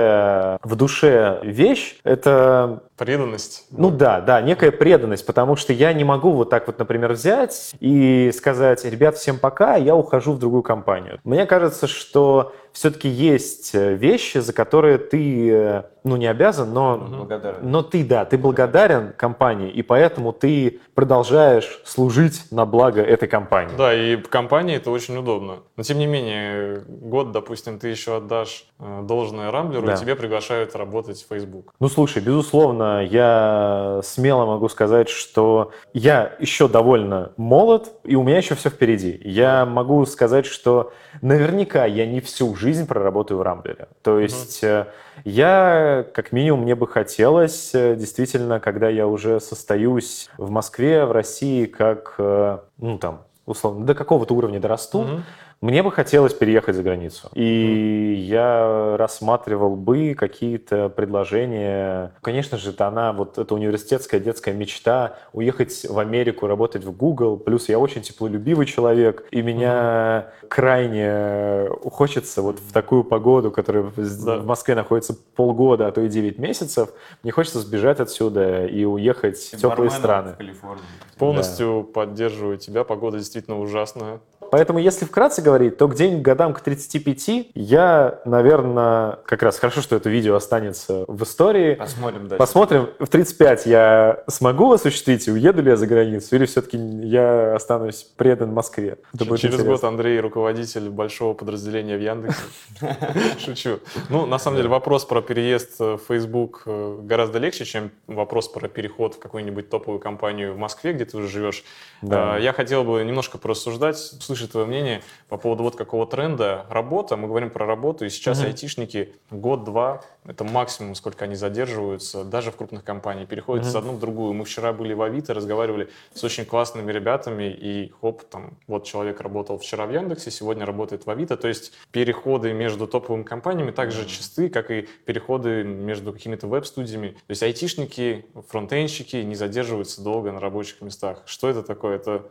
в 0.63 0.75
душе 0.75 1.39
вещь, 1.43 1.99
это 2.03 2.83
Преданность? 2.97 3.65
ну 3.71 3.91
да, 3.91 4.19
да, 4.19 4.41
некая 4.41 4.71
преданность, 4.71 5.25
потому 5.25 5.55
что 5.55 5.71
я 5.71 5.93
не 5.93 6.03
могу 6.03 6.31
вот 6.31 6.49
так 6.49 6.67
вот, 6.67 6.79
например, 6.79 7.13
взять 7.13 7.71
и 7.79 8.31
сказать, 8.35 8.83
ребят, 8.83 9.15
всем 9.15 9.39
пока, 9.39 9.75
я 9.75 9.95
ухожу 9.95 10.33
в 10.33 10.39
другую 10.39 10.63
компанию. 10.63 11.19
Мне 11.23 11.45
кажется, 11.45 11.88
что 11.88 12.53
все-таки 12.73 13.07
есть 13.07 13.73
э, 13.73 13.95
вещи, 13.95 14.39
за 14.39 14.53
которые 14.53 14.97
ты, 14.97 15.49
э, 15.49 15.83
ну, 16.03 16.15
не 16.15 16.27
обязан, 16.27 16.73
но 16.73 16.97
Благодарен. 16.97 17.57
но 17.62 17.81
ты, 17.81 18.03
да, 18.03 18.25
ты 18.25 18.38
благодарен 18.38 19.13
компании, 19.17 19.69
и 19.69 19.81
поэтому 19.81 20.33
ты 20.33 20.79
продолжаешь 20.95 21.81
служить 21.85 22.51
на 22.51 22.65
благо 22.65 23.01
этой 23.01 23.27
компании. 23.27 23.75
Да, 23.77 23.93
и 23.93 24.15
в 24.15 24.29
компании 24.29 24.75
это 24.77 24.91
очень 24.91 25.17
удобно. 25.17 25.57
Но 25.75 25.83
тем 25.83 25.97
не 25.97 26.07
менее, 26.07 26.81
год, 26.88 27.31
допустим, 27.31 27.79
ты 27.79 27.89
еще 27.89 28.17
отдашь 28.17 28.65
э, 28.79 29.01
должное 29.03 29.51
Рамблеру, 29.51 29.88
Да. 29.88 29.93
и 29.93 29.97
тебе 29.97 30.15
приглашают 30.15 30.75
работать 30.75 31.21
в 31.23 31.33
Facebook. 31.33 31.73
Ну, 31.79 31.89
слушай, 31.89 32.21
безусловно, 32.21 33.03
я 33.03 33.99
смело 34.03 34.45
могу 34.45 34.69
сказать, 34.69 35.09
что 35.09 35.71
я 35.93 36.33
еще 36.39 36.67
довольно 36.67 37.31
молод, 37.38 37.91
и 38.03 38.15
у 38.15 38.23
меня 38.23 38.38
еще 38.38 38.55
все 38.55 38.69
впереди. 38.69 39.19
Я 39.23 39.65
могу 39.65 40.05
сказать, 40.05 40.45
что 40.45 40.91
наверняка 41.21 41.85
я 41.85 42.05
не 42.05 42.21
всю 42.21 42.55
жизнь 42.55 42.88
проработаю 42.88 43.38
в 43.39 43.41
Рамблере. 43.41 43.88
То 44.01 44.19
есть 44.19 44.63
э, 44.63 44.88
я, 45.25 45.88
как 46.13 46.32
минимум, 46.32 46.62
мне 46.62 46.75
бы 46.75 46.88
хотелось, 46.88 47.71
э, 47.73 47.95
действительно, 47.95 48.60
когда 48.60 48.89
я 48.89 49.08
уже 49.08 49.39
состоюсь 49.39 50.30
в 50.38 50.49
Москве, 50.49 51.06
в 51.06 51.12
России, 51.12 51.65
как, 51.65 52.15
э, 52.17 52.60
ну, 52.78 52.97
там, 52.97 53.23
условно, 53.45 53.86
до 53.86 53.95
какого-то 53.95 54.34
уровня 54.34 54.60
дорасту, 54.60 54.99
Мгм. 55.02 55.23
Мне 55.62 55.84
бы 55.84 55.91
хотелось 55.91 56.34
переехать 56.34 56.76
за 56.76 56.84
границу. 56.84 57.30
И 57.34 58.15
я 58.30 58.95
рассматривал 58.98 59.76
бы 59.76 60.15
какие-то 60.17 60.88
предложения. 60.88 62.13
Конечно 62.22 62.58
же, 62.58 62.69
это 62.69 62.88
она, 62.88 63.12
вот 63.12 63.38
эта 63.38 63.54
университетская 63.54 64.22
детская 64.22 64.54
мечта, 64.54 65.17
уехать 65.34 65.86
в 65.89 66.00
Америку, 66.00 66.48
работать 66.48 66.86
в 66.86 66.95
Google. 66.95 67.36
Плюс 67.36 67.67
я 67.67 67.78
очень 67.78 68.04
теплолюбивый 68.04 68.67
человек, 68.67 69.26
и 69.32 69.41
меня 69.41 70.32
крайне 70.48 71.67
хочется 71.91 72.41
вот 72.41 72.60
в 72.60 72.72
такую 72.72 73.04
погоду, 73.04 73.52
которая 73.52 73.84
в 73.84 74.45
Москве 74.45 74.76
находится 74.76 75.13
полгода, 75.36 75.88
а 75.88 75.91
то 75.91 76.00
и 76.00 76.08
9 76.08 76.39
месяцев, 76.39 76.89
мне 77.22 77.34
хочется 77.34 77.60
сбежать 77.60 78.00
отсюда 78.00 78.65
и 78.65 78.86
уехать 78.86 79.38
в 79.38 79.58
теплые 79.58 79.89
страны. 79.89 80.36
В. 80.39 81.17
Полностью 81.17 81.84
поддерживаю 81.84 82.58
тебя. 82.58 82.86
Погода 82.86 83.17
действительно 83.17 83.60
ужасная. 83.60 84.22
Поэтому, 84.51 84.79
если 84.79 85.05
вкратце 85.05 85.41
говорить, 85.41 85.77
то 85.77 85.88
где-нибудь 85.88 86.21
годам 86.21 86.53
к 86.53 86.62
35 86.62 87.51
я, 87.53 88.19
наверное, 88.25 89.19
как 89.25 89.43
раз 89.43 89.57
хорошо, 89.59 89.81
что 89.81 89.95
это 89.95 90.09
видео 90.09 90.35
останется 90.35 91.05
в 91.07 91.23
истории. 91.23 91.75
Посмотрим 91.75 92.27
дальше. 92.27 92.38
Посмотрим, 92.38 92.89
в 92.99 93.07
35 93.07 93.65
я 93.65 94.23
смогу 94.27 94.71
осуществить, 94.71 95.27
и 95.27 95.31
уеду 95.31 95.62
ли 95.62 95.69
я 95.69 95.75
за 95.75 95.88
границу, 95.88 96.35
или 96.35 96.45
все-таки 96.45 96.77
я 96.77 97.55
останусь 97.55 98.03
предан 98.17 98.53
Москве. 98.53 98.97
Это 99.13 99.25
Через 99.25 99.43
интересно. 99.43 99.63
год 99.63 99.83
Андрей 99.83 100.19
руководитель 100.19 100.89
большого 100.89 101.33
подразделения 101.33 101.97
в 101.97 102.01
Яндексе. 102.01 102.39
Шучу. 103.45 103.79
Ну, 104.09 104.25
на 104.25 104.39
самом 104.39 104.57
деле, 104.57 104.69
вопрос 104.69 105.05
про 105.05 105.21
переезд 105.21 105.79
в 105.79 105.99
Facebook 106.07 106.63
э, 106.65 106.97
гораздо 107.01 107.39
легче, 107.39 107.65
чем 107.65 107.91
вопрос 108.07 108.47
про 108.47 108.67
переход 108.67 109.15
в 109.15 109.19
какую-нибудь 109.19 109.69
топовую 109.69 109.99
компанию 109.99 110.53
в 110.53 110.57
Москве, 110.57 110.93
где 110.93 111.05
ты 111.05 111.17
уже 111.17 111.27
живешь. 111.27 111.63
Да. 112.01 112.38
Э, 112.38 112.41
Я 112.41 112.53
хотел 112.53 112.83
бы 112.83 113.03
немножко 113.03 113.38
порассуждать, 113.38 113.97
услышать 114.39 114.52
твое 114.52 114.65
мнение 114.67 115.02
по 115.28 115.38
поводу 115.38 115.63
вот 115.63 115.75
какого 115.75 116.06
тренда. 116.08 116.65
Работа, 116.69 117.17
мы 117.17 117.28
говорим 117.28 117.49
про 117.49 117.65
работу, 117.65 118.06
и 118.06 118.10
сейчас 118.10 118.39
Мгм. 118.39 118.47
айтишники 118.47 119.13
год-два, 119.32 120.02
это 120.25 120.43
максимум, 120.43 120.95
сколько 120.95 121.25
они 121.25 121.36
задерживаются, 121.36 122.23
даже 122.23 122.52
в 122.52 122.56
крупных 122.56 122.84
компаниях, 122.84 123.28
переходят 123.28 123.65
Мгм. 123.65 123.71
с 123.71 123.75
одну 123.75 123.93
в 123.93 123.99
другую. 123.99 124.34
Мы 124.34 124.45
вчера 124.45 124.73
были 124.73 124.93
в 124.93 125.02
Авито, 125.02 125.34
разговаривали 125.34 125.89
с 126.13 126.23
очень 126.23 126.45
классными 126.45 126.91
ребятами, 126.91 127.43
и 127.52 127.91
хоп, 128.02 128.23
там, 128.23 128.58
вот 128.67 128.86
человек 128.86 129.21
работал 129.21 129.58
вчера 129.58 129.86
в 129.86 129.91
Яндексе, 129.91 130.32
сегодня 130.32 130.65
работает 130.65 131.06
в 131.06 131.10
Авито. 131.10 131.36
То 131.38 131.47
есть 131.47 131.73
переходы 131.91 132.54
между 132.54 132.88
топовыми 132.88 133.23
компаниями 133.23 133.71
так 133.71 133.91
же 133.91 134.06
чисты, 134.06 134.49
как 134.49 134.71
и 134.71 134.88
переходы 135.06 135.63
между 135.63 136.13
какими-то 136.13 136.47
веб-студиями. 136.47 137.10
То 137.10 137.32
есть 137.32 137.43
айтишники, 137.43 138.25
фронтенщики 138.49 139.17
не 139.17 139.36
задерживаются 139.36 140.02
долго 140.02 140.32
на 140.32 140.39
рабочих 140.39 140.82
местах. 140.82 141.23
Что 141.25 141.49
это 141.49 141.63
такое? 141.63 141.95
Это, 141.97 142.23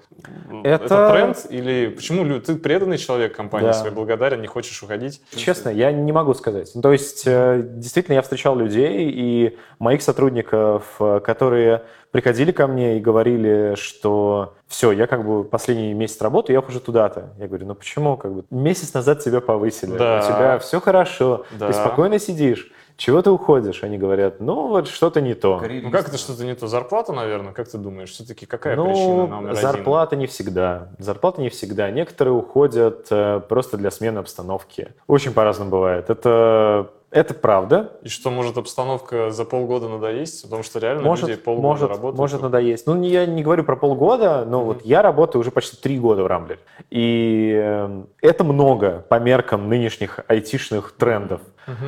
это... 0.65 0.85
Это- 0.85 1.11
тренд? 1.11 1.47
Или 1.51 1.95
почему 1.99 2.25
лю- 2.25 2.41
ты 2.41 2.55
преданный 2.57 2.97
человек 2.99 3.37
компании 3.37 3.67
Да. 3.69 3.73
своей, 3.75 3.95
благодарен, 3.95 4.41
не 4.41 4.47
хочешь 4.47 4.83
уходить? 4.83 5.21
Честно, 5.37 5.69
я 5.69 5.93
не 5.93 6.13
могу 6.13 6.33
сказать. 6.35 6.71
Ну, 6.75 6.81
То 6.83 6.93
есть, 6.93 7.25
э, 7.27 7.63
действительно, 7.65 8.15
я 8.15 8.23
встречал 8.23 8.57
людей 8.57 9.11
и 9.11 9.59
моих 9.79 10.03
сотрудников, 10.03 10.85
э, 11.01 11.21
которые 11.25 11.83
приходили 12.11 12.53
ко 12.53 12.67
мне 12.67 12.97
и 12.97 13.01
говорили, 13.01 13.75
что 13.77 14.55
все, 14.67 14.93
я 14.93 15.07
как 15.07 15.27
бы 15.27 15.45
последний 15.45 15.93
месяц 15.95 16.21
работаю, 16.23 16.55
я 16.55 16.61
ухожу 16.61 16.81
туда-то. 16.81 17.35
Я 17.39 17.49
говорю, 17.49 17.67
ну 17.67 17.75
почему? 17.75 18.17
Как 18.17 18.33
бы 18.33 18.45
месяц 18.51 18.95
назад 18.95 19.21
тебя 19.23 19.41
повысили, 19.41 19.97
Да. 19.97 20.21
у 20.23 20.27
тебя 20.27 20.59
все 20.59 20.81
хорошо, 20.81 21.45
Да. 21.53 21.67
ты 21.69 21.73
спокойно 21.75 22.19
сидишь. 22.19 22.71
Чего 22.99 23.23
ты 23.23 23.31
уходишь? 23.31 23.85
Они 23.85 23.97
говорят, 23.97 24.41
ну 24.41 24.67
вот 24.67 24.89
что-то 24.89 25.21
не 25.21 25.35
то. 25.35 25.63
Ну 25.65 25.91
как 25.93 26.09
это 26.09 26.19
что-то 26.19 26.45
не 26.45 26.57
то? 26.57 26.67
Зарплата, 26.67 27.13
наверное? 27.13 27.53
Как 27.53 27.69
ты 27.69 27.79
думаешь? 27.79 28.11
Все-таки 28.11 28.45
какая 28.45 28.75
ну, 28.75 28.87
причина 28.87 29.27
номер 29.29 29.51
один? 29.51 29.63
зарплата 29.63 30.17
не 30.17 30.27
всегда. 30.27 30.89
Зарплата 30.99 31.41
не 31.41 31.49
всегда. 31.49 31.93
Некоторые 31.93 32.35
уходят 32.35 33.07
э, 33.11 33.41
просто 33.49 33.77
для 33.77 33.93
смены 33.93 34.19
обстановки. 34.19 34.89
Очень 35.07 35.33
по-разному 35.33 35.71
бывает. 35.71 36.11
Это, 36.11 36.91
это 37.13 37.35
правда. 37.35 37.93
И 38.03 38.09
что, 38.09 38.33
может, 38.33 38.59
обстановка 38.59 39.31
за 39.31 39.45
полгода 39.45 39.89
надоесть? 39.89 40.43
Потому 40.43 40.65
что 40.65 40.81
реально 40.81 41.03
Может, 41.05 41.29
люди 41.29 41.41
полгода 41.41 41.69
может, 41.69 41.89
работают. 41.91 42.19
может 42.19 42.43
надоесть. 42.43 42.85
Ну, 42.89 43.01
я 43.05 43.27
не 43.27 43.45
говорю 43.45 43.63
про 43.63 43.77
полгода, 43.77 44.45
но 44.45 44.65
вот 44.65 44.85
я 44.85 45.03
работаю 45.03 45.39
уже 45.39 45.53
почти 45.53 45.77
три 45.77 46.01
года 46.01 46.25
в 46.25 46.27
Рамблере. 46.27 46.59
И 46.91 47.53
э, 47.57 48.03
это 48.23 48.43
много 48.43 49.07
по 49.09 49.21
меркам 49.21 49.69
нынешних 49.69 50.19
айтишных 50.27 50.91
трендов. 50.99 51.43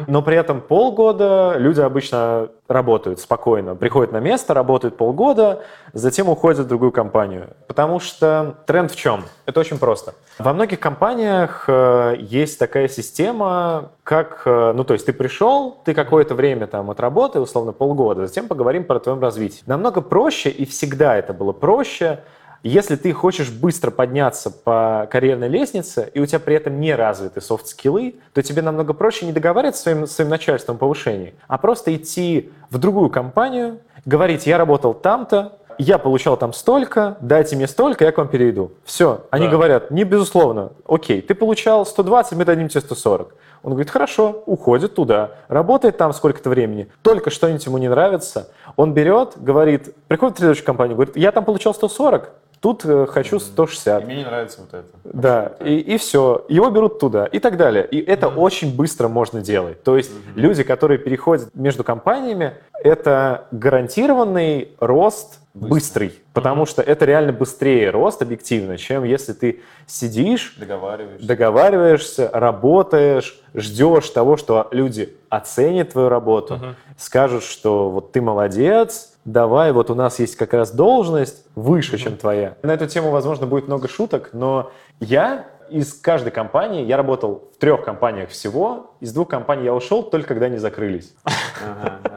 Но 0.06 0.22
при 0.22 0.36
этом 0.36 0.60
полгода 0.60 1.54
люди 1.56 1.80
обычно 1.80 2.48
работают 2.68 3.20
спокойно, 3.20 3.74
приходят 3.74 4.12
на 4.12 4.20
место, 4.20 4.54
работают 4.54 4.96
полгода, 4.96 5.62
затем 5.92 6.28
уходят 6.28 6.60
в 6.60 6.68
другую 6.68 6.92
компанию. 6.92 7.48
Потому 7.66 8.00
что 8.00 8.56
тренд 8.66 8.90
в 8.90 8.96
чем? 8.96 9.24
Это 9.46 9.60
очень 9.60 9.78
просто. 9.78 10.14
Во 10.38 10.52
многих 10.52 10.80
компаниях 10.80 11.64
э, 11.66 12.16
есть 12.18 12.58
такая 12.58 12.88
система, 12.88 13.90
как, 14.04 14.42
э, 14.44 14.72
ну 14.74 14.84
то 14.84 14.94
есть 14.94 15.06
ты 15.06 15.12
пришел, 15.12 15.76
ты 15.84 15.94
какое-то 15.94 16.34
время 16.34 16.66
там 16.66 16.90
отработай, 16.90 17.42
условно 17.42 17.72
полгода, 17.72 18.26
затем 18.26 18.48
поговорим 18.48 18.84
про 18.84 19.00
твоем 19.00 19.20
развитии. 19.20 19.62
Намного 19.66 20.00
проще, 20.00 20.50
и 20.50 20.64
всегда 20.64 21.16
это 21.16 21.32
было 21.32 21.52
проще, 21.52 22.20
если 22.62 22.96
ты 22.96 23.12
хочешь 23.12 23.50
быстро 23.50 23.90
подняться 23.90 24.50
по 24.50 25.08
карьерной 25.10 25.48
лестнице, 25.48 26.10
и 26.12 26.20
у 26.20 26.26
тебя 26.26 26.38
при 26.40 26.56
этом 26.56 26.80
не 26.80 26.94
развиты 26.94 27.40
софт-скиллы, 27.40 28.16
то 28.34 28.42
тебе 28.42 28.62
намного 28.62 28.92
проще 28.92 29.26
не 29.26 29.32
договариваться 29.32 29.80
с 29.80 29.82
своим, 29.84 30.06
с 30.06 30.12
своим 30.12 30.30
начальством 30.30 30.76
о 30.76 30.78
повышении, 30.78 31.34
а 31.48 31.58
просто 31.58 31.94
идти 31.94 32.50
в 32.70 32.78
другую 32.78 33.10
компанию, 33.10 33.78
говорить, 34.04 34.46
я 34.46 34.58
работал 34.58 34.94
там-то, 34.94 35.56
я 35.78 35.96
получал 35.96 36.36
там 36.36 36.52
столько, 36.52 37.16
дайте 37.22 37.56
мне 37.56 37.66
столько, 37.66 38.04
я 38.04 38.12
к 38.12 38.18
вам 38.18 38.28
перейду. 38.28 38.72
Все. 38.84 39.24
Они 39.30 39.46
Да. 39.46 39.52
говорят, 39.52 39.90
не 39.90 40.04
безусловно, 40.04 40.72
окей, 40.86 41.22
ты 41.22 41.34
получал 41.34 41.86
120, 41.86 42.32
мы 42.36 42.44
дадим 42.44 42.68
тебе 42.68 42.82
140. 42.82 43.34
Он 43.62 43.72
говорит, 43.72 43.90
хорошо, 43.90 44.42
уходит 44.46 44.94
туда, 44.94 45.32
работает 45.48 45.96
там 45.96 46.12
сколько-то 46.12 46.50
времени, 46.50 46.90
только 47.02 47.30
что-нибудь 47.30 47.64
ему 47.64 47.78
не 47.78 47.88
нравится, 47.88 48.48
он 48.76 48.92
берет, 48.92 49.32
говорит, 49.36 49.94
приходит 50.06 50.36
в 50.36 50.38
следующую 50.40 50.66
компанию, 50.66 50.96
говорит, 50.96 51.16
я 51.16 51.32
там 51.32 51.44
получал 51.46 51.72
140, 51.74 52.30
тут 52.60 52.84
э, 52.84 53.06
хочу 53.06 53.36
И 53.36 53.40
160. 53.40 54.04
мне 54.06 54.16
не 54.16 54.24
нравится 54.24 54.60
вот 54.60 54.74
это. 54.74 54.88
Да, 55.04 55.52
и, 55.64 55.76
и 55.78 55.96
все. 55.98 56.44
Его 56.48 56.70
берут 56.70 56.98
туда 56.98 57.26
и 57.26 57.38
так 57.38 57.56
далее. 57.56 57.86
И 57.86 57.98
это 58.00 58.28
очень 58.28 58.74
быстро 58.76 59.08
можно 59.08 59.40
делать. 59.40 59.82
То 59.82 59.96
есть 59.96 60.10
люди, 60.34 60.62
которые 60.62 60.98
переходят 60.98 61.54
между 61.54 61.84
компаниями, 61.84 62.54
это 62.82 63.46
гарантированный 63.50 64.72
рост 64.78 65.40
быстрый. 65.52 66.14
Потому 66.32 66.64
что 66.64 66.80
это 66.80 67.04
реально 67.04 67.32
быстрее 67.32 67.90
рост 67.90 68.22
объективно, 68.22 68.78
чем 68.78 69.02
если 69.04 69.32
ты 69.32 69.60
сидишь, 69.86 70.54
Договариваешься. 70.56 71.26
договариваешься, 71.26 72.30
работаешь, 72.32 73.40
ждешь 73.54 74.08
того, 74.10 74.36
что 74.36 74.68
люди 74.70 75.16
оценят 75.28 75.90
твою 75.90 76.08
работу, 76.08 76.54
Мгм. 76.54 76.76
скажут, 76.96 77.42
что 77.42 77.90
вот 77.90 78.12
ты 78.12 78.20
молодец, 78.22 79.09
давай, 79.24 79.72
вот 79.72 79.90
у 79.90 79.94
нас 79.94 80.18
есть 80.18 80.36
как 80.36 80.54
раз 80.54 80.72
должность 80.72 81.44
выше, 81.54 81.98
чем 81.98 82.16
твоя. 82.16 82.56
На 82.62 82.72
эту 82.72 82.86
тему, 82.86 83.10
возможно, 83.10 83.46
будет 83.46 83.66
много 83.66 83.88
шуток, 83.88 84.30
но 84.32 84.70
я 85.00 85.46
из 85.70 85.94
каждой 85.94 86.32
компании, 86.32 86.84
я 86.84 86.96
работал 86.96 87.49
трех 87.60 87.84
компаниях 87.84 88.30
всего, 88.30 88.94
из 89.00 89.12
двух 89.12 89.28
компаний 89.28 89.64
я 89.64 89.74
ушел 89.74 90.02
только 90.02 90.28
когда 90.28 90.46
они 90.46 90.56
закрылись. 90.56 91.14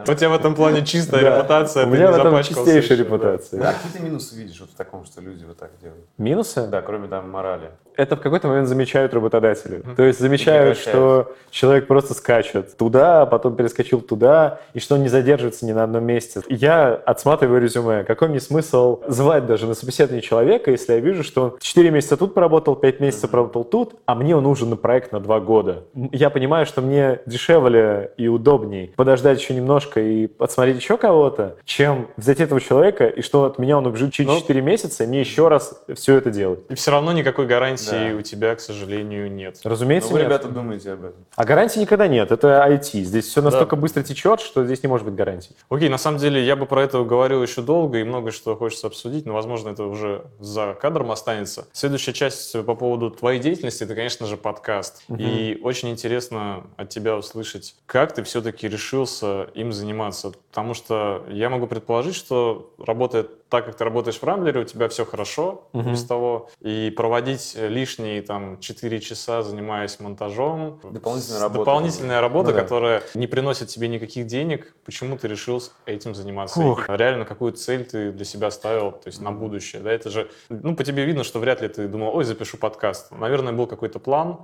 У 0.08 0.14
тебя 0.14 0.30
в 0.30 0.34
этом 0.34 0.54
плане 0.54 0.84
чистая 0.84 1.20
репутация. 1.20 1.86
У 1.86 1.90
меня 1.90 2.10
в 2.10 2.16
этом 2.16 2.42
чистейшая 2.42 2.98
репутация. 2.98 3.60
Да, 3.60 3.74
какие 3.74 3.92
ты 3.92 4.00
минусы 4.00 4.34
видишь 4.36 4.60
вот 4.60 4.70
в 4.70 4.74
таком, 4.74 5.04
что 5.04 5.20
люди 5.20 5.44
вот 5.44 5.58
так 5.58 5.70
делают? 5.80 6.04
Минусы? 6.18 6.66
Да, 6.66 6.82
кроме 6.82 7.08
там 7.08 7.30
морали. 7.30 7.70
это 7.96 8.16
в 8.16 8.20
какой-то 8.20 8.48
момент 8.48 8.68
замечают 8.68 9.14
работодатели. 9.14 9.82
То 9.96 10.02
есть 10.02 10.18
замечают, 10.18 10.78
что 10.78 11.34
человек 11.50 11.86
просто 11.86 12.14
скачет 12.14 12.76
туда, 12.76 13.22
а 13.22 13.26
потом 13.26 13.56
перескочил 13.56 14.00
туда, 14.00 14.60
и 14.72 14.80
что 14.80 14.96
он 14.96 15.02
не 15.02 15.08
задерживается 15.08 15.64
ни 15.66 15.72
на 15.72 15.84
одном 15.84 16.04
месте. 16.04 16.42
Я 16.48 16.94
отсматриваю 16.94 17.60
резюме. 17.60 18.04
Какой 18.04 18.28
мне 18.28 18.40
смысл 18.40 19.00
звать 19.06 19.46
даже 19.46 19.66
на 19.66 19.74
собеседование 19.74 20.22
человека, 20.22 20.70
если 20.70 20.94
я 20.94 21.00
вижу, 21.00 21.22
что 21.22 21.42
он 21.42 21.58
4 21.60 21.90
месяца 21.90 22.16
тут 22.16 22.34
поработал, 22.34 22.74
5 22.74 23.00
месяцев 23.00 23.30
поработал 23.30 23.64
тут, 23.64 23.94
а 24.06 24.14
мне 24.14 24.36
он 24.36 24.42
нужен 24.42 24.70
на 24.70 24.76
проект 24.76 25.12
на 25.12 25.20
2 25.20 25.33
года. 25.40 25.84
М, 25.94 26.08
Я 26.12 26.30
понимаю, 26.30 26.66
что 26.66 26.80
мне 26.80 27.20
дешевле 27.26 28.12
и 28.16 28.28
удобней 28.28 28.92
подождать 28.96 29.40
еще 29.40 29.54
немножко 29.54 30.00
и 30.00 30.26
подсмотреть 30.26 30.76
еще 30.76 30.96
кого-то, 30.96 31.56
чем 31.64 32.08
взять 32.16 32.40
этого 32.40 32.60
человека, 32.60 33.06
и 33.06 33.22
что 33.22 33.44
от 33.44 33.58
меня 33.58 33.78
он 33.78 33.86
убежит 33.86 34.12
через 34.12 34.30
Ну, 34.30 34.38
4 34.40 34.60
месяца, 34.62 35.04
и 35.04 35.06
мне 35.06 35.20
еще 35.20 35.48
раз 35.48 35.82
все 35.94 36.16
это 36.16 36.30
делать. 36.30 36.60
И 36.68 36.74
все 36.74 36.90
равно 36.90 37.12
никакой 37.12 37.46
гарантии 37.46 38.10
Да. 38.12 38.16
у 38.16 38.22
тебя, 38.22 38.54
к 38.54 38.60
сожалению, 38.60 39.30
нет. 39.32 39.58
Разумеется, 39.64 40.08
Ну, 40.10 40.14
вы, 40.14 40.20
нет. 40.20 40.28
ребята, 40.28 40.48
думаете 40.48 40.92
об 40.92 41.00
этом. 41.04 41.24
А 41.36 41.44
гарантий 41.44 41.80
никогда 41.80 42.08
нет. 42.08 42.30
Это 42.32 42.64
IT. 42.68 43.02
Здесь 43.04 43.26
все 43.26 43.42
настолько 43.42 43.76
быстро 43.76 44.02
течет, 44.02 44.40
что 44.40 44.64
здесь 44.64 44.82
не 44.82 44.88
может 44.88 45.06
быть 45.06 45.14
гарантий. 45.14 45.50
Окей, 45.68 45.88
на 45.88 45.98
самом 45.98 46.18
деле 46.18 46.42
я 46.44 46.56
бы 46.56 46.66
про 46.66 46.82
это 46.82 47.02
говорил 47.04 47.42
еще 47.42 47.62
долго 47.62 47.98
и 47.98 48.04
много 48.04 48.30
что 48.30 48.56
хочется 48.56 48.86
обсудить, 48.86 49.26
но, 49.26 49.34
возможно, 49.34 49.70
это 49.70 49.84
уже 49.84 50.22
за 50.40 50.74
кадром 50.80 51.10
останется. 51.10 51.66
Следующая 51.72 52.12
часть 52.12 52.52
по 52.64 52.74
поводу 52.74 53.10
твоей 53.10 53.40
деятельности, 53.40 53.84
это, 53.84 53.94
конечно 53.94 54.26
же, 54.26 54.36
подкаст. 54.36 55.02
И 55.08 55.23
И 55.24 55.58
очень 55.62 55.90
интересно 55.90 56.66
от 56.76 56.88
тебя 56.90 57.16
услышать, 57.16 57.74
как 57.86 58.14
ты 58.14 58.22
все-таки 58.22 58.68
решился 58.68 59.44
им 59.54 59.72
заниматься. 59.72 60.32
Потому 60.50 60.74
что 60.74 61.24
я 61.30 61.50
могу 61.50 61.66
предположить, 61.66 62.14
что 62.14 62.74
работая 62.78 63.26
так, 63.54 63.66
как 63.66 63.76
ты 63.76 63.84
работаешь 63.84 64.18
в 64.18 64.24
Рамблере, 64.24 64.60
у 64.60 64.64
тебя 64.64 64.88
все 64.88 65.04
хорошо 65.04 65.68
Мгм. 65.72 65.92
без 65.92 66.04
того. 66.04 66.48
И 66.60 66.92
проводить 66.96 67.54
лишние 67.56 68.20
там 68.22 68.58
4 68.58 68.98
часа, 69.00 69.42
занимаясь 69.42 70.00
монтажом, 70.00 70.80
Дополнительная 70.90 71.40
работа. 71.40 71.58
дополнительная 71.60 72.20
работа, 72.20 72.50
Ну 72.50 72.56
да. 72.56 72.62
которая 72.62 73.02
не 73.14 73.28
приносит 73.28 73.68
тебе 73.68 73.86
никаких 73.86 74.26
денег. 74.26 74.74
Почему 74.84 75.16
ты 75.16 75.28
решил 75.28 75.62
этим 75.86 76.16
заниматься? 76.16 76.60
Фух. 76.60 76.88
Реально, 76.88 77.24
какую 77.24 77.52
цель 77.52 77.84
ты 77.84 78.10
для 78.10 78.24
себя 78.24 78.50
ставил, 78.50 78.90
то 78.90 79.06
есть 79.06 79.20
на 79.20 79.30
будущее? 79.30 79.80
Да, 79.82 79.92
это 79.92 80.10
же, 80.10 80.28
ну, 80.48 80.74
по 80.74 80.82
тебе 80.82 81.04
видно, 81.04 81.22
что 81.22 81.38
вряд 81.38 81.62
ли 81.62 81.68
ты 81.68 81.86
думал, 81.86 82.16
ой, 82.16 82.24
запишу 82.24 82.56
подкаст. 82.56 83.12
Наверное, 83.12 83.52
был 83.52 83.68
какой-то 83.68 84.00
план, 84.00 84.38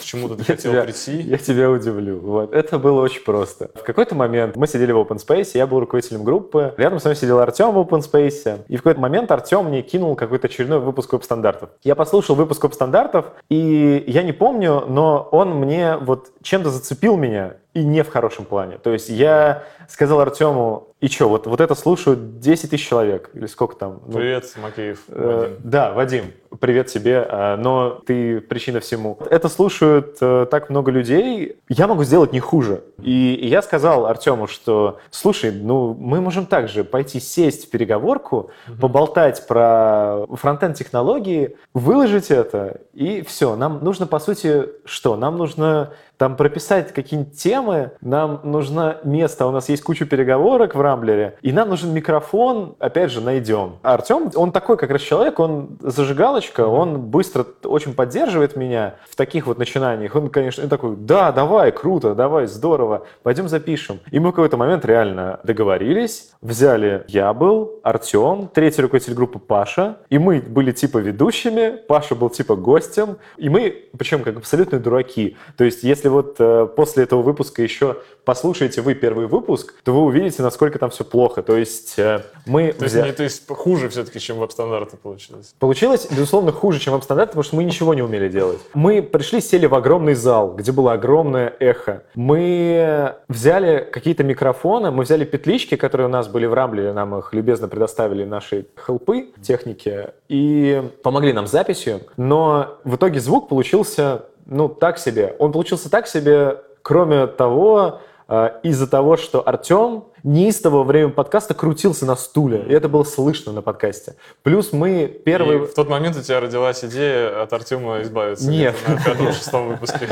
к 0.00 0.04
чему 0.04 0.28
ты 0.30 0.42
хотел 0.44 0.72
тебя- 0.72 0.84
прийти. 0.84 1.20
Я 1.20 1.36
тебя 1.36 1.70
удивлю. 1.70 2.18
Вот. 2.20 2.54
Это 2.54 2.78
было 2.78 3.02
очень 3.02 3.22
просто. 3.22 3.70
В 3.74 3.82
какой-то 3.82 4.14
момент 4.14 4.56
мы 4.56 4.66
сидели 4.66 4.92
в 4.92 4.96
open 4.98 5.18
space, 5.18 5.50
я 5.54 5.66
был 5.66 5.80
руководителем 5.80 6.24
группы, 6.24 6.72
рядом 6.78 6.98
со 7.00 7.08
мной 7.08 7.16
сидел 7.16 7.38
Артем 7.40 7.72
в 7.72 7.78
open 7.78 8.00
space, 8.00 8.37
и 8.46 8.76
в 8.76 8.82
какой-то 8.82 9.00
момент 9.00 9.30
Артем 9.30 9.66
мне 9.66 9.82
кинул 9.82 10.14
какой-то 10.16 10.46
очередной 10.46 10.78
выпуск 10.78 11.12
веб-стандартов. 11.12 11.70
Я 11.82 11.94
послушал 11.94 12.36
выпуск 12.36 12.62
веб-стандартов, 12.62 13.32
и 13.48 14.04
я 14.06 14.22
не 14.22 14.32
помню, 14.32 14.84
но 14.86 15.28
он 15.32 15.54
мне 15.56 15.96
вот 15.96 16.32
чем-то 16.42 16.70
зацепил 16.70 17.16
меня, 17.16 17.54
и 17.74 17.84
не 17.84 18.02
в 18.02 18.08
хорошем 18.08 18.44
плане. 18.44 18.78
То 18.78 18.92
есть 18.92 19.08
я 19.08 19.64
сказал 19.88 20.20
Артему, 20.20 20.88
и 21.00 21.08
что, 21.08 21.28
вот, 21.28 21.46
вот 21.46 21.60
это 21.60 21.74
слушают 21.74 22.40
10 22.40 22.70
тысяч 22.70 22.88
человек, 22.88 23.30
или 23.34 23.46
сколько 23.46 23.76
там? 23.76 24.00
Ну, 24.06 24.14
Привет, 24.14 24.52
Макеев. 24.60 25.04
Э, 25.08 25.36
Вадим. 25.36 25.56
Да, 25.62 25.92
Вадим, 25.92 26.24
привет 26.60 26.88
тебе, 26.88 27.26
а, 27.28 27.56
но 27.56 27.90
ты 28.06 28.40
причина 28.40 28.80
всему. 28.80 29.18
Это 29.30 29.48
слушают 29.48 30.18
э, 30.20 30.46
так 30.50 30.70
много 30.70 30.90
людей, 30.90 31.56
я 31.68 31.86
могу 31.86 32.04
сделать 32.04 32.32
не 32.32 32.40
хуже. 32.40 32.82
И 33.02 33.38
я 33.42 33.62
сказал 33.62 34.06
Артему, 34.06 34.46
что, 34.46 34.98
слушай, 35.10 35.50
ну 35.52 35.94
мы 35.94 36.20
можем 36.20 36.46
также 36.46 36.84
пойти 36.84 37.20
сесть 37.20 37.66
в 37.66 37.70
переговорку, 37.70 38.50
поболтать 38.80 39.46
про 39.46 40.26
фронтенд 40.32 40.76
технологии, 40.76 41.56
выложить 41.74 42.30
это, 42.30 42.80
и 42.92 43.22
все. 43.22 43.56
Нам 43.56 43.82
нужно, 43.82 44.06
по 44.06 44.18
сути, 44.18 44.64
что? 44.84 45.16
Нам 45.16 45.38
нужно 45.38 45.92
там 46.18 46.36
прописать 46.36 46.92
какие-нибудь 46.92 47.38
темы, 47.38 47.92
нам 48.00 48.40
нужно 48.42 48.98
место, 49.04 49.46
у 49.46 49.50
нас 49.50 49.68
есть 49.68 49.82
куча 49.82 50.04
переговорок 50.04 50.74
в 50.74 50.80
Рамблере, 50.80 51.38
и 51.42 51.52
нам 51.52 51.70
нужен 51.70 51.94
микрофон, 51.94 52.74
опять 52.78 53.10
же, 53.10 53.20
найдем. 53.20 53.76
А 53.82 53.94
Артем, 53.94 54.30
он 54.34 54.52
такой 54.52 54.76
как 54.76 54.90
раз 54.90 55.00
человек, 55.00 55.38
он 55.38 55.78
зажигалочка, 55.80 56.66
он 56.66 57.00
быстро 57.00 57.46
очень 57.64 57.94
поддерживает 57.94 58.56
меня 58.56 58.96
в 59.08 59.16
таких 59.16 59.46
вот 59.46 59.58
начинаниях. 59.58 60.14
Он, 60.14 60.28
конечно, 60.28 60.64
он 60.64 60.68
такой, 60.68 60.96
да, 60.96 61.32
давай, 61.32 61.70
круто, 61.72 62.14
давай, 62.14 62.46
здорово, 62.46 63.06
пойдем 63.22 63.48
запишем. 63.48 64.00
И 64.10 64.18
мы 64.18 64.30
в 64.30 64.32
какой-то 64.32 64.56
момент 64.56 64.84
реально 64.84 65.40
договорились, 65.44 66.32
взяли, 66.42 67.04
я 67.08 67.32
был, 67.32 67.80
Артем, 67.84 68.50
третий 68.52 68.82
руководитель 68.82 69.14
группы 69.14 69.38
Паша, 69.38 69.98
и 70.10 70.18
мы 70.18 70.40
были 70.40 70.72
типа 70.72 70.98
ведущими, 70.98 71.76
Паша 71.86 72.16
был 72.16 72.28
типа 72.28 72.56
гостем, 72.56 73.18
и 73.36 73.48
мы, 73.48 73.84
причем 73.96 74.22
как 74.22 74.36
абсолютные 74.36 74.80
дураки. 74.80 75.36
То 75.56 75.64
есть, 75.64 75.84
если 75.84 76.07
вот 76.10 76.36
э, 76.38 76.68
после 76.76 77.04
этого 77.04 77.22
выпуска 77.22 77.62
еще 77.62 77.96
послушаете 78.24 78.82
вы 78.82 78.94
первый 78.94 79.26
выпуск, 79.26 79.74
то 79.84 79.92
вы 79.92 80.00
увидите, 80.02 80.42
насколько 80.42 80.78
там 80.78 80.90
все 80.90 81.04
плохо. 81.04 81.42
То 81.42 81.56
есть, 81.56 81.98
э, 81.98 82.22
мы 82.46 82.72
То 82.72 82.84
есть, 82.84 82.94
взя- 82.96 83.04
не- 83.06 83.12
то 83.12 83.22
есть 83.22 83.48
хуже 83.48 83.88
все-таки, 83.88 84.20
чем 84.20 84.38
веб-стандарты 84.38 84.96
получилось. 84.96 85.54
Получилось, 85.58 86.06
безусловно, 86.10 86.52
хуже, 86.52 86.78
чем 86.78 86.92
веб-стандарт, 86.94 87.30
потому 87.30 87.42
что 87.42 87.56
мы 87.56 87.64
ничего 87.64 87.94
не 87.94 88.02
умели 88.02 88.28
делать. 88.28 88.58
Мы 88.74 89.02
пришли, 89.02 89.40
сели 89.40 89.66
в 89.66 89.74
огромный 89.74 90.14
зал, 90.14 90.54
где 90.54 90.72
было 90.72 90.92
огромное 90.92 91.54
эхо. 91.58 92.02
Мы 92.14 93.14
взяли 93.28 93.88
какие-то 93.90 94.24
микрофоны, 94.24 94.90
мы 94.90 95.04
взяли 95.04 95.24
петлички, 95.24 95.76
которые 95.76 96.06
у 96.08 96.10
нас 96.10 96.28
были 96.28 96.46
в 96.46 96.54
Рамблере, 96.54 96.92
нам 96.92 97.16
их 97.18 97.32
любезно 97.32 97.68
предоставили 97.68 98.24
наши 98.24 98.66
хелпы, 98.86 99.28
техники, 99.42 100.08
и 100.28 100.82
помогли 101.02 101.32
нам 101.32 101.46
с 101.46 101.50
записью. 101.50 102.00
Но 102.16 102.78
в 102.84 102.96
итоге 102.96 103.20
звук 103.20 103.48
получился, 103.48 104.26
ну, 104.48 104.68
так 104.68 104.98
себе. 104.98 105.36
Он 105.38 105.52
получился 105.52 105.90
так 105.90 106.06
себе, 106.06 106.62
кроме 106.82 107.26
того, 107.26 108.00
э, 108.28 108.50
из-за 108.62 108.90
того, 108.90 109.16
что 109.16 109.46
Артем 109.46 110.04
неистово 110.22 110.78
во 110.78 110.84
время 110.84 111.10
подкаста 111.10 111.54
крутился 111.54 112.06
на 112.06 112.16
стуле, 112.16 112.64
и 112.68 112.72
это 112.72 112.88
было 112.88 113.04
слышно 113.04 113.52
на 113.52 113.62
подкасте. 113.62 114.14
Плюс 114.42 114.72
мы 114.72 115.06
первый... 115.24 115.56
И 115.56 115.66
в 115.66 115.74
тот 115.74 115.88
момент 115.88 116.16
у 116.16 116.22
тебя 116.22 116.40
родилась 116.40 116.84
идея 116.84 117.42
от 117.42 117.52
Артема 117.52 118.02
избавиться. 118.02 118.50
Нет. 118.50 118.74
На 118.86 118.96
пятом-шестом 119.02 119.68
выпуске. 119.68 120.08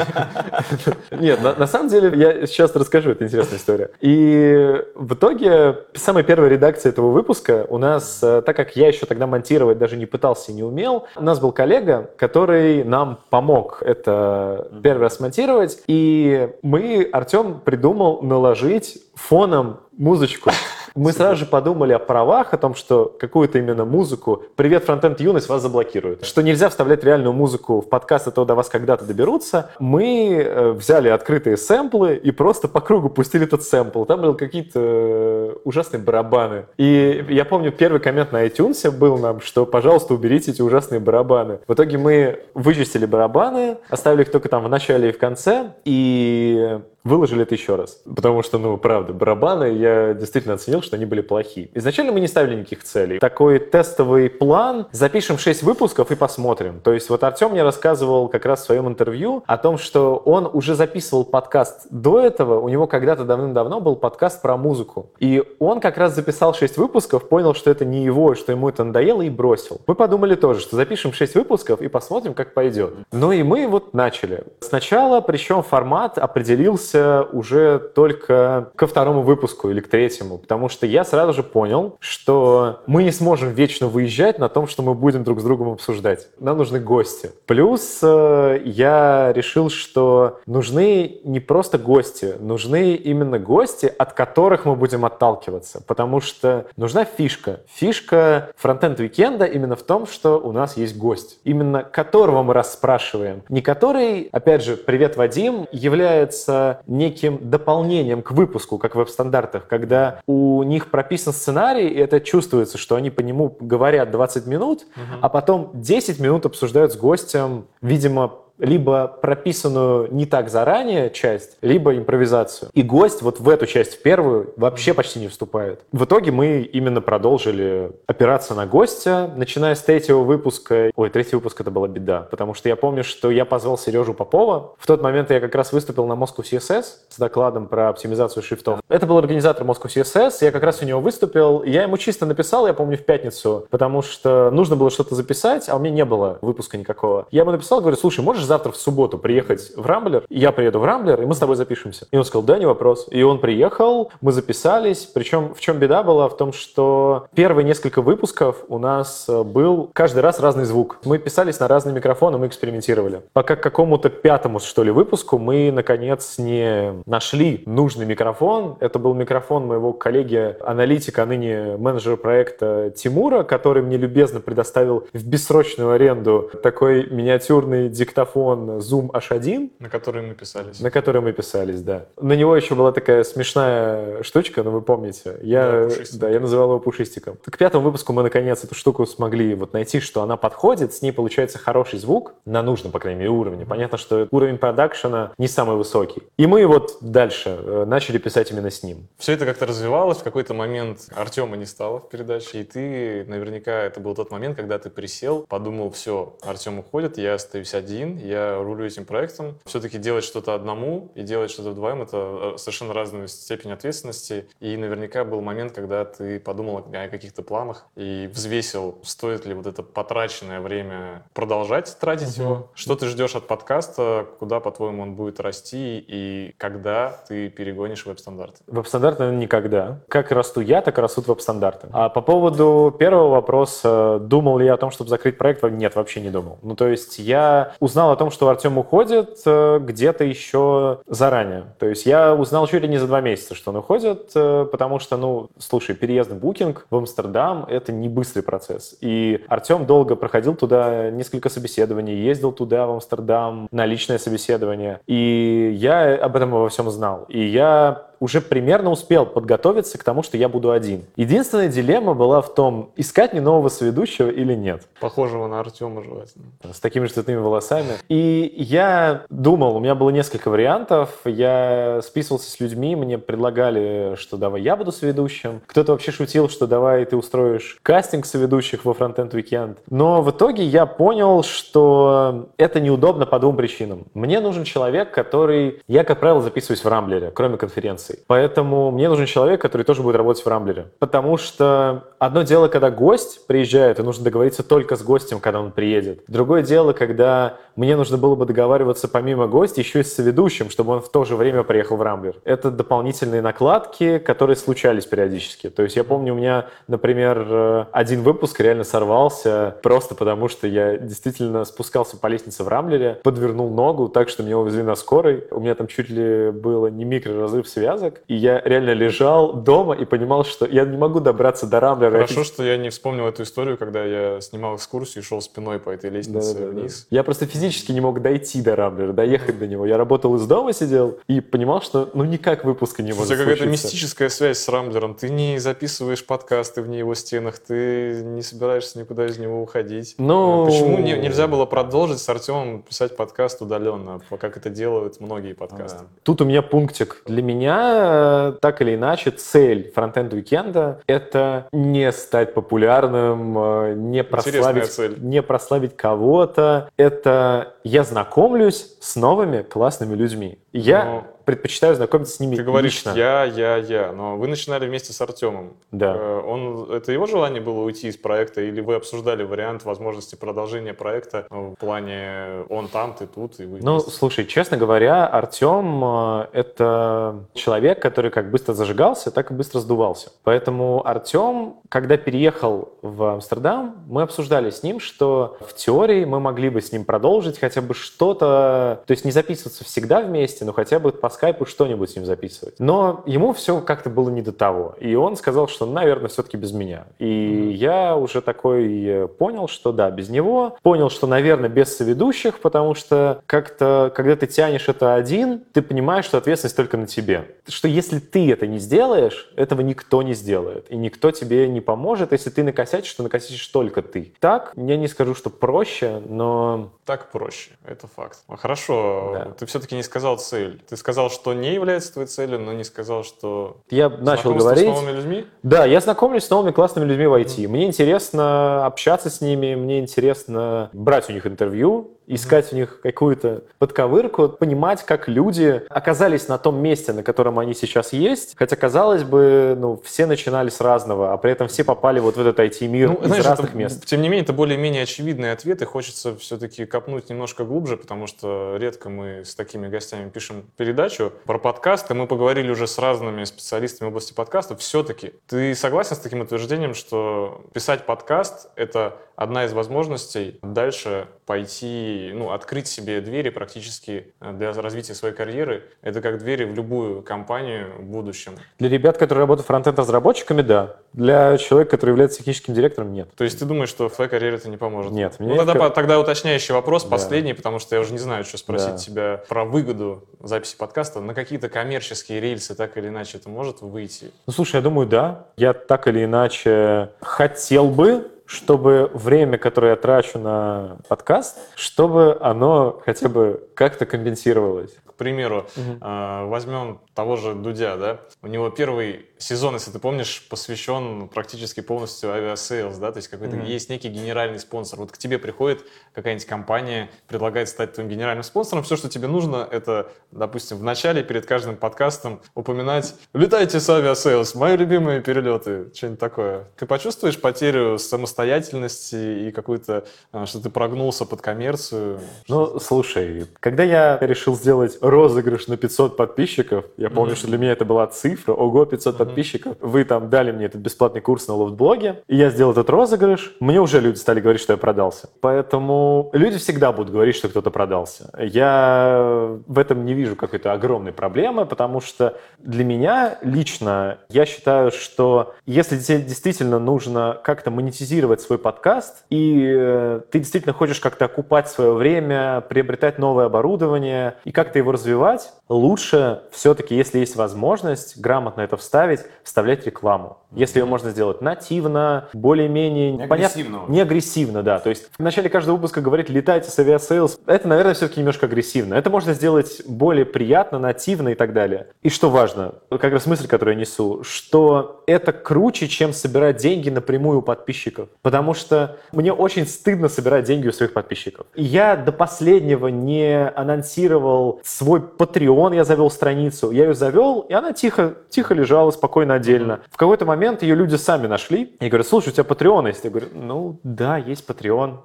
Нет, 1.11 1.43
на, 1.43 1.55
на 1.55 1.67
самом 1.67 1.89
деле 1.89 2.13
я 2.19 2.47
сейчас 2.47 2.75
расскажу, 2.75 3.11
это 3.11 3.25
интересная 3.25 3.59
история. 3.59 3.91
И 4.01 4.83
в 4.95 5.15
итоге 5.15 5.79
самая 5.95 6.25
первая 6.25 6.51
редакция 6.51 6.91
этого 6.91 7.11
выпуска 7.11 7.67
у 7.69 7.79
нас, 7.79 8.21
э, 8.23 8.43
так 8.43 8.57
как 8.57 8.77
я 8.77 8.89
еще 8.89 9.07
тогда 9.07 9.27
монтировать 9.27 9.79
даже 9.79 9.97
не 9.97 10.07
пытался 10.07 10.53
и 10.53 10.55
не 10.55 10.63
умел, 10.63 11.07
у 11.17 11.23
нас 11.23 11.41
был 11.41 11.53
коллега, 11.53 12.11
который 12.17 12.85
нам 12.85 13.19
помог 13.31 13.83
это 13.83 14.69
первый 14.83 15.03
раз 15.03 15.21
монтировать, 15.21 15.83
и 15.87 16.51
мы, 16.63 17.09
Артем 17.13 17.61
придумал 17.65 18.23
наложить 18.23 18.99
фоном 19.17 19.81
музычку. 19.97 20.51
Мы 20.95 21.13
сразу 21.13 21.37
же 21.37 21.47
подумали 21.47 21.93
о 21.93 21.99
правах, 21.99 22.55
о 22.55 22.57
том, 22.57 22.75
что 22.75 23.15
какую-то 23.19 23.59
именно 23.59 23.85
музыку 23.85 24.45
«Привет, 24.57 24.85
фронтенд 24.85 25.21
юность» 25.21 25.49
вас 25.49 25.61
заблокирует. 25.61 26.25
Что 26.25 26.43
нельзя 26.43 26.71
вставлять 26.71 27.05
реальную 27.05 27.35
музыку 27.35 27.83
в 27.83 27.89
подкаст, 27.89 28.29
а 28.29 28.31
то 28.31 28.47
до 28.47 28.55
вас 28.55 28.71
когда-то 28.71 29.05
доберутся. 29.05 29.71
Мы 29.79 30.37
э, 30.37 30.71
взяли 30.71 31.09
открытые 31.09 31.59
сэмплы 31.59 32.17
и 32.17 32.31
просто 32.31 32.67
по 32.69 32.81
кругу 32.81 33.11
пустили 33.11 33.45
этот 33.45 33.63
сэмпл. 33.63 34.05
Там 34.05 34.23
были 34.23 34.33
какие-то 34.33 34.81
э, 34.83 35.55
ужасные 35.65 36.01
барабаны. 36.01 36.65
И 36.79 37.27
я 37.29 37.45
помню, 37.45 37.73
первый 37.73 38.01
коммент 38.01 38.33
на 38.33 38.47
iTunes 38.47 38.91
был 38.91 39.19
нам, 39.19 39.43
что, 39.43 39.67
пожалуйста, 39.67 40.15
уберите 40.15 40.51
эти 40.51 40.63
ужасные 40.63 41.01
барабаны. 41.01 41.59
В 41.69 41.75
итоге 41.75 41.99
мы 41.99 42.41
вычистили 42.55 43.05
барабаны, 43.05 43.77
оставили 43.91 44.23
их 44.23 44.31
только 44.31 44.49
там 44.49 44.65
в 44.65 44.69
начале 44.71 45.11
и 45.11 45.13
в 45.13 45.19
конце, 45.19 45.75
и 45.85 46.81
выложили 47.07 47.43
это 47.43 47.55
еще 47.55 47.77
раз. 47.77 48.01
Потому 48.05 48.43
что, 48.43 48.59
ну, 48.59 48.77
правда, 48.77 49.13
барабаны 49.13 49.73
я 49.73 50.15
действительно 50.15 50.55
оценил, 50.55 50.83
что 50.83 50.97
они 50.97 51.07
были 51.07 51.21
плохие. 51.21 51.71
Изначально 51.75 52.13
мы 52.13 52.21
не 52.21 52.29
ставили 52.29 52.57
никаких 52.57 52.85
целей. 52.85 53.19
Такой 53.19 53.59
тестовый 53.59 54.29
план. 54.29 54.87
Запишем 54.93 55.39
6 55.39 55.63
выпусков 55.63 56.11
и 56.11 56.17
посмотрим. 56.17 56.81
То 56.83 56.93
есть 56.93 57.09
вот 57.09 57.23
Артем 57.23 57.53
мне 57.53 57.63
рассказывал 57.63 58.29
как 58.29 58.45
раз 58.45 58.63
в 58.63 58.65
своем 58.65 58.89
интервью 58.89 59.45
о 59.47 59.57
том, 59.57 59.79
что 59.79 60.17
он 60.17 60.49
уже 60.53 60.75
записывал 60.75 61.25
подкаст 61.25 61.87
до 61.91 62.21
этого. 62.21 62.61
У 62.61 62.69
него 62.69 62.87
когда-то 62.87 63.25
давным-давно 63.25 63.81
был 63.81 63.97
подкаст 63.97 64.43
про 64.43 64.57
музыку. 64.57 65.11
И 65.19 65.43
он 65.59 65.81
как 65.81 65.97
раз 65.99 66.15
записал 66.15 66.55
6 66.55 66.77
выпусков, 66.77 67.29
понял, 67.29 67.55
что 67.55 67.71
это 67.71 67.85
не 67.85 68.05
его, 68.05 68.35
что 68.35 68.53
ему 68.53 68.69
это 68.69 68.85
надоело 68.85 69.23
и 69.23 69.31
бросил. 69.31 69.81
Мы 69.87 69.95
подумали 69.95 70.35
тоже, 70.35 70.61
что 70.61 70.77
запишем 70.77 71.13
6 71.13 71.35
выпусков 71.37 71.81
и 71.81 71.89
посмотрим, 71.89 72.35
как 72.35 72.55
пойдет. 72.55 72.95
Ну 73.13 73.33
и 73.33 73.43
мы 73.43 73.67
вот 73.69 73.95
начали. 73.95 74.45
Сначала, 74.61 75.21
причем 75.21 75.63
формат 75.63 76.19
определился 76.19 76.96
уже 77.33 77.79
только 77.79 78.71
ко 78.77 78.87
второму 78.87 79.23
выпуску 79.23 79.71
или 79.71 79.81
к 79.81 79.89
третьему, 79.89 80.39
потому 80.39 80.69
что 80.69 80.87
я 80.87 81.05
сразу 81.05 81.33
же 81.33 81.43
понял, 81.43 81.97
что 82.01 82.81
мы 82.87 83.05
не 83.05 83.13
сможем 83.13 83.51
вечно 83.51 83.89
выезжать 83.89 84.39
на 84.39 84.49
том, 84.49 84.67
что 84.67 84.83
мы 84.83 84.95
будем 84.95 85.25
друг 85.25 85.41
с 85.41 85.45
другом 85.45 85.73
обсуждать. 85.73 86.29
Нам 86.39 86.59
нужны 86.59 86.81
гости. 86.81 87.31
Плюс 87.47 88.01
э, 88.03 88.63
я 88.65 89.33
решил, 89.33 89.71
что 89.71 90.41
нужны 90.47 91.21
не 91.25 91.41
просто 91.41 91.79
гости, 91.79 92.35
нужны 92.39 92.95
именно 92.95 93.39
гости, 93.39 93.93
от 93.99 94.13
которых 94.13 94.65
мы 94.65 94.77
будем 94.77 95.05
отталкиваться, 95.05 95.83
потому 95.87 96.21
что 96.21 96.67
нужна 96.77 97.05
фишка. 97.05 97.61
Фишка 97.69 98.51
Frontend 98.57 99.01
Weekend 99.01 99.39
а 99.39 99.45
именно 99.45 99.77
в 99.77 99.83
том, 99.83 100.07
что 100.07 100.39
у 100.39 100.53
нас 100.53 100.77
есть 100.77 100.97
гость, 100.97 101.39
именно 101.45 101.83
которого 101.83 102.43
мы 102.43 102.55
расспрашиваем. 102.55 103.43
Не 103.49 103.63
который, 103.63 104.29
опять 104.33 104.65
же, 104.65 104.77
привет, 104.77 105.17
Вадим, 105.17 105.67
является 105.73 106.81
неким 106.87 107.39
дополнением 107.51 108.23
к 108.23 108.31
выпуску, 108.31 108.79
как 108.79 108.95
в 108.95 108.99
веб-стандартах, 108.99 109.67
когда 109.67 110.21
у 110.27 110.63
них 110.63 110.91
прописан 110.91 111.33
сценарий, 111.33 111.89
и 111.89 111.99
это 111.99 112.21
чувствуется, 112.21 112.79
что 112.79 112.95
они 112.97 113.11
по 113.11 113.21
нему 113.21 113.57
говорят 113.61 114.11
20 114.11 114.47
минут, 114.47 114.87
а 115.21 115.29
потом 115.29 115.71
10 115.75 116.21
минут 116.21 116.47
обсуждают 116.47 116.93
с 116.93 116.97
гостем, 116.97 117.67
видимо, 117.81 118.35
либо 118.59 119.07
прописанную 119.07 120.13
не 120.13 120.27
так 120.27 120.49
заранее 120.49 121.11
часть, 121.11 121.59
либо 121.63 121.97
импровизацию. 121.97 122.71
И 122.73 122.83
гость 122.83 123.23
вот 123.23 123.41
в 123.41 123.49
эту 123.49 123.67
часть, 123.67 123.95
в 123.95 124.03
первую, 124.03 124.53
вообще 124.57 124.95
почти 124.95 125.21
не 125.21 125.29
вступает. 125.29 125.81
В 125.93 126.05
итоге 126.05 126.31
мы 126.33 126.61
именно 126.61 127.01
продолжили 127.01 127.93
опираться 128.07 128.55
на 128.55 128.67
гостя, 128.67 129.31
начиная 129.37 129.75
с 129.75 129.83
третьего 129.83 130.21
выпуска. 130.21 130.91
Ой, 130.95 131.11
третий 131.11 131.37
выпуск 131.37 131.61
это 131.61 131.71
была 131.71 131.89
беда, 131.89 132.27
потому 132.31 132.55
что 132.55 132.69
я 132.69 132.77
помню, 132.77 133.05
что 133.05 133.31
я 133.31 133.45
позвал 133.45 133.79
Сережу 133.79 134.15
Попова. 134.15 134.75
В 134.79 134.87
тот 134.87 135.03
момент 135.03 135.31
я 135.31 135.41
как 135.41 135.55
раз 135.55 135.73
выступил 135.73 136.07
на 136.07 136.15
Moscow 136.15 136.43
CSS 136.43 136.85
с 137.09 137.19
докладом 137.19 137.67
про 137.67 137.89
оптимизацию 137.89 138.43
шрифтов. 138.43 138.81
Это 138.89 139.07
был 139.07 139.19
организатор 139.19 139.67
Moscow 139.67 139.87
CSS, 139.87 140.39
я 140.41 140.51
как 140.51 140.63
раз 140.63 140.83
у 140.83 140.87
него 140.87 141.01
выступил. 141.01 141.63
Я 141.63 141.83
ему 141.83 141.97
чисто 141.99 142.27
написал, 142.27 142.67
я 142.67 142.75
помню, 142.75 142.97
в 142.97 143.05
пятницу, 143.05 143.67
потому 143.71 144.03
что 144.03 144.51
нужно 144.51 144.77
было 144.77 144.91
что-то 144.91 145.15
записать, 145.15 145.69
а 145.69 145.77
у 145.77 145.79
меня 145.79 145.95
не 145.95 146.05
было 146.05 146.39
выпуска 146.41 146.77
никакого. 146.79 147.27
Я 147.31 147.43
ему 147.43 147.53
написал, 147.53 147.81
говорю, 147.81 147.97
слушай, 147.97 148.21
можешь 148.21 148.46
можешь 148.47 148.49
завтра 148.49 148.73
в 148.73 148.77
субботу 148.77 149.19
приехать 149.19 149.73
в 149.77 149.85
Рамблер, 149.85 150.25
я 150.29 150.53
приеду 150.53 150.79
в 150.79 150.85
Рамблер, 150.85 151.21
и 151.23 151.27
мы 151.27 151.35
с 151.35 151.39
тобой 151.39 151.57
запишемся. 151.57 152.07
И 152.11 152.17
он 152.17 152.25
сказал, 152.25 152.43
да, 152.43 152.59
не 152.59 152.67
вопрос. 152.67 153.07
И 153.11 153.23
он 153.23 153.41
приехал, 153.41 154.11
мы 154.21 154.33
записались. 154.33 155.07
Причем 155.15 155.55
в 155.55 155.61
чем 155.61 155.79
беда 155.79 156.03
была? 156.03 156.29
В 156.29 156.37
том, 156.37 156.53
что 156.53 157.27
первые 157.35 157.65
несколько 157.65 158.03
выпусков 158.03 158.65
у 158.69 158.79
нас 158.79 159.27
э, 159.29 159.43
был 159.43 159.91
каждый 159.93 160.21
раз 160.21 160.41
разный 160.41 160.65
звук. 160.65 160.99
Мы 161.05 161.19
писались 161.19 161.61
на 161.61 161.69
разные 161.69 161.95
микрофоны, 161.95 162.39
мы 162.39 162.47
экспериментировали. 162.47 163.23
Пока 163.33 163.57
к 163.57 163.63
какому-то 163.63 164.09
пятому, 164.09 164.61
что 164.61 164.85
ли, 164.85 164.91
выпуску 164.91 165.39
мы, 165.39 165.71
наконец, 165.73 166.39
не 166.39 166.95
нашли 167.07 167.63
нужный 167.67 168.07
микрофон. 168.07 168.77
Это 168.81 168.99
был 168.99 169.15
микрофон 169.15 169.67
моего 169.67 169.93
коллеги-аналитика, 169.93 171.23
а 171.23 171.27
ныне 171.27 171.77
менеджера 171.77 172.17
проекта 172.17 172.93
Тимура, 172.97 173.43
который 173.43 173.83
мне 173.83 173.97
любезно 173.97 174.41
предоставил 174.41 175.07
в 175.13 175.27
бессрочную 175.27 175.91
аренду 175.91 176.51
такой 176.63 177.09
миниатюрный 177.11 177.89
диктофон 177.89 178.36
Zoom 178.37 179.11
H1. 179.11 179.71
На 179.79 179.89
который 179.89 180.23
мы 180.23 180.35
писались. 180.35 180.81
На 180.81 180.91
который 180.91 181.21
мы 181.21 181.33
писались, 181.33 181.83
да. 181.83 182.07
На 182.21 182.35
него 182.35 182.57
еще 182.57 182.75
была 182.75 182.93
такая 182.93 183.25
смешная 183.25 184.23
штучка, 184.23 184.63
ну 184.63 184.71
вы 184.71 184.83
помните. 184.83 185.39
Я, 185.43 185.89
Да, 186.13 186.27
да, 186.27 186.29
я 186.31 186.41
называл 186.41 186.71
его 186.71 186.81
пушистиком. 186.81 187.39
К 187.45 187.57
пятому 187.57 187.85
выпуску 187.85 188.13
мы 188.13 188.23
наконец 188.23 188.65
эту 188.65 188.75
штуку 188.75 189.07
смогли 189.07 189.55
вот 189.55 189.73
найти, 189.73 190.01
что 190.01 190.23
она 190.23 190.37
подходит, 190.37 190.93
с 190.93 191.03
ней 191.03 191.13
получается 191.13 191.59
хороший 191.59 191.99
звук 191.99 192.35
на 192.45 192.63
нужном, 192.63 192.93
по 192.93 192.99
крайней 192.99 193.21
мере, 193.21 193.31
уровне. 193.31 193.65
Понятно, 193.65 193.99
что 193.99 194.29
уровень 194.31 194.59
продакшена 194.59 195.33
не 195.39 195.49
самый 195.49 195.77
высокий. 195.77 196.23
И 196.37 196.47
мы 196.47 196.67
вот 196.67 196.99
дальше 197.01 197.59
э, 197.59 197.85
начали 197.87 198.19
писать 198.19 198.51
именно 198.51 198.71
с 198.71 198.83
ним. 198.83 199.09
Все 199.19 199.33
это 199.33 199.45
как-то 199.47 199.67
развивалось, 199.67 200.19
в 200.19 200.23
какой-то 200.23 200.55
момент 200.55 201.09
Артема 201.15 201.57
не 201.57 201.67
стало 201.67 202.01
в 202.01 202.09
передаче, 202.09 202.61
и 202.61 202.65
ты, 202.65 203.25
наверняка, 203.29 203.83
это 203.83 204.01
был 204.01 204.15
тот 204.15 204.31
момент, 204.31 204.57
когда 204.57 204.79
ты 204.79 204.91
присел, 204.91 205.47
подумал, 205.49 205.91
все, 205.91 206.37
Артем 206.43 206.79
уходит, 206.79 207.19
я 207.19 207.35
остаюсь 207.35 207.75
один, 207.75 208.19
я 208.27 208.59
рулю 208.63 208.85
этим 208.85 209.05
проектом. 209.05 209.59
Все-таки 209.65 209.99
делать 209.99 210.25
что-то 210.25 210.55
одному 210.55 211.11
и 211.15 211.23
делать 211.23 211.51
что-то 211.51 211.71
вдвоем— 211.71 212.03
это 212.03 212.55
э, 212.55 212.59
совершенно 212.59 212.93
разная 212.93 213.27
степень 213.27 213.73
ответственности, 213.73 214.49
и 214.61 214.77
наверняка 214.77 215.25
был 215.25 215.41
момент, 215.41 215.73
когда 215.73 216.05
ты 216.05 216.41
подумал 216.41 216.79
о 216.79 217.09
каких-то 217.09 217.43
планах 217.43 217.87
и 217.97 218.31
взвесил, 218.33 218.99
стоит 219.03 219.47
ли 219.47 219.55
вот 219.55 219.67
это 219.67 219.83
потраченное 219.83 220.61
время 220.61 221.25
продолжать 221.33 221.97
тратить 222.01 222.37
его. 222.37 222.71
Что 222.75 222.97
ты 222.97 223.07
ждешь 223.07 223.35
от 223.35 223.47
подкаста, 223.47 224.27
куда, 224.39 224.61
по-твоему, 224.61 225.03
он 225.03 225.15
будет 225.15 225.41
расти, 225.41 226.05
и 226.07 226.55
когда 226.59 227.21
ты 227.29 227.49
перегонишь 227.49 228.07
веб-стандарты? 228.07 228.63
Веб-стандарт, 228.67 229.19
наверное, 229.19 229.41
никогда. 229.41 230.01
Как 230.09 230.31
расту 230.33 230.61
я, 230.61 230.83
так 230.83 230.99
растут 230.99 231.29
веб-стандарты. 231.29 231.89
А 231.93 232.09
по 232.09 232.21
поводу 232.21 232.95
первого 232.99 233.31
вопроса, 233.31 234.19
думал 234.21 234.59
ли 234.59 234.67
я 234.67 234.75
о 234.75 234.77
том, 234.77 234.91
чтобы 234.91 235.11
закрыть 235.11 235.39
проект? 235.39 235.63
Нет, 235.63 235.95
вообще 235.97 236.21
не 236.21 236.31
думал. 236.31 236.59
Ну, 236.63 236.75
то 236.75 236.89
есть 236.89 237.19
я 237.19 237.75
узнал 237.81 238.13
о 238.17 238.19
том, 238.19 238.31
что 238.31 238.49
Артем 238.49 238.79
уходит 238.79 239.39
э, 239.45 239.79
где-то 239.79 240.25
еще 240.25 241.01
заранее. 241.07 241.65
То 241.79 241.87
есть 241.87 242.07
я 242.07 242.35
узнал 242.35 242.67
чуть 242.67 242.83
ли 242.83 242.89
не 242.89 242.97
за 242.97 243.07
два 243.07 243.21
месяца, 243.21 243.55
что 243.55 243.71
он 243.71 243.77
уходит, 243.77 244.33
э, 244.35 244.67
потому 244.73 244.99
что, 244.99 245.19
ну, 245.19 245.51
слушай, 245.59 245.95
переезд 245.95 246.31
в 246.31 246.39
Booking 246.39 246.87
в 246.89 246.97
Амстердам— 246.97 247.67
это 247.69 247.93
не 247.93 248.09
быстрый 248.09 248.41
процесс. 248.41 248.97
И 249.03 249.45
Артем 249.49 249.85
долго 249.85 250.17
проходил 250.17 250.55
туда 250.55 251.11
несколько 251.11 251.51
собеседований, 251.51 252.17
ездил 252.17 252.53
туда, 252.53 252.87
в 252.87 252.93
Амстердам, 252.93 253.69
на 253.71 253.85
личное 253.85 254.19
собеседование. 254.19 255.01
И 255.07 255.77
я 255.77 256.15
об 256.15 256.37
этом 256.37 256.51
во 256.53 256.69
всем 256.71 256.91
знал. 256.91 257.27
И 257.29 257.45
я 257.45 258.07
уже 258.21 258.41
примерно 258.41 258.91
успел 258.91 259.27
подготовиться 259.27 259.99
к 259.99 260.05
тому, 260.05 260.23
что 260.23 260.37
я 260.37 260.49
буду 260.49 260.71
один. 260.71 261.05
Единственная 261.17 261.69
дилемма 261.69 262.15
была 262.15 262.41
в 262.41 262.55
том, 262.55 262.91
искать 262.97 263.33
мне 263.33 263.43
нового 263.43 263.69
соведущего 263.69 264.31
или 264.31 264.55
нет. 264.55 264.83
Похожего 265.01 265.47
на 265.47 265.61
Артема 265.61 266.03
желательно. 266.03 266.47
С 266.73 266.81
такими 266.81 267.07
же 267.07 267.13
цветными 267.13 267.39
волосами. 267.39 267.95
И 268.09 268.55
я 268.57 269.25
думал, 269.29 269.77
у 269.77 269.81
меня 269.81 269.95
было 269.95 270.11
несколько 270.11 270.49
вариантов. 270.49 271.21
Я 271.25 272.01
списывался 272.03 272.51
с 272.51 272.61
людьми, 272.61 272.97
мне 272.97 273.19
предлагали, 273.19 274.15
что 274.17 274.37
давай 274.37 274.63
я 274.63 274.77
буду 274.77 274.93
соведущим. 274.93 275.61
Кто-то 275.67 275.93
вообще 275.93 276.13
шутил, 276.13 276.49
что 276.49 276.67
давай 276.67 277.05
ты 277.05 277.17
устроишь 277.17 277.79
кастинг 277.83 278.27
соведущих 278.27 278.85
во 278.85 278.93
Frontend 278.93 279.33
Weekend. 279.33 279.79
Но 279.91 280.23
в 280.23 280.31
итоге 280.31 280.65
я 280.65 280.87
понял, 280.87 281.43
что 281.43 282.49
это 282.57 282.81
неудобно 282.81 283.27
по 283.27 283.39
двум 283.39 283.57
причинам. 283.57 284.05
Мне 284.15 284.41
нужен 284.41 284.65
человек, 284.65 285.13
который... 285.13 285.83
Я, 285.87 286.05
как 286.05 286.21
правило, 286.21 286.41
записываюсь 286.41 286.83
в 286.83 286.89
Рамблере, 286.89 287.31
кроме 287.31 287.57
конференции 287.57 288.06
конференций. 288.07 288.25
Поэтому 288.27 288.91
мне 288.91 289.09
нужен 289.09 289.27
человек, 289.27 289.61
который 289.61 289.83
тоже 289.83 290.03
будет 290.03 290.17
работать 290.17 290.45
в 290.45 290.49
Рамблере. 290.49 290.87
Потому 290.99 291.37
что 291.37 292.05
одно 292.19 292.43
дело, 292.43 292.69
когда 292.69 292.91
гость 292.91 293.47
приезжает, 293.47 293.99
и 293.99 294.03
нужно 294.03 294.25
договориться 294.25 294.63
только 294.63 294.97
с 294.97 295.03
гостем, 295.03 295.41
когда 295.41 295.61
он 295.61 295.73
приедет. 295.73 296.23
Другое 296.29 296.63
дело, 296.63 296.93
когда 296.93 297.57
мне 297.77 297.97
нужно 297.97 298.17
было 298.17 298.35
бы 298.35 298.47
договариваться 298.47 299.09
помимо 299.09 299.47
гостя 299.47 299.81
еще 299.81 300.01
и 300.01 300.03
с 300.03 300.15
соведущим, 300.15 300.71
чтобы 300.71 300.95
он 300.95 301.01
в 301.01 301.11
то 301.11 301.25
же 301.25 301.37
время 301.37 301.63
приехал 301.63 301.97
в 301.97 302.03
Рамблер. 302.03 302.37
Это 302.45 302.71
дополнительные 302.71 303.43
накладки, 303.43 304.19
которые 304.19 304.57
случались 304.57 305.07
периодически. 305.07 305.69
То 305.69 305.83
есть 305.83 305.97
я 305.97 306.05
помню, 306.05 306.33
у 306.35 306.37
меня, 306.37 306.67
например, 306.89 307.89
один 307.93 308.23
выпуск 308.23 308.61
реально 308.61 308.85
сорвался 308.85 309.77
просто 309.83 310.15
потому, 310.15 310.49
что 310.49 310.67
я 310.67 310.97
действительно 310.97 311.65
спускался 311.65 312.17
по 312.17 312.29
лестнице 312.29 312.65
в 312.65 312.69
Рамблере, 312.69 313.21
подвернул 313.23 313.71
ногу 313.71 314.09
так, 314.09 314.29
что 314.29 314.43
меня 314.43 314.59
увезли 314.59 314.83
на 314.83 314.95
скорой. 314.95 315.45
У 315.51 315.61
меня 315.61 315.75
там 315.75 315.87
чуть 315.87 316.09
ли 316.09 316.51
было 316.51 316.87
не 316.87 317.05
микроразрыв 317.05 317.69
связок. 317.99 318.21
И 318.29 318.35
я 318.35 318.61
реально 318.65 318.91
лежал 318.93 319.53
дома 319.55 319.95
и 319.95 320.05
понимал, 320.05 320.45
что 320.45 320.67
я 320.67 320.85
не 320.85 320.97
могу 320.97 321.21
добраться 321.21 321.67
до 321.67 321.81
Рамблера. 321.81 322.13
Хорошо, 322.13 322.45
что 322.45 322.63
я 322.65 322.77
не 322.77 322.91
вспомнил 322.91 323.27
эту 323.27 323.43
историю, 323.43 323.77
когда 323.77 324.05
я 324.05 324.41
снимал 324.41 324.77
экскурсию 324.77 325.23
и 325.23 325.27
шел 325.27 325.41
спиной 325.41 325.79
по 325.79 325.91
этой 325.91 326.11
лестнице 326.11 326.55
Да-да-да. 326.55 326.73
вниз. 326.81 327.07
Я 327.11 327.23
просто 327.23 327.47
физически 327.47 327.93
не 327.93 328.01
мог 328.01 328.21
дойти 328.23 328.63
до 328.63 328.77
Рамблера, 328.77 329.13
доехать 329.13 329.59
до 329.59 329.67
него. 329.67 329.87
Я 329.87 329.97
работал 329.97 330.35
из 330.37 330.47
дома, 330.47 330.73
сидел 330.73 331.19
и 331.29 331.41
понимал, 331.41 331.81
что 331.83 332.11
ну 332.15 332.25
никак 332.25 332.65
выпуска 332.65 333.03
не 333.03 333.13
У 333.13 333.17
может 333.17 333.29
тебя 333.29 333.39
какая-то 333.39 333.63
случиться. 333.65 333.87
мистическая 333.87 334.29
связь 334.29 334.59
с 334.59 334.69
Рамблером. 334.69 335.15
Ты 335.15 335.31
не 335.31 335.59
записываешь 335.59 336.25
подкасты 336.25 336.83
в 336.83 336.91
его 336.91 337.15
стенах, 337.15 337.59
ты 337.59 338.23
не 338.25 338.43
собираешься 338.43 338.99
никуда 338.99 339.27
из 339.27 339.39
него 339.39 339.63
уходить. 339.63 340.15
Ну- 340.19 340.63
А 340.63 340.67
Почему 340.67 340.99
не- 340.99 341.13
нельзя 341.19 341.47
было 341.47 341.65
продолжить 341.67 342.19
с 342.19 342.29
Артемом 342.29 342.83
писать 342.83 343.17
подкаст 343.17 343.63
удаленно, 343.63 344.21
как 344.39 344.57
это 344.57 344.71
делают 344.71 345.21
многие 345.21 345.55
подкасты? 345.55 346.01
Да. 346.01 346.07
Тут 346.23 346.41
у 346.41 346.45
меня 346.45 346.63
пунктик. 346.63 347.23
Для 347.27 347.43
меня, 347.43 347.86
э, 347.87 348.53
так 348.61 348.83
или 348.83 348.95
иначе, 348.95 349.31
цель 349.31 349.93
фронтенд 349.95 350.33
уикенда— 350.33 351.01
это 351.07 351.69
не 351.73 352.11
стать 352.13 352.55
популярным, 352.55 353.59
э, 353.59 353.95
не 353.95 354.25
прославить, 354.25 355.19
не 355.19 355.43
прославить 355.43 355.97
кого-то. 355.97 356.89
Это 356.97 357.75
я 357.85 358.05
знакомлюсь 358.05 358.97
с 359.01 359.17
новыми 359.17 359.63
классными 359.63 360.15
людьми. 360.15 360.59
Я 360.77 361.05
Но 361.05 361.25
предпочитаю 361.45 361.95
знакомиться 361.95 362.35
с 362.35 362.41
ними 362.41 362.57
Ты 362.57 362.65
говоришь 362.65 362.95
лично. 363.05 363.11
я, 363.17 363.45
я, 363.45 363.77
я, 363.77 364.13
но 364.13 364.37
вы 364.37 364.49
начинали 364.49 364.87
вместе 364.89 365.13
с 365.13 365.21
Артемом. 365.21 365.75
Да. 365.93 366.15
Э, 366.17 366.41
Он, 366.45 366.91
это 366.91 367.13
его 367.13 367.27
желание 367.27 367.63
было 367.63 367.83
уйти 367.83 368.09
из 368.09 368.17
проекта, 368.17 368.61
или 368.63 368.81
вы 368.81 368.97
обсуждали 368.97 369.45
вариант 369.45 369.85
возможности 369.85 370.35
продолжения 370.35 370.93
проекта 370.93 371.47
в 371.51 371.75
плане 371.77 372.65
он 372.69 372.89
там, 372.89 373.15
ты 373.15 373.27
тут, 373.29 373.61
и 373.61 373.65
вы 373.65 373.79
Ну, 373.81 373.93
вместе? 373.93 374.11
слушай, 374.11 374.45
честно 374.45 374.77
говоря, 374.77 375.25
Артем 375.27 376.03
э,— 376.05 376.47
это 376.53 377.45
человек, 377.55 378.03
который 378.03 378.31
как 378.33 378.51
быстро 378.51 378.73
зажигался, 378.75 379.31
так 379.31 379.53
и 379.53 379.55
быстро 379.55 379.79
сдувался. 379.79 380.31
Поэтому 380.43 381.07
Артем, 381.07 381.77
когда 381.89 382.17
переехал 382.17 382.89
в 383.03 383.23
Амстердам, 383.35 383.95
мы 384.09 384.23
обсуждали 384.23 384.71
с 384.71 384.83
ним, 384.83 384.99
что 384.99 385.57
в 385.61 385.75
теории 385.75 386.25
мы 386.25 386.41
могли 386.41 386.71
бы 386.71 386.81
с 386.81 386.91
ним 386.91 387.05
продолжить 387.05 387.59
хотя 387.61 387.81
бы 387.83 387.95
что-то, 387.95 389.03
то 389.07 389.11
есть 389.13 389.25
не 389.25 389.31
записываться 389.31 389.85
всегда 389.85 390.21
вместе, 390.21 390.65
но 390.67 390.73
хотя 390.73 390.99
бы 390.99 391.13
по 391.13 391.31
скайпу 391.31 391.65
что-нибудь 391.65 392.11
с 392.11 392.17
ним 392.17 392.25
записывать. 392.27 392.75
Но 392.79 393.23
ему 393.27 393.53
все 393.53 393.81
как-то 393.81 394.11
было 394.11 394.29
не 394.29 394.43
до 394.43 394.53
того. 394.53 394.95
И 395.01 395.15
он 395.15 395.37
сказал, 395.37 395.69
что, 395.69 395.87
наверное, 395.87 396.29
все-таки 396.29 396.57
без 396.57 396.73
меня. 396.73 397.07
И 397.19 397.73
я 397.75 398.17
уже 398.17 398.41
такой 398.43 399.05
э, 399.05 399.29
понял, 399.29 399.69
что 399.69 399.93
да, 399.93 400.11
без 400.11 400.29
него. 400.29 400.77
Понял, 400.83 401.09
что, 401.09 401.27
наверное, 401.27 401.69
без 401.69 401.97
соведущих, 401.97 402.59
потому 402.61 402.95
что 402.95 403.43
как-то, 403.47 404.13
когда 404.15 404.37
ты 404.37 404.47
тянешь 404.47 404.89
это 404.89 405.15
один, 405.15 405.61
ты 405.73 405.83
понимаешь, 405.83 406.25
что 406.25 406.39
ответственность 406.39 406.77
только 406.77 406.97
на 406.97 407.07
тебе. 407.07 407.55
Что 407.69 407.87
если 407.89 408.19
ты 408.19 408.51
это 408.53 408.67
не 408.67 408.79
сделаешь, 408.79 409.51
этого 409.57 409.81
никто 409.83 410.23
не 410.23 410.35
сделает. 410.35 410.91
И 410.91 410.97
никто 410.97 411.31
тебе 411.31 411.69
не 411.69 411.81
поможет, 411.81 412.33
если 412.33 412.51
ты 412.51 412.63
накосячишь, 412.65 413.11
что 413.11 413.23
накосячишь 413.23 413.67
только 413.69 414.03
ты. 414.03 414.33
Так, 414.41 414.73
я 414.77 414.97
не 414.97 415.07
скажу, 415.09 415.35
что 415.35 415.51
проще, 415.51 416.21
но 416.29 416.91
Так 417.05 417.31
проще, 417.31 417.71
это 417.87 418.09
факт. 418.09 418.39
Хорошо, 418.49 419.31
Да. 419.35 419.45
ты 419.59 419.67
все-таки 419.67 419.95
не 419.95 420.03
сказал 420.03 420.39
цель. 420.39 420.56
Ты 420.89 420.97
сказал, 420.97 421.31
что 421.31 421.55
не 421.55 421.75
является 421.75 422.13
твоей 422.13 422.29
целью, 422.29 422.59
но 422.59 422.73
не 422.73 422.85
сказал, 422.85 423.25
что 423.25 423.79
я 423.91 424.09
начал 424.09 424.55
говорить... 424.55 424.85
с 424.85 424.87
новыми 424.87 425.17
людьми. 425.17 425.47
Да, 425.63 425.85
я 425.85 426.01
знакомлюсь 426.01 426.45
с 426.45 426.51
новыми 426.51 426.73
классными 426.73 427.07
людьми 427.07 427.27
в 427.27 427.35
IT. 427.35 427.69
Мне 427.69 427.87
интересно 427.87 428.87
общаться 428.87 429.31
с 429.31 429.41
ними, 429.41 429.75
мне 429.75 430.01
интересно 430.01 430.91
брать 430.93 431.29
у 431.29 431.33
них 431.33 431.47
интервью. 431.47 432.16
Искать 432.27 432.71
в 432.71 432.73
них 432.73 433.01
какую-то 433.03 433.65
подковырку, 433.79 434.49
понимать, 434.49 435.05
как 435.05 435.29
люди 435.29 435.83
оказались 435.89 436.49
на 436.49 436.59
том 436.59 436.79
месте, 436.81 437.13
на 437.13 437.23
котором 437.23 437.59
они 437.59 437.75
сейчас 437.75 438.13
есть. 438.13 438.57
Хотя, 438.57 438.77
казалось 438.77 439.23
бы, 439.23 439.77
ну, 439.79 440.01
все 440.05 440.27
начинали 440.27 440.69
с 440.69 440.81
разного, 440.81 441.33
а 441.33 441.37
при 441.37 441.53
этом 441.53 441.69
все 441.69 441.85
попали 441.85 442.21
вот 442.21 442.37
в 442.37 442.41
этот 442.41 442.59
IT-мир 442.59 443.11
Ну, 443.11 443.15
из 443.17 443.27
знаешь, 443.27 443.45
разных 443.45 443.71
это, 443.71 443.79
мест. 443.79 444.05
Тем 444.05 444.23
не 444.23 444.29
менее, 444.29 444.45
это 444.45 444.53
более-менее 444.53 445.03
очевидные 445.03 445.53
ответы. 445.53 445.87
Хочется 445.87 446.37
все-таки 446.37 446.87
копнуть 446.87 447.29
немножко 447.31 447.65
глубже, 447.65 447.97
потому 447.97 448.27
что 448.27 448.77
редко 448.79 449.09
мы 449.09 449.45
с 449.45 449.55
такими 449.55 449.89
гостями 449.89 450.29
пишем 450.29 450.65
передачу 450.77 451.33
про 451.45 451.59
подкасты. 451.59 452.15
Мы 452.15 452.27
поговорили 452.27 452.71
уже 452.71 452.87
с 452.87 452.99
разными 452.99 453.45
специалистами 453.45 454.09
в 454.09 454.11
области 454.11 454.33
подкастов. 454.33 454.81
Все-таки 454.81 455.33
ты 455.47 455.75
согласен 455.75 456.17
с 456.17 456.19
таким 456.19 456.41
утверждением, 456.41 456.95
что 456.95 457.65
писать 457.73 458.07
подкаст— 458.07 458.71
это 458.77 459.17
одна 459.37 459.65
из 459.67 459.73
возможностей 459.73 460.59
дальше 460.63 461.29
пойти, 461.45 462.31
ну, 462.35 462.51
открыть 462.51 462.89
себе 462.89 463.21
двери 463.21 463.51
практически 463.51 464.33
для 464.41 464.73
развития 464.73 465.15
своей 465.15 465.35
карьеры. 465.35 465.85
Это 466.03 466.21
как 466.21 466.39
двери 466.39 466.65
в 466.65 466.75
любую 466.75 467.23
компанию 467.23 467.93
в 467.99 468.05
будущем. 468.05 468.57
Для 468.79 468.89
ребят, 468.89 469.19
которые 469.19 469.43
работают 469.43 469.67
фронтенд-разработчиками, 469.67 470.63
да. 470.63 470.97
Для 471.13 471.57
человека, 471.59 471.93
который 471.93 472.11
является 472.11 472.39
техническим 472.39 472.75
директором, 472.75 473.13
нет. 473.13 473.29
То 473.37 473.45
есть 473.45 473.59
ты 473.59 473.65
думаешь, 473.65 473.89
что 473.91 474.09
в 474.09 474.15
твоей 474.15 474.31
карьере 474.31 474.57
это 474.57 474.69
не 474.69 474.77
поможет? 474.77 475.13
Нет, 475.13 475.37
Ну, 475.39 475.47
мне 475.47 475.57
тогда, 475.57 475.73
это- 475.75 475.91
тогда 475.91 476.19
уточняющий 476.19 476.75
вопрос, 476.75 477.05
Да. 477.05 477.11
последний, 477.11 477.53
потому 477.55 477.79
что 477.79 477.95
я 477.95 478.01
уже 478.01 478.13
не 478.13 478.19
знаю, 478.19 478.45
что 478.45 478.57
спросить 478.59 478.93
Да. 478.93 478.99
тебя 478.99 479.43
про 479.49 479.65
выгоду 479.65 480.25
записи 480.41 480.77
подкаста. 480.77 481.21
На 481.21 481.35
какие-то 481.35 481.69
коммерческие 481.69 482.41
рельсы 482.41 482.75
так 482.75 482.97
или 482.97 483.09
иначе 483.09 483.39
это 483.39 483.49
может 483.49 483.83
выйти? 483.83 484.33
Ну, 484.47 484.53
слушай, 484.53 484.77
я 484.77 484.81
думаю, 484.83 485.07
да. 485.07 485.47
Я 485.57 485.73
так 485.75 486.09
или 486.09 486.25
иначе 486.25 487.11
хотел 487.21 487.89
бы, 487.89 488.31
чтобы 488.47 489.11
время, 489.13 489.59
которое 489.59 489.91
я 489.91 489.97
трачу 489.97 490.39
на 490.39 490.99
подкаст, 491.09 491.59
чтобы 491.75 492.37
оно 492.41 493.01
хотя 493.05 493.29
бы 493.29 493.69
как-то 493.75 494.07
компенсировалось. 494.07 494.95
К 495.07 495.19
примеру, 495.19 495.67
э, 495.77 496.45
возьмем 496.47 497.01
того 497.15 497.37
же 497.37 497.55
Дудя, 497.55 497.97
да? 497.97 498.21
У 498.43 498.49
него 498.49 498.69
первый 498.69 499.25
сезон, 499.39 499.73
если 499.73 499.91
ты 499.91 499.99
помнишь, 499.99 500.47
посвящен 500.51 501.29
практически 501.29 501.81
полностью 501.81 502.31
Aviasales, 502.33 502.99
да? 502.99 503.13
То 503.13 503.17
есть 503.19 503.29
какой-то 503.29 503.57
Мгм. 503.57 503.65
есть 503.65 503.89
некий 503.89 504.09
генеральный 504.09 504.59
спонсор. 504.59 504.99
Вот 504.99 505.13
к 505.13 505.17
тебе 505.17 505.39
приходит 505.39 505.87
какая-нибудь 506.13 506.45
компания, 506.47 507.09
предлагает 507.29 507.71
стать 507.71 507.95
твоим 507.95 508.11
генеральным 508.11 508.43
спонсором. 508.43 508.85
Все, 508.85 508.97
что 508.97 509.09
тебе 509.09 509.27
нужно, 509.27 509.67
это, 509.71 510.11
допустим, 510.33 510.77
в 510.77 510.83
начале 510.83 511.23
перед 511.23 511.47
каждым 511.47 511.77
подкастом 511.77 512.43
упоминать 512.55 513.15
«Летайте 513.33 513.81
с 513.81 513.89
Aviasales, 513.89 514.55
мои 514.55 514.77
любимые 514.77 515.23
перелеты», 515.23 515.91
что-нибудь 515.95 516.21
такое. 516.21 516.67
Ты 516.77 516.85
почувствуешь 516.85 517.41
потерю 517.41 517.99
самостоятельности 517.99 518.36
и 518.43 519.51
какую-то, 519.51 520.05
э, 520.33 520.47
что 520.47 520.61
ты 520.61 520.71
прогнулся 520.71 521.25
под 521.25 521.41
коммерцию? 521.41 522.21
Ну, 522.49 522.79
слушай, 522.79 523.47
когда 523.61 523.83
я 523.83 524.19
решил 524.21 524.55
сделать 524.57 524.99
розыгрыш 525.01 525.69
на 525.69 525.77
500 525.77 526.17
подписчиков, 526.17 526.85
я 526.97 527.09
помню, 527.11 527.33
Мгм. 527.33 527.37
что 527.37 527.47
для 527.49 527.59
меня 527.59 527.73
это 527.73 527.85
была 527.85 528.07
цифра, 528.07 528.53
ого, 528.53 528.85
500 528.85 529.15
Мгм. 529.15 529.27
подписчиков, 529.27 529.77
вы 529.81 530.05
там 530.05 530.29
дали 530.31 530.53
мне 530.53 530.67
этот 530.67 530.81
бесплатный 530.81 531.21
курс 531.21 531.49
на 531.49 531.55
лофт-блоге, 531.55 532.23
и 532.29 532.37
я 532.37 532.51
сделал 532.51 532.73
этот 532.73 532.91
розыгрыш, 532.91 533.55
мне 533.61 533.81
уже 533.81 534.01
люди 534.01 534.17
стали 534.17 534.41
говорить, 534.41 534.61
что 534.63 534.73
я 534.73 534.77
продался. 534.77 535.29
Поэтому 535.41 536.31
люди 536.33 536.59
всегда 536.59 536.93
будут 536.93 537.13
говорить, 537.13 537.37
что 537.37 537.49
кто-то 537.49 537.71
продался. 537.71 538.31
Я 538.39 539.57
в 539.67 539.79
этом 539.79 540.05
не 540.05 540.15
вижу 540.15 540.37
какой-то 540.37 540.73
огромной 540.73 541.13
проблемы, 541.13 541.65
потому 541.67 542.01
что 542.01 542.37
для 542.59 542.85
меня 542.85 543.39
лично, 543.43 544.19
я 544.29 544.45
считаю, 544.47 544.91
что 544.91 545.55
если 545.67 545.99
тебе 545.99 546.19
действительно 546.19 546.79
нужно 546.79 547.41
как-то 547.45 547.71
монетизировать 547.71 548.26
свой 548.35 548.59
подкаст, 548.59 549.25
и 549.31 549.75
э, 549.77 550.21
ты 550.31 550.39
действительно 550.41 550.73
хочешь 550.75 551.01
как-то 551.01 551.25
окупать 551.27 551.69
свое 551.69 551.93
время, 551.93 552.61
приобретать 552.61 553.19
новое 553.19 553.47
оборудование 553.47 554.37
и 554.45 554.53
как-то 554.53 554.79
его 554.79 554.93
развивать, 554.93 555.53
лучше 555.69 556.43
все-таки, 556.51 556.95
если 556.95 557.19
есть 557.19 557.37
возможность 557.37 558.19
грамотно 558.21 558.61
это 558.63 558.77
вставить, 558.77 559.21
вставлять 559.43 559.87
рекламу. 559.87 560.39
Если 560.53 560.79
ее 560.79 560.87
можно 560.87 561.11
сделать 561.11 561.41
нативно, 561.43 562.29
более-менее 562.33 563.13
Не 563.13 563.27
понятно- 563.27 563.47
агрессивно. 563.61 563.81
не 563.89 564.01
агрессивно, 564.01 564.63
да. 564.63 564.79
То 564.79 564.91
есть 564.91 565.09
в 565.19 565.23
начале 565.23 565.49
каждого 565.51 565.77
выпуска 565.77 566.01
говорить 566.01 566.29
«летайте 566.31 566.71
с 566.71 566.79
Aviasales». 566.79 567.39
Это, 567.47 567.69
наверное, 567.69 567.95
все-таки 567.95 568.21
немножко 568.21 568.47
агрессивно. 568.47 568.95
Это 568.95 569.11
можно 569.11 569.35
сделать 569.35 569.83
более 569.87 570.25
приятно, 570.25 570.79
нативно 570.79 571.31
и 571.31 571.35
так 571.35 571.53
далее. 571.53 571.89
И 572.03 572.09
что 572.09 572.31
важно, 572.31 572.75
как 572.91 573.13
раз 573.13 573.27
мысль, 573.27 573.47
которую 573.49 573.75
я 573.75 573.81
несу, 573.81 574.23
что 574.23 575.03
это 575.07 575.33
круче, 575.33 575.89
чем 575.89 576.13
собирать 576.13 576.57
деньги 576.57 576.91
напрямую 576.91 577.39
у 577.41 577.43
подписчиков. 577.43 578.09
Потому 578.23 578.55
что 578.55 578.97
мне 579.13 579.33
очень 579.33 579.67
стыдно 579.67 580.09
собирать 580.09 580.45
деньги 580.45 580.69
у 580.69 580.73
своих 580.73 580.93
подписчиков. 580.93 581.47
И 581.55 581.63
я 581.63 581.97
до 581.97 582.13
последнего 582.13 582.89
не 582.89 583.49
анонсировал 583.49 584.61
свой 584.65 585.01
Patreon, 585.01 585.75
я 585.75 585.85
завел 585.85 586.11
страницу. 586.11 586.71
Я 586.71 586.85
ее 586.87 586.95
завел, 586.95 587.41
и 587.41 587.53
она 587.53 587.73
тихо, 587.73 588.15
тихо 588.29 588.55
лежала 588.55 588.91
спокойно 588.91 589.35
отдельно. 589.35 589.81
В 589.91 589.97
какой-то 589.97 590.25
момент 590.25 590.63
ее 590.63 590.75
люди 590.75 590.97
сами 590.97 591.27
нашли 591.27 591.77
и 591.81 591.89
говорят, 591.89 592.07
слушай, 592.07 592.29
у 592.29 592.33
тебя 592.33 592.45
Patreon 592.45 592.89
есть? 592.89 593.05
Я 593.05 593.11
говорю, 593.11 593.29
ну 593.35 593.81
да, 593.83 594.17
есть 594.17 594.49
Patreon. 594.49 594.99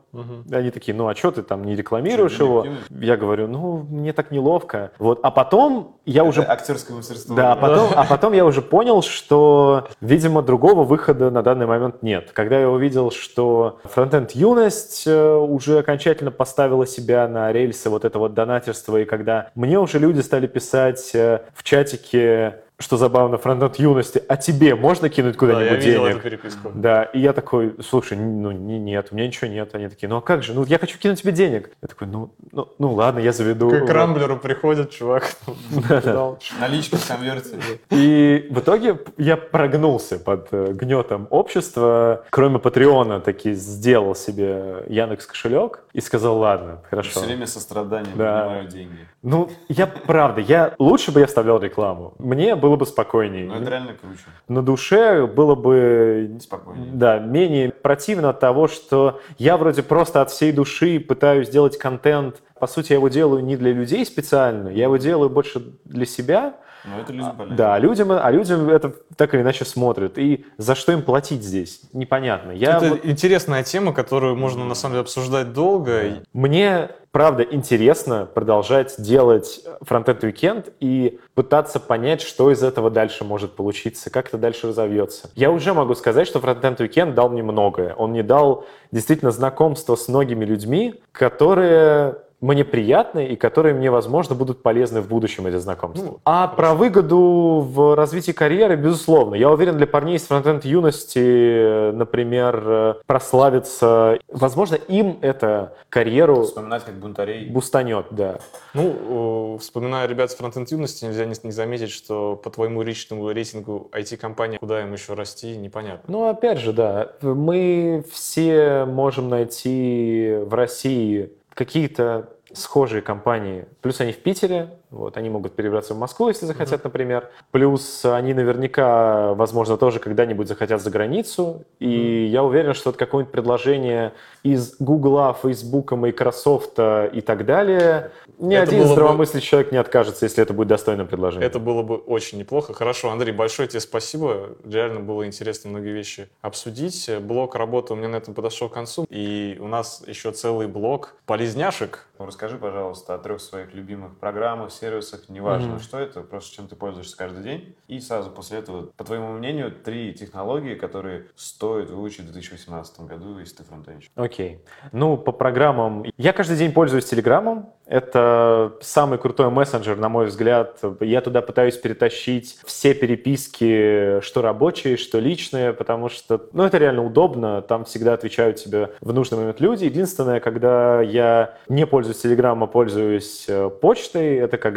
И 0.50 0.56
Они 0.56 0.72
такие, 0.72 0.96
ну 0.96 1.08
а 1.08 1.16
что 1.16 1.32
ты 1.32 1.44
там 1.44 1.64
не 1.64 1.76
рекламируешь 1.76 2.38
Чё, 2.38 2.46
его? 2.46 2.62
денег 2.64 2.78
Я 2.90 3.18
говорю, 3.18 3.48
ну 3.48 3.86
мне 3.90 4.14
так 4.14 4.32
неловко. 4.32 4.92
Вот. 5.00 5.20
А 5.24 5.32
потом 5.32 5.98
я 6.06 6.24
уже 6.24 6.42
Это 6.42 6.52
актерское 6.54 6.96
мастерство. 6.98 7.36
да, 7.36 7.54
а 7.54 7.56
потом, 7.56 7.90
а 7.96 8.04
потом 8.06 8.34
я 8.34 8.46
уже 8.46 8.62
понял, 8.62 9.02
что, 9.02 9.88
видимо, 10.02 10.42
другого 10.42 10.84
выхода 10.84 11.30
на 11.30 11.44
данный 11.44 11.66
момент 11.66 12.02
нет. 12.04 12.32
Когда 12.34 12.60
я 12.60 12.70
увидел, 12.70 13.01
что 13.10 13.80
фронтенд 13.86 14.32
юность 14.32 15.04
э, 15.08 15.36
уже 15.36 15.80
окончательно 15.80 16.32
поставила 16.32 16.86
себя 16.86 17.28
на 17.28 17.52
рельсы 17.52 17.90
вот 17.90 18.06
этого 18.06 18.30
донатерства, 18.30 18.98
и 18.98 19.06
когда 19.06 19.50
мне 19.56 19.80
уже 19.80 19.98
люди 19.98 20.20
стали 20.20 20.48
писать 20.48 21.12
э, 21.16 21.42
в 21.56 21.64
чатике, 21.64 22.62
что 22.82 22.98
забавно, 22.98 23.38
фронтенд 23.38 23.78
юности, 23.78 24.22
а 24.28 24.38
тебе 24.38 24.76
можно 24.76 25.10
кинуть 25.10 25.38
Да, 25.38 25.46
я 25.48 25.54
куда-нибудь 25.54 25.86
видел 25.86 26.02
денег? 26.04 26.16
эту 26.16 26.24
переписку. 26.24 26.72
Да, 26.74 27.04
и 27.04 27.20
я 27.20 27.34
такой, 27.34 27.76
слушай, 27.88 28.18
ну 28.18 28.52
не- 28.52 28.80
нет, 28.80 29.08
у 29.12 29.16
меня 29.16 29.28
ничего 29.28 29.48
нет. 29.50 29.74
Они 29.74 29.88
такие, 29.88 30.10
ну 30.10 30.18
а 30.18 30.22
как 30.22 30.44
же, 30.44 30.54
ну 30.54 30.66
я 30.66 30.78
хочу 30.80 30.98
кинуть 30.98 31.22
тебе 31.22 31.32
денег. 31.32 31.72
Я 31.82 31.88
такой, 31.88 32.08
ну, 32.08 32.34
ну, 32.52 32.68
ну 32.80 32.94
ладно, 32.94 33.20
я 33.20 33.32
заведу. 33.32 33.70
К 33.70 33.90
Рамблеру 33.90 34.38
приходит 34.38 34.92
чувак. 34.92 35.32
дал. 36.04 36.40
Наличка 36.60 36.98
в 36.98 37.08
конверте. 37.08 37.58
И 37.90 38.48
в 38.50 38.60
итоге 38.60 39.00
я 39.18 39.38
прогнулся 39.38 40.20
под 40.20 40.48
э, 40.52 40.74
гнетом 40.74 41.28
общества. 41.30 42.26
Кроме 42.30 42.60
Патреона 42.60 43.20
таки 43.20 43.54
сделал 43.54 44.16
себе 44.16 44.84
Яндекс 44.88 45.26
кошелек 45.28 45.84
и 45.94 46.02
сказал, 46.02 46.38
ладно, 46.38 46.82
хорошо. 46.90 47.12
Все 47.12 47.26
время 47.26 47.48
сострадание, 47.48 48.12
Да. 48.16 48.42
поднимаю 48.44 48.68
деньги. 48.68 49.08
Ну, 49.24 49.50
я 49.70 49.86
правда, 49.86 50.42
я 50.42 50.74
лучше 50.80 51.12
бы 51.12 51.20
я 51.20 51.28
вставлял 51.28 51.60
рекламу. 51.60 52.14
Мне 52.18 52.56
было 52.56 52.76
бы 52.76 52.88
спокойнее. 52.88 53.46
Но 53.48 53.58
это 53.58 53.70
реально 53.70 53.94
круче. 53.94 54.24
На 54.48 54.64
душе 54.64 55.28
было 55.28 55.54
бы 55.54 56.38
Спокойнее. 56.42 56.92
да, 56.94 57.20
менее 57.20 57.70
противно 57.72 58.30
от 58.30 58.40
того, 58.40 58.68
что 58.68 59.20
я 59.38 59.58
вроде 59.58 59.84
просто 59.84 60.22
от 60.22 60.32
всей 60.32 60.52
души 60.52 61.00
пытаюсь 61.00 61.50
делать 61.50 61.78
контент. 61.78 62.42
По 62.60 62.66
сути, 62.66 62.94
я 62.94 62.98
его 62.98 63.10
делаю 63.10 63.44
не 63.44 63.58
для 63.58 63.72
людей 63.74 64.04
специально, 64.06 64.70
я 64.70 64.84
его 64.86 64.98
делаю 64.98 65.30
больше 65.30 65.62
для 65.86 66.06
себя. 66.08 66.56
Но 66.84 67.00
это 67.00 67.14
людям 67.14 67.36
полезно. 67.36 67.56
Да, 67.58 67.76
а 67.76 67.80
людям, 67.80 68.12
а 68.12 68.32
людям 68.32 68.68
это 68.68 68.96
так 69.16 69.36
или 69.36 69.42
иначе 69.44 69.66
смотрят. 69.66 70.18
И 70.18 70.46
за 70.58 70.74
что 70.74 70.92
им 70.94 71.04
платить 71.04 71.44
здесь? 71.44 71.82
Непонятно. 71.94 72.50
Я 72.54 72.78
Это 72.78 72.90
вот- 72.90 73.06
интересная 73.06 73.64
тема, 73.64 73.94
которую 73.94 74.36
можно 74.36 74.66
на 74.66 74.74
самом 74.74 74.94
деле 74.94 75.02
обсуждать 75.02 75.54
долго. 75.54 76.08
И- 76.08 76.14
Мне, 76.34 76.90
правда, 77.12 77.44
интересно 77.44 78.26
продолжать 78.26 78.96
делать 78.98 79.64
фронтенд 79.82 80.24
уикенд 80.24 80.74
и 80.80 81.20
пытаться 81.34 81.80
понять, 81.80 82.22
что 82.22 82.52
из 82.52 82.64
этого 82.64 82.90
дальше 82.90 83.24
может 83.24 83.56
получиться, 83.56 84.10
как 84.10 84.28
это 84.28 84.38
дальше 84.38 84.68
разовьется. 84.68 85.30
Я 85.36 85.52
уже 85.52 85.74
могу 85.74 85.96
сказать, 85.96 86.28
что 86.28 86.40
фронтенд 86.40 86.80
уикенд 86.80 87.14
дал 87.16 87.30
мне 87.30 87.44
многое. 87.44 87.94
Он 87.96 88.12
мне 88.12 88.24
дал 88.24 88.66
действительно 88.92 89.32
знакомство 89.32 89.96
с 89.96 90.08
многими 90.08 90.46
людьми, 90.46 91.02
которые 91.12 92.18
мне 92.42 92.66
приятны 92.66 93.28
и 93.28 93.36
которые 93.36 93.76
мне, 93.76 93.92
возможно, 93.92 94.36
будут 94.36 94.64
полезны 94.64 95.02
в 95.02 95.08
будущем, 95.08 95.46
эти 95.46 95.58
знакомства. 95.58 96.06
Ну, 96.06 96.20
а 96.26 96.48
про 96.48 96.74
выгоду 96.74 97.66
в 97.72 97.96
развитии 97.96 98.32
карьеры, 98.32 98.76
безусловно. 98.76 99.36
Я 99.36 99.52
уверен, 99.52 99.78
для 99.78 99.88
парней 99.88 100.16
из 100.16 100.24
фронтенд 100.24 100.66
юности, 100.66 101.92
например, 101.92 102.64
э, 102.66 102.94
прославиться, 103.06 104.18
возможно, 104.28 104.76
им 104.76 105.20
это 105.22 105.76
карьеру 105.90 106.44
Вспоминать 106.44 106.84
как 106.84 106.96
бунтарей. 106.96 107.50
бустанет, 107.50 108.08
да. 108.12 108.40
Ну, 108.74 109.58
вспоминая 109.60 110.08
ребят 110.08 110.32
с 110.32 110.36
фронтенд 110.36 110.72
юности, 110.72 111.06
нельзя 111.06 111.26
не, 111.26 111.36
не 111.44 111.52
заметить, 111.52 111.92
что 111.92 112.36
по 112.36 112.50
твоему 112.50 112.82
личному 112.82 113.30
рейтингу 113.30 113.90
IT-компании, 113.94 114.58
куда 114.58 114.82
им 114.82 114.92
еще 114.94 115.14
расти, 115.14 115.56
непонятно. 115.56 116.04
Ну, 116.08 116.28
опять 116.28 116.58
же, 116.58 116.74
да, 116.74 117.12
мы 117.22 118.04
все 118.12 118.86
можем 118.86 119.30
найти 119.30 120.38
в 120.44 120.54
России 120.54 121.32
какие-то 121.54 122.34
схожие 122.54 123.02
компании. 123.02 123.66
Плюс 123.82 124.02
они 124.02 124.12
в 124.12 124.22
Питере, 124.22 124.78
Вот, 124.92 125.16
они 125.16 125.30
могут 125.30 125.54
перебраться 125.56 125.94
в 125.94 125.98
Москву, 125.98 126.28
если 126.28 126.46
захотят, 126.46 126.84
например. 126.84 127.30
Плюс 127.52 128.04
они 128.04 128.34
наверняка, 128.34 129.34
возможно, 129.36 129.78
тоже 129.78 130.00
когда-нибудь 130.00 130.50
захотят 130.50 130.82
за 130.82 130.90
границу. 130.92 131.64
И 131.80 132.26
я 132.26 132.44
уверен, 132.44 132.74
что 132.74 132.90
это 132.90 133.00
какое-нибудь 133.00 133.32
предложение 133.32 134.12
из 134.44 134.76
Гугла, 134.80 135.34
Фейсбука, 135.42 135.96
Microsoft 135.96 136.78
и 136.78 137.22
так 137.22 137.46
далее. 137.46 138.12
Ни 138.38 138.56
Это 138.56 138.64
один 138.64 138.80
было 138.80 138.88
бы- 138.88 138.94
здравомыслящий 138.94 139.48
человек 139.48 139.72
не 139.72 139.78
откажется, 139.78 140.26
если 140.26 140.44
это 140.44 140.54
будет 140.54 140.68
достойным 140.68 141.08
предложением. 141.08 141.48
Это 141.48 141.60
было 141.60 141.84
бы 141.84 141.96
очень 141.96 142.38
неплохо. 142.40 142.74
Хорошо, 142.74 143.12
Андрей, 143.12 143.32
большое 143.32 143.70
тебе 143.70 143.80
спасибо. 143.80 144.58
Реально 144.66 145.00
было 145.00 145.26
интересно 145.26 145.70
многие 145.70 145.94
вещи 145.94 146.28
обсудить. 146.42 147.10
Блок 147.22 147.56
работы 147.56 147.94
у 147.94 147.96
меня 147.96 148.10
на 148.10 148.18
этом 148.18 148.34
подошел 148.34 148.68
к 148.68 148.74
концу. 148.74 149.06
И 149.10 149.58
у 149.62 149.68
нас 149.68 150.04
еще 150.06 150.32
целый 150.32 150.68
блок 150.68 151.16
полезняшек. 151.26 152.08
Ну, 152.20 152.26
расскажи, 152.28 152.58
пожалуйста, 152.58 153.16
о 153.16 153.18
трех 153.18 153.42
своих 153.42 153.74
любимых 153.74 154.18
программах, 154.18 154.72
сервисах, 154.82 155.30
неважно, 155.30 155.80
что 155.80 156.00
это, 156.00 156.22
просто 156.22 156.56
чем 156.56 156.68
ты 156.68 156.76
пользуешься 156.76 157.16
каждый 157.16 157.44
день. 157.44 157.76
И 157.88 158.00
сразу 158.00 158.32
после 158.32 158.60
этого, 158.60 158.88
по 158.98 159.04
твоему 159.04 159.32
мнению, 159.34 159.72
три 159.72 160.14
технологии, 160.14 160.76
которые 160.76 161.28
стоит 161.36 161.90
выучить 161.90 162.22
в 162.22 162.32
2018 162.32 163.02
году, 163.02 163.40
если 163.40 163.58
ты 163.58 163.64
фронтенщик. 163.64 164.12
Окей. 164.16 164.60
Ну, 164.92 165.18
по 165.18 165.32
программам. 165.32 166.06
Я 166.18 166.34
каждый 166.34 166.58
день 166.58 166.72
пользуюсь 166.72 167.06
Телеграмом. 167.06 167.70
Это 167.86 168.74
самый 168.82 169.20
крутой 169.20 169.50
мессенджер, 169.50 169.98
на 169.98 170.10
мой 170.10 170.28
взгляд. 170.28 170.80
Я 171.02 171.22
туда 171.22 171.42
пытаюсь 171.42 171.78
перетащить 171.78 172.58
все 172.64 172.94
переписки, 172.94 174.22
что 174.22 174.42
рабочие, 174.42 174.98
что 174.98 175.20
личные, 175.20 175.74
потому 175.74 176.10
что, 176.10 176.50
ну, 176.54 176.64
это 176.64 176.78
реально 176.78 177.06
удобно. 177.06 177.62
Там 177.62 177.84
всегда 177.86 178.14
отвечают 178.14 178.58
тебе 178.58 178.92
в 179.02 179.14
нужный 179.14 179.38
момент 179.40 179.60
люди. 179.60 179.86
Единственное, 179.86 180.40
когда 180.40 181.02
я 181.02 181.56
не 181.68 181.86
пользуюсь 181.86 182.22
Телеграмом, 182.22 182.64
а 182.64 182.68
пользуюсь 182.68 183.46
э, 183.48 183.70
почтой, 183.70 184.36
это 184.36 184.58
когда 184.58 184.71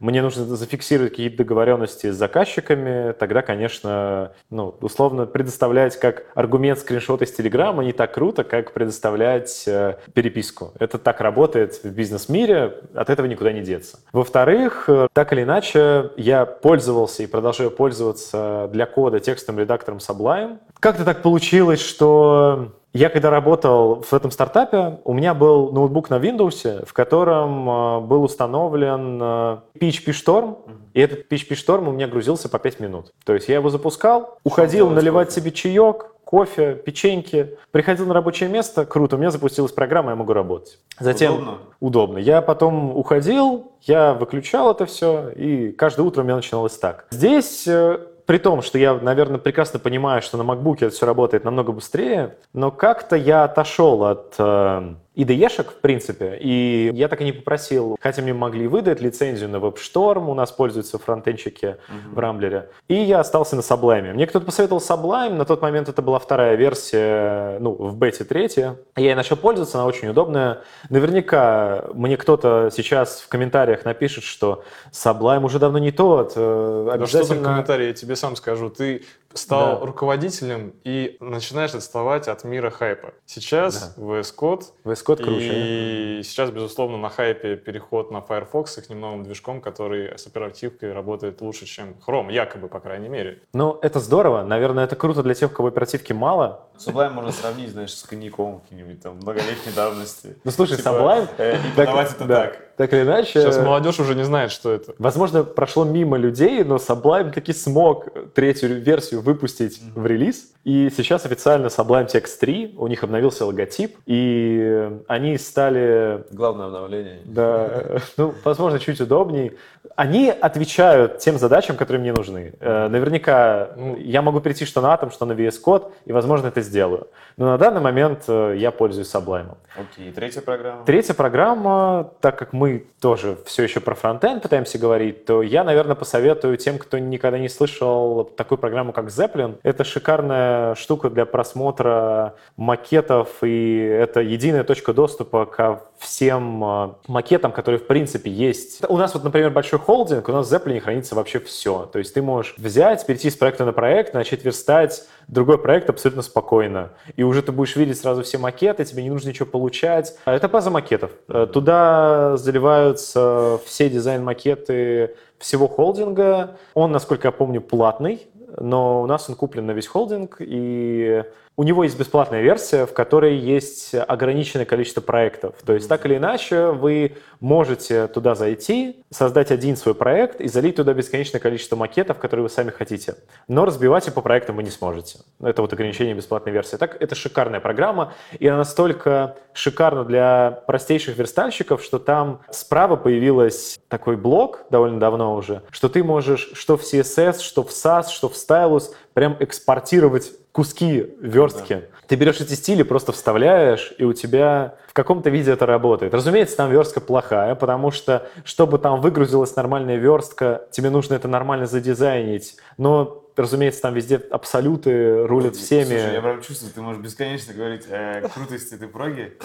мне 0.00 0.22
нужно 0.22 0.44
зафиксировать 0.56 1.12
какие-то 1.12 1.36
договоренности 1.36 2.10
с 2.10 2.16
заказчиками, 2.16 3.12
тогда, 3.12 3.42
конечно, 3.42 4.32
ну, 4.48 4.74
условно 4.80 5.26
предоставлять 5.26 6.00
как 6.00 6.24
аргумент 6.34 6.78
скриншот 6.78 7.20
из 7.22 7.32
Телеграма 7.32 7.84
не 7.84 7.92
так 7.92 8.14
круто, 8.14 8.42
как 8.42 8.72
предоставлять 8.72 9.64
э, 9.66 9.96
переписку. 10.14 10.72
Это 10.78 10.98
так 10.98 11.20
работает 11.20 11.84
в 11.84 11.90
бизнес-мире, 11.90 12.78
от 12.94 13.10
этого 13.10 13.26
никуда 13.26 13.52
не 13.52 13.60
деться. 13.60 13.98
Во-вторых, 14.12 14.84
э, 14.88 15.08
так 15.12 15.34
или 15.34 15.42
иначе, 15.42 16.10
я 16.16 16.46
пользовался 16.46 17.22
и 17.22 17.26
продолжаю 17.26 17.70
пользоваться 17.70 18.70
для 18.72 18.86
кода 18.86 19.20
текстовым 19.20 19.60
редактором 19.60 19.98
Sublime. 19.98 20.58
Как-то 20.80 21.04
так 21.04 21.20
получилось, 21.20 21.80
что 21.80 22.72
я 22.92 23.08
когда 23.08 23.30
работал 23.30 24.02
в 24.02 24.12
этом 24.12 24.30
стартапе, 24.30 24.98
у 25.04 25.12
меня 25.12 25.34
был 25.34 25.70
ноутбук 25.72 26.10
на 26.10 26.18
Windows, 26.18 26.84
в 26.84 26.92
котором 26.92 27.68
э, 27.68 28.00
был 28.00 28.24
установлен 28.24 29.20
э, 29.22 29.58
PHP 29.78 30.06
Storm, 30.08 30.58
и 30.94 31.00
этот 31.00 31.30
PHP 31.30 31.50
Storm 31.50 31.88
у 31.88 31.92
меня 31.92 32.08
грузился 32.08 32.48
по 32.48 32.58
5 32.58 32.80
минут. 32.80 33.12
То 33.24 33.34
есть 33.34 33.48
я 33.48 33.56
его 33.56 33.70
запускал, 33.70 34.38
уходил 34.42 34.90
наливать 34.90 35.28
кофе? 35.28 35.40
себе 35.40 35.50
чаек, 35.52 36.06
кофе, 36.24 36.74
печеньки, 36.74 37.58
приходил 37.72 38.06
на 38.06 38.14
рабочее 38.14 38.48
место, 38.48 38.86
круто, 38.86 39.16
у 39.16 39.18
меня 39.18 39.30
запустилась 39.30 39.72
программа, 39.72 40.10
я 40.10 40.16
могу 40.16 40.32
работать. 40.32 40.78
Затем 40.98 41.34
Удобно? 41.34 41.58
удобно. 41.80 42.18
Я 42.18 42.40
потом 42.40 42.96
уходил, 42.96 43.72
я 43.82 44.14
выключал 44.14 44.70
это 44.70 44.86
все, 44.86 45.30
и 45.30 45.72
каждое 45.72 46.02
утро 46.02 46.22
у 46.22 46.24
меня 46.24 46.36
начиналось 46.36 46.76
так. 46.78 47.06
Здесь, 47.10 47.66
э, 47.66 47.98
при 48.30 48.38
том, 48.38 48.62
что 48.62 48.78
я, 48.78 48.94
наверное, 48.94 49.38
прекрасно 49.38 49.80
понимаю, 49.80 50.22
что 50.22 50.36
на 50.36 50.42
MacBook 50.42 50.76
это 50.76 50.90
все 50.90 51.04
работает 51.04 51.42
намного 51.42 51.72
быстрее, 51.72 52.36
но 52.52 52.70
как-то 52.70 53.16
я 53.16 53.42
отошел 53.42 54.04
от 54.04 54.36
э, 54.38 54.94
IDE-шек, 55.16 55.70
в 55.70 55.80
принципе, 55.80 56.38
и 56.40 56.90
я 56.94 57.08
так 57.08 57.20
и 57.20 57.24
не 57.24 57.32
попросил, 57.32 57.96
хотя 58.00 58.22
мне 58.22 58.32
могли 58.32 58.68
выдать 58.68 59.00
лицензию 59.00 59.48
на 59.48 59.56
WebStorm, 59.56 60.30
у 60.30 60.34
нас 60.34 60.52
пользуются 60.52 60.98
фронтенщики 60.98 61.76
в 62.12 62.18
Рамблере, 62.18 62.70
и 62.88 62.94
я 62.94 63.20
остался 63.20 63.56
на 63.56 63.60
Sublime. 63.60 64.12
Мне 64.14 64.26
кто-то 64.26 64.46
посоветовал 64.46 64.80
Sublime, 64.80 65.34
на 65.34 65.44
тот 65.44 65.62
момент 65.62 65.88
это 65.88 66.00
была 66.00 66.18
вторая 66.20 66.54
версия, 66.54 67.58
ну, 67.58 67.72
в 67.72 67.96
бете 67.96 68.24
третья. 68.24 68.76
Я 68.96 69.12
и 69.12 69.14
начал 69.14 69.36
пользоваться, 69.36 69.78
она 69.78 69.86
очень 69.86 70.08
удобная. 70.08 70.60
Наверняка 70.90 71.86
мне 71.92 72.16
кто-то 72.16 72.70
сейчас 72.72 73.20
в 73.20 73.28
комментариях 73.28 73.84
напишет, 73.84 74.22
что 74.24 74.62
Sublime 74.92 75.44
уже 75.44 75.58
давно 75.58 75.78
не 75.78 75.90
тот. 75.90 76.32
э, 76.36 76.84
Да 76.98 77.06
что 77.06 77.18
там 77.18 77.20
Обязательно... 77.22 77.48
комментарии, 77.50 77.86
я 77.86 77.92
тебе 77.94 78.14
сам 78.16 78.36
скажу. 78.36 78.70
Ты 78.70 79.02
стал 79.34 79.78
Да. 79.80 79.86
руководителем 79.86 80.74
и 80.84 81.16
начинаешь 81.20 81.74
отставать 81.74 82.28
от 82.28 82.44
мира 82.44 82.70
хайпа. 82.70 83.12
Сейчас 83.26 83.94
VS 83.96 84.34
Code 84.36 84.64
VS 84.84 85.04
Code 85.06 85.22
круче. 85.22 86.18
И 86.18 86.22
сейчас, 86.24 86.50
безусловно, 86.50 86.96
на 86.98 87.08
хайпе 87.10 87.56
переход 87.56 88.10
на 88.10 88.20
Firefox 88.20 88.72
с 88.74 88.78
их 88.78 88.90
новым 88.90 89.22
движком, 89.22 89.60
который 89.60 90.18
с 90.18 90.26
оперативкой 90.26 90.92
работает 90.92 91.40
лучше, 91.40 91.66
чем 91.66 91.94
Chrome, 92.06 92.32
якобы, 92.32 92.68
по 92.68 92.80
крайней 92.80 93.08
мере. 93.08 93.42
Ну, 93.52 93.78
это 93.82 94.00
здорово. 94.00 94.42
Наверное, 94.42 94.84
это 94.84 94.96
круто 94.96 95.22
для 95.22 95.34
тех, 95.34 95.50
у 95.50 95.54
кого 95.54 95.68
оперативки 95.68 96.12
мало. 96.12 96.66
Sublime 96.78 97.10
можно 97.10 97.30
сравнить, 97.32 97.70
знаешь, 97.70 97.94
с 97.94 98.02
коньяком 98.02 98.60
каким-нибудь 98.60 99.02
там 99.02 99.16
многолетней 99.16 99.72
давности. 99.74 100.36
Ну, 100.44 100.50
слушай, 100.50 100.76
Типа, 100.76 100.88
Sublime... 100.88 101.28
э, 101.38 101.56
и 101.56 101.76
подавать 101.76 102.12
это 102.12 102.24
да, 102.24 102.34
так. 102.46 102.69
Так 102.80 102.94
или 102.94 103.02
иначе... 103.02 103.42
Сейчас 103.42 103.58
молодежь 103.58 104.00
уже 104.00 104.14
не 104.14 104.24
знает, 104.24 104.50
что 104.50 104.72
это. 104.72 104.94
Возможно, 104.98 105.44
прошло 105.44 105.84
мимо 105.84 106.16
людей, 106.16 106.64
но 106.64 106.76
Sublime 106.76 107.30
таки 107.30 107.52
смог 107.52 108.06
третью 108.32 108.80
версию 108.80 109.20
выпустить 109.20 109.82
в 109.94 110.06
релиз. 110.06 110.54
И 110.64 110.90
сейчас 110.94 111.26
официально 111.26 111.66
Sublime 111.66 112.06
Text 112.06 112.38
3, 112.40 112.76
у 112.78 112.86
них 112.86 113.02
обновился 113.04 113.44
логотип, 113.44 113.96
и 114.06 114.90
они 115.08 115.36
стали 115.36 116.24
Главное 116.32 116.66
обновление. 116.66 117.20
да, 117.24 118.00
ну, 118.16 118.34
возможно, 118.44 118.78
чуть 118.78 119.00
удобней. 119.00 119.52
Они 119.96 120.30
отвечают 120.30 121.18
тем 121.18 121.38
задачам, 121.38 121.76
которые 121.76 122.00
мне 122.00 122.12
нужны. 122.12 122.54
Э, 122.60 122.88
Наверняка 122.88 123.70
Ну. 123.76 123.96
я 123.96 124.22
могу 124.22 124.40
прийти 124.40 124.64
что 124.64 124.80
на 124.80 124.94
Atom, 124.94 125.12
что 125.12 125.26
на 125.26 125.32
VS 125.32 125.62
Code, 125.64 125.92
и, 126.06 126.12
возможно, 126.12 126.48
это 126.48 126.62
сделаю. 126.62 127.08
Но 127.36 127.46
на 127.46 127.58
данный 127.58 127.80
момент 127.80 128.24
э, 128.28 128.54
я 128.58 128.70
пользуюсь 128.70 129.14
Sublime. 129.14 129.56
Окей, 129.76 130.12
третья 130.12 130.40
программа. 130.42 130.84
Третья 130.84 131.14
программа, 131.14 132.12
так 132.20 132.38
как 132.38 132.52
мы 132.52 132.69
тоже 132.78 133.38
все 133.44 133.64
еще 133.64 133.80
про 133.80 133.94
фронтенд 133.94 134.42
пытаемся 134.42 134.78
говорить, 134.78 135.24
то 135.24 135.42
я, 135.42 135.64
наверное, 135.64 135.96
посоветую 135.96 136.56
тем, 136.56 136.78
кто 136.78 136.98
никогда 136.98 137.38
не 137.38 137.48
слышал 137.48 138.24
такую 138.24 138.58
программу, 138.58 138.92
как 138.92 139.06
Zeppelin. 139.06 139.58
Это 139.62 139.84
шикарная 139.84 140.74
штука 140.74 141.10
для 141.10 141.26
просмотра 141.26 142.34
макетов, 142.56 143.28
и 143.42 143.76
это 143.78 144.20
единая 144.20 144.64
точка 144.64 144.92
доступа 144.92 145.46
ко 145.46 145.82
всем 145.98 146.64
э, 146.64 146.88
макетам, 147.08 147.52
которые, 147.52 147.78
в 147.78 147.86
принципе, 147.86 148.30
есть. 148.30 148.82
У 148.88 148.96
нас 148.96 149.12
вот, 149.14 149.24
например, 149.24 149.50
большой 149.50 149.78
холдинг, 149.78 150.28
у 150.28 150.32
нас 150.32 150.48
в 150.48 150.52
Zeppelin 150.52 150.80
хранится 150.80 151.14
вообще 151.14 151.40
все. 151.40 151.88
То 151.92 151.98
есть 151.98 152.14
ты 152.14 152.22
можешь 152.22 152.54
взять, 152.56 153.04
перейти 153.06 153.28
с 153.30 153.36
проекта 153.36 153.64
на 153.64 153.72
проект, 153.72 154.14
начать 154.14 154.44
верстать 154.44 155.04
другой 155.30 155.58
проект 155.58 155.88
абсолютно 155.88 156.22
спокойно. 156.22 156.90
И 157.16 157.22
уже 157.22 157.42
ты 157.42 157.52
будешь 157.52 157.76
видеть 157.76 157.98
сразу 157.98 158.22
все 158.22 158.38
макеты, 158.38 158.84
тебе 158.84 159.02
не 159.02 159.10
нужно 159.10 159.28
ничего 159.28 159.46
получать. 159.46 160.16
А 160.24 160.34
Это 160.34 160.48
база 160.48 160.70
макетов. 160.70 161.12
Э, 161.28 161.46
Туда 161.50 162.36
заливаются 162.36 163.60
все 163.64 163.88
дизайн-макеты 163.88 165.14
всего 165.38 165.68
холдинга. 165.68 166.56
Он, 166.74 166.92
насколько 166.92 167.28
я 167.28 167.32
помню, 167.32 167.60
платный, 167.60 168.26
но 168.58 169.02
у 169.02 169.06
нас 169.06 169.28
он 169.28 169.36
куплен 169.36 169.66
на 169.66 169.72
весь 169.72 169.86
холдинг, 169.86 170.36
и 170.40 171.24
у 171.56 171.62
него 171.62 171.84
есть 171.84 171.98
бесплатная 171.98 172.40
версия, 172.40 172.86
в 172.86 172.94
которой 172.94 173.36
есть 173.36 173.94
ограниченное 173.94 174.64
количество 174.64 175.00
проектов. 175.00 175.56
То 175.64 175.74
есть 175.74 175.88
так 175.88 176.06
или 176.06 176.16
иначе 176.16 176.68
вы 176.68 177.16
можете 177.40 178.06
туда 178.06 178.34
зайти, 178.34 179.04
создать 179.10 179.50
один 179.50 179.76
свой 179.76 179.94
проект 179.94 180.40
и 180.40 180.48
залить 180.48 180.76
туда 180.76 180.94
бесконечное 180.94 181.40
количество 181.40 181.76
макетов, 181.76 182.18
которые 182.18 182.44
вы 182.44 182.50
сами 182.50 182.70
хотите. 182.70 183.16
Но 183.46 183.64
разбивать 183.64 184.06
их 184.08 184.14
по 184.14 184.22
проектам 184.22 184.56
вы 184.56 184.62
не 184.62 184.70
сможете. 184.70 185.18
Это 185.42 185.60
вот 185.60 185.72
ограничение 185.72 186.14
бесплатной 186.14 186.52
версии. 186.52 186.76
Так, 186.76 186.96
это 187.00 187.14
шикарная 187.14 187.60
программа, 187.60 188.14
и 188.38 188.46
она 188.46 188.58
настолько 188.58 189.36
шикарна 189.52 190.04
для 190.04 190.62
простейших 190.66 191.18
верстальщиков, 191.18 191.82
что 191.82 191.98
там 191.98 192.40
справа 192.50 192.96
появилась 192.96 193.78
такой 193.88 194.16
блок 194.16 194.64
довольно 194.70 194.98
давно 194.98 195.34
уже, 195.34 195.62
что 195.70 195.88
ты 195.88 196.02
можешь 196.02 196.50
что 196.54 196.76
в 196.76 196.82
CSS, 196.82 197.40
что 197.40 197.62
в 197.62 197.70
SAS, 197.70 198.08
что 198.08 198.28
в 198.28 198.34
Stylus 198.34 198.94
прям 199.12 199.36
экспортировать 199.40 200.32
куски 200.52 201.14
верстки. 201.20 201.84
Ты 202.06 202.16
берешь 202.16 202.40
эти 202.40 202.54
стили, 202.54 202.82
просто 202.82 203.12
вставляешь, 203.12 203.94
и 203.96 204.04
у 204.04 204.12
тебя 204.12 204.74
в 204.88 204.92
каком-то 204.92 205.30
виде 205.30 205.52
это 205.52 205.64
работает. 205.64 206.12
Разумеется, 206.12 206.56
там 206.56 206.70
верстка 206.70 207.00
плохая, 207.00 207.54
потому 207.54 207.92
что, 207.92 208.26
чтобы 208.44 208.78
там 208.78 209.00
выгрузилась 209.00 209.54
нормальная 209.54 209.96
верстка, 209.96 210.66
тебе 210.72 210.90
нужно 210.90 211.14
это 211.14 211.28
нормально 211.28 211.66
задизайнить. 211.66 212.56
Но, 212.78 213.19
разумеется, 213.36 213.82
там 213.82 213.94
везде 213.94 214.16
абсолюты 214.16 215.26
рулят 215.26 215.56
всеми. 215.56 215.84
Слушай, 215.84 216.14
я 216.14 216.20
прям 216.20 216.42
чувствую, 216.42 216.72
ты 216.72 216.80
можешь 216.82 217.02
бесконечно 217.02 217.54
говорить 217.54 217.86
о 217.90 218.28
крутости 218.28 218.74
этой 218.74 218.88
проги. 218.88 219.36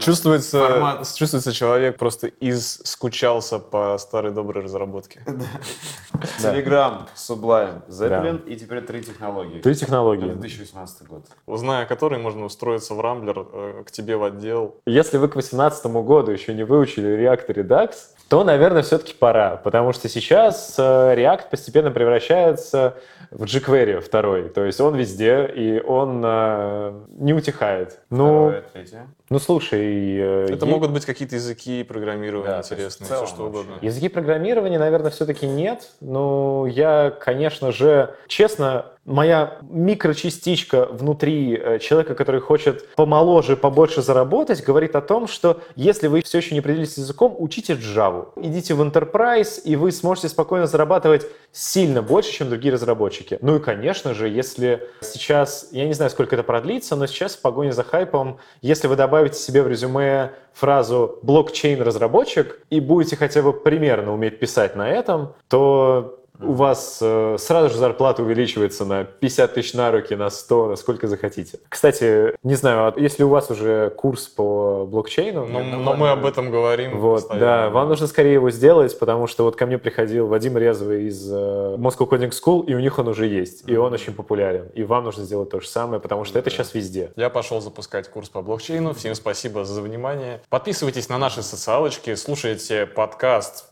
Чувствуется, 0.00 0.66
формат. 0.66 1.14
чувствуется 1.14 1.52
человек 1.52 1.98
просто 1.98 2.28
из-скучался 2.28 3.58
по 3.58 3.96
старой 3.98 4.32
доброй 4.32 4.64
разработке. 4.64 5.22
Telegram, 6.42 7.08
Sublime, 7.16 7.86
Zeppelin 7.88 8.44
и 8.46 8.56
теперь 8.56 8.82
три 8.82 9.02
технологии. 9.02 9.60
Три 9.60 9.72
Это 9.72 9.80
технологии. 9.80 10.30
2018 10.32 11.06
год. 11.06 11.26
Узная 11.46 11.86
которой 11.86 12.18
можно 12.18 12.44
устроиться 12.44 12.94
в 12.94 13.00
Рамблер 13.00 13.46
э, 13.52 13.84
к 13.86 13.90
тебе 13.90 14.16
в 14.16 14.24
отдел. 14.24 14.76
Если 14.86 15.18
вы 15.18 15.28
к 15.28 15.32
2018 15.32 15.86
году 15.86 16.30
еще 16.30 16.54
не 16.54 16.64
выучили 16.64 17.08
React 17.18 17.44
и 17.48 17.52
Redux, 17.60 17.90
то, 18.32 18.44
наверное, 18.44 18.80
все-таки 18.80 19.12
пора. 19.12 19.56
Потому 19.58 19.92
что 19.92 20.08
сейчас 20.08 20.76
э, 20.78 20.82
React 20.82 21.50
постепенно 21.50 21.90
превращается 21.90 22.96
в 23.30 23.44
jQuery 23.44 24.00
второй. 24.00 24.48
То 24.48 24.64
есть 24.64 24.80
он 24.80 24.94
везде, 24.94 25.44
и 25.54 25.78
он 25.82 26.22
э, 26.24 27.02
не 27.18 27.34
утихает. 27.34 28.00
Ну, 28.08 28.48
Второе, 28.48 28.64
третье. 28.72 29.06
Ну 29.30 29.38
слушай... 29.38 30.16
э, 30.18 30.46
Это 30.50 30.66
е- 30.66 30.70
могут 30.72 30.90
быть 30.90 31.04
какие-то 31.06 31.36
языки 31.36 31.82
программирования 31.84 32.50
Да, 32.52 32.58
интересные, 32.60 33.08
целом 33.08 33.26
все 33.26 33.34
что 33.34 33.44
вообще. 33.44 33.58
угодно. 33.60 33.78
Языки 33.80 34.08
программирования, 34.08 34.78
наверное, 34.78 35.10
все-таки 35.10 35.46
нет. 35.46 35.90
Но 36.00 36.66
я, 36.66 37.10
конечно 37.10 37.72
же, 37.72 38.14
честно, 38.28 38.86
моя 39.04 39.58
микрочастичка 39.62 40.86
внутри 40.86 41.56
э, 41.56 41.78
человека, 41.78 42.14
который 42.14 42.40
хочет 42.40 42.86
помоложе, 42.94 43.56
побольше 43.56 44.02
заработать, 44.02 44.62
говорит 44.62 44.94
о 44.96 45.00
том, 45.00 45.26
что 45.26 45.60
если 45.76 46.08
вы 46.08 46.22
все 46.22 46.38
еще 46.38 46.54
не 46.54 46.58
определились 46.60 46.94
с 46.94 46.98
языком, 46.98 47.34
учите 47.38 47.72
Java. 47.72 48.28
Идите 48.36 48.74
в 48.74 48.82
Enterprise, 48.82 49.60
и 49.62 49.76
вы 49.76 49.90
сможете 49.92 50.28
спокойно 50.28 50.66
зарабатывать 50.66 51.26
сильно 51.52 52.02
больше, 52.02 52.32
чем 52.32 52.48
другие 52.48 52.74
разработчики. 52.74 53.38
Ну 53.40 53.56
и, 53.56 53.60
конечно 53.60 54.12
же, 54.14 54.28
если 54.28 54.86
сейчас, 55.00 55.68
я 55.72 55.86
не 55.86 55.92
знаю, 55.94 56.10
сколько 56.10 56.34
это 56.36 56.42
продлится, 56.42 56.96
но 56.96 57.06
сейчас 57.06 57.34
в 57.36 57.40
погоне 57.40 57.72
за 57.72 57.84
хайпом, 57.84 58.38
если 58.60 58.86
вы 58.88 58.96
добавите 58.96 59.21
себе 59.30 59.62
в 59.62 59.68
резюме 59.68 60.32
фразу 60.52 61.18
блокчейн-разработчик 61.22 62.60
и 62.70 62.80
будете 62.80 63.16
хотя 63.16 63.42
бы 63.42 63.52
примерно 63.52 64.12
уметь 64.12 64.38
писать 64.38 64.76
на 64.76 64.88
этом, 64.88 65.34
то 65.48 66.21
у 66.44 66.52
вас 66.52 66.98
э, 67.00 67.36
сразу 67.38 67.70
же 67.70 67.76
зарплата 67.76 68.22
увеличивается 68.22 68.84
на 68.84 69.04
50 69.04 69.54
тысяч 69.54 69.74
на 69.74 69.90
руки, 69.90 70.14
на 70.14 70.30
100, 70.30 70.68
на 70.68 70.76
сколько 70.76 71.08
захотите. 71.08 71.58
Кстати, 71.68 72.34
не 72.42 72.54
знаю, 72.54 72.92
а 72.96 73.00
если 73.00 73.22
у 73.22 73.28
вас 73.28 73.50
уже 73.50 73.90
курс 73.90 74.28
по 74.28 74.86
блокчейну, 74.86 75.46
Но, 75.46 75.60
Нет, 75.60 75.72
но 75.72 75.78
нормально. 75.78 75.96
мы 75.96 76.10
об 76.10 76.26
этом 76.26 76.50
говорим. 76.50 76.98
вот, 76.98 77.20
постоянно. 77.28 77.46
да, 77.46 77.70
вам 77.70 77.88
нужно 77.88 78.06
скорее 78.06 78.34
его 78.34 78.50
сделать, 78.50 78.98
потому 78.98 79.26
что 79.26 79.44
вот 79.44 79.56
ко 79.56 79.66
мне 79.66 79.78
приходил 79.78 80.26
Вадим 80.26 80.56
Резвый 80.58 81.04
из 81.04 81.30
э, 81.30 81.34
Moscow 81.78 82.08
Coding 82.08 82.30
School, 82.30 82.66
и 82.66 82.74
у 82.74 82.80
них 82.80 82.98
он 82.98 83.08
уже 83.08 83.26
есть, 83.26 83.68
и 83.68 83.76
он 83.76 83.92
очень 83.92 84.14
популярен. 84.14 84.68
И 84.74 84.82
вам 84.84 85.04
нужно 85.04 85.24
сделать 85.24 85.50
то 85.50 85.60
же 85.60 85.68
самое, 85.68 86.00
потому 86.00 86.24
что 86.24 86.38
это 86.38 86.50
сейчас 86.50 86.74
везде. 86.74 87.12
Я 87.16 87.30
пошел 87.30 87.60
запускать 87.60 88.08
курс 88.08 88.28
по 88.28 88.42
блокчейну. 88.42 88.94
Всем 88.94 89.14
спасибо 89.14 89.64
за 89.64 89.80
внимание. 89.82 90.40
Подписывайтесь 90.48 91.08
на 91.08 91.18
наши 91.18 91.42
социалочки, 91.42 92.14
слушайте 92.14 92.86
подкаст 92.86 93.71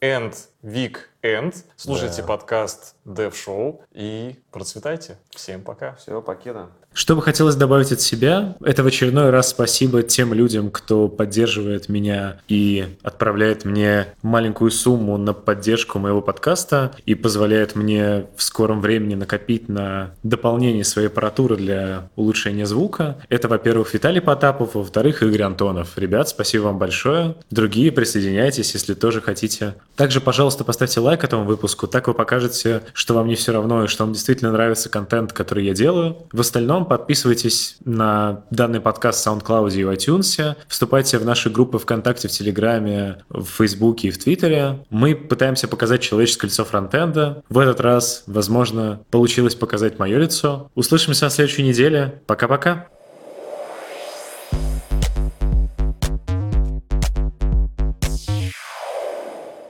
End 0.00 0.34
Weekend, 0.64 1.54
слушайте 1.76 2.22
Да. 2.22 2.26
подкаст 2.26 2.96
Dev 3.06 3.30
Show 3.30 3.80
и 3.92 4.42
процветайте. 4.50 5.18
Всем 5.30 5.62
пока. 5.62 5.94
Все, 5.94 6.20
пакета. 6.20 6.70
Что 6.92 7.14
бы 7.14 7.22
хотелось 7.22 7.54
добавить 7.54 7.92
от 7.92 8.00
себя, 8.00 8.56
это 8.64 8.82
в 8.82 8.86
очередной 8.86 9.30
раз 9.30 9.50
спасибо 9.50 10.02
тем 10.02 10.34
людям, 10.34 10.70
кто 10.70 11.08
поддерживает 11.08 11.88
меня 11.88 12.40
и 12.48 12.84
отправляет 13.02 13.64
мне 13.64 14.08
маленькую 14.22 14.72
сумму 14.72 15.16
на 15.16 15.32
поддержку 15.32 16.00
моего 16.00 16.20
подкаста 16.20 16.92
и 17.06 17.14
позволяет 17.14 17.76
мне 17.76 18.26
в 18.36 18.42
скором 18.42 18.80
времени 18.80 19.14
накопить 19.14 19.68
на 19.68 20.10
дополнение 20.24 20.82
своей 20.82 21.06
аппаратуры 21.08 21.56
для 21.56 22.10
улучшения 22.16 22.66
звука. 22.66 23.18
Это, 23.28 23.46
во-первых, 23.46 23.94
Виталий 23.94 24.20
Потапов, 24.20 24.74
во-вторых, 24.74 25.22
Игорь 25.22 25.42
Антонов. 25.42 25.96
Ребят, 25.96 26.28
спасибо 26.28 26.64
вам 26.64 26.78
большое. 26.78 27.36
Другие 27.50 27.92
присоединяйтесь, 27.92 28.74
если 28.74 28.94
тоже 28.94 29.20
хотите. 29.20 29.74
Также, 29.94 30.20
пожалуйста, 30.20 30.64
поставьте 30.64 30.98
лайк 30.98 31.22
этому 31.22 31.44
выпуску, 31.44 31.86
так 31.86 32.08
вы 32.08 32.14
покажете, 32.14 32.82
что 32.94 33.14
вам 33.14 33.28
не 33.28 33.36
все 33.36 33.52
равно 33.52 33.84
и 33.84 33.86
что 33.86 34.04
вам 34.04 34.12
действительно 34.12 34.50
нравится 34.50 34.88
контент, 34.88 35.32
который 35.32 35.64
я 35.64 35.72
делаю. 35.72 36.16
В 36.32 36.40
остальном 36.40 36.79
подписывайтесь 36.84 37.76
на 37.84 38.44
данный 38.50 38.80
подкаст 38.80 39.24
в 39.24 39.28
SoundCloud 39.28 39.72
и 39.74 39.84
в 39.84 39.90
iTunes, 39.90 40.56
вступайте 40.68 41.18
в 41.18 41.24
наши 41.24 41.50
группы 41.50 41.78
ВКонтакте, 41.78 42.28
в 42.28 42.30
Телеграме, 42.30 43.22
в 43.28 43.44
Фейсбуке 43.44 44.08
и 44.08 44.10
в 44.10 44.18
Твиттере. 44.18 44.84
Мы 44.90 45.14
пытаемся 45.14 45.68
показать 45.68 46.02
человеческое 46.02 46.48
лицо 46.48 46.64
фронтенда. 46.64 47.42
В 47.48 47.58
этот 47.58 47.80
раз, 47.80 48.24
возможно, 48.26 49.00
получилось 49.10 49.54
показать 49.54 49.98
мое 49.98 50.18
лицо. 50.18 50.70
Услышимся 50.74 51.26
на 51.26 51.30
следующей 51.30 51.62
неделе. 51.62 52.22
Пока-пока. 52.26 52.88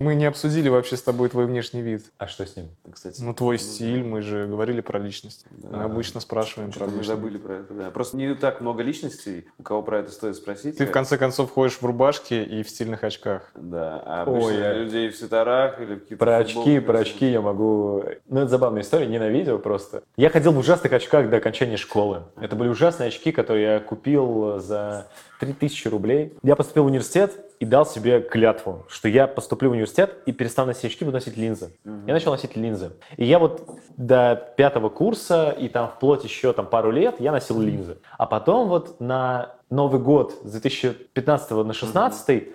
Мы 0.00 0.14
не 0.14 0.24
обсудили 0.24 0.70
вообще 0.70 0.96
с 0.96 1.02
тобой 1.02 1.28
твой 1.28 1.44
внешний 1.44 1.82
вид. 1.82 2.06
А 2.16 2.26
что 2.26 2.46
с 2.46 2.56
ним? 2.56 2.70
Кстати, 2.90 3.20
Ну, 3.20 3.34
твой 3.34 3.58
стиль, 3.58 4.02
мы 4.02 4.22
же 4.22 4.46
говорили 4.46 4.80
про 4.80 4.98
личность. 4.98 5.44
Мы 5.62 5.76
Да. 5.76 5.84
обычно 5.84 6.20
спрашиваем 6.20 6.72
про 6.72 6.86
мы 6.86 7.04
забыли 7.04 7.36
про 7.36 7.56
это, 7.56 7.74
да. 7.74 7.90
Просто 7.90 8.16
не 8.16 8.34
так 8.34 8.62
много 8.62 8.82
личностей, 8.82 9.46
у 9.58 9.62
кого 9.62 9.82
про 9.82 9.98
это 9.98 10.10
стоит 10.10 10.36
спросить. 10.36 10.78
Ты 10.78 10.86
в 10.86 10.90
конце 10.90 11.18
концов 11.18 11.50
ходишь 11.52 11.74
в 11.76 11.84
рубашке 11.84 12.42
и 12.42 12.62
в 12.62 12.70
стильных 12.70 13.04
очках. 13.04 13.50
Да, 13.54 14.02
а 14.06 14.24
Ой, 14.26 14.38
обычно 14.38 14.58
я- 14.58 14.72
людей 14.72 15.10
в 15.10 15.16
свитерах 15.16 15.78
или 15.82 15.94
в 15.96 16.00
каких-то 16.00 16.24
Про 16.24 16.36
очки, 16.38 16.80
про 16.80 16.98
очки 17.00 17.30
я 17.30 17.42
могу... 17.42 18.02
Ну, 18.26 18.40
это 18.40 18.48
забавная 18.48 18.80
история, 18.80 19.06
ненавидел 19.06 19.58
просто. 19.58 20.02
Я 20.16 20.30
ходил 20.30 20.52
в 20.52 20.58
ужасных 20.58 20.94
очках 20.94 21.28
до 21.28 21.36
окончания 21.36 21.76
школы. 21.76 22.22
Это 22.40 22.56
были 22.56 22.70
ужасные 22.70 23.08
очки, 23.08 23.32
которые 23.32 23.74
я 23.74 23.80
купил 23.80 24.60
за 24.60 25.08
3000 25.40 25.88
рублей. 25.88 26.34
Я 26.42 26.54
поступил 26.54 26.84
в 26.84 26.86
университет 26.86 27.44
и 27.58 27.64
дал 27.64 27.86
себе 27.86 28.20
клятву, 28.20 28.84
что 28.88 29.08
я 29.08 29.26
поступлю 29.26 29.70
в 29.70 29.72
университет 29.72 30.18
и 30.26 30.32
перестану 30.32 30.68
носить 30.68 30.84
очки, 30.84 31.04
буду 31.04 31.16
носить 31.16 31.36
линзы. 31.36 31.70
Я 32.06 32.12
начал 32.14 32.30
носить 32.30 32.56
линзы. 32.56 32.92
И 33.16 33.24
я 33.24 33.38
вот 33.38 33.68
до 33.96 34.52
пятого 34.56 34.90
курса 34.90 35.50
и 35.50 35.68
там 35.68 35.88
вплоть 35.88 36.24
еще 36.24 36.52
там 36.52 36.66
пару 36.66 36.90
лет 36.90 37.16
я 37.18 37.32
носил 37.32 37.60
линзы. 37.60 37.98
А 38.18 38.26
потом 38.26 38.68
вот 38.68 39.00
на 39.00 39.56
Новый 39.70 40.00
год 40.00 40.34
с 40.44 40.50
2015 40.50 41.50
на 41.50 41.64
2016 41.64 42.48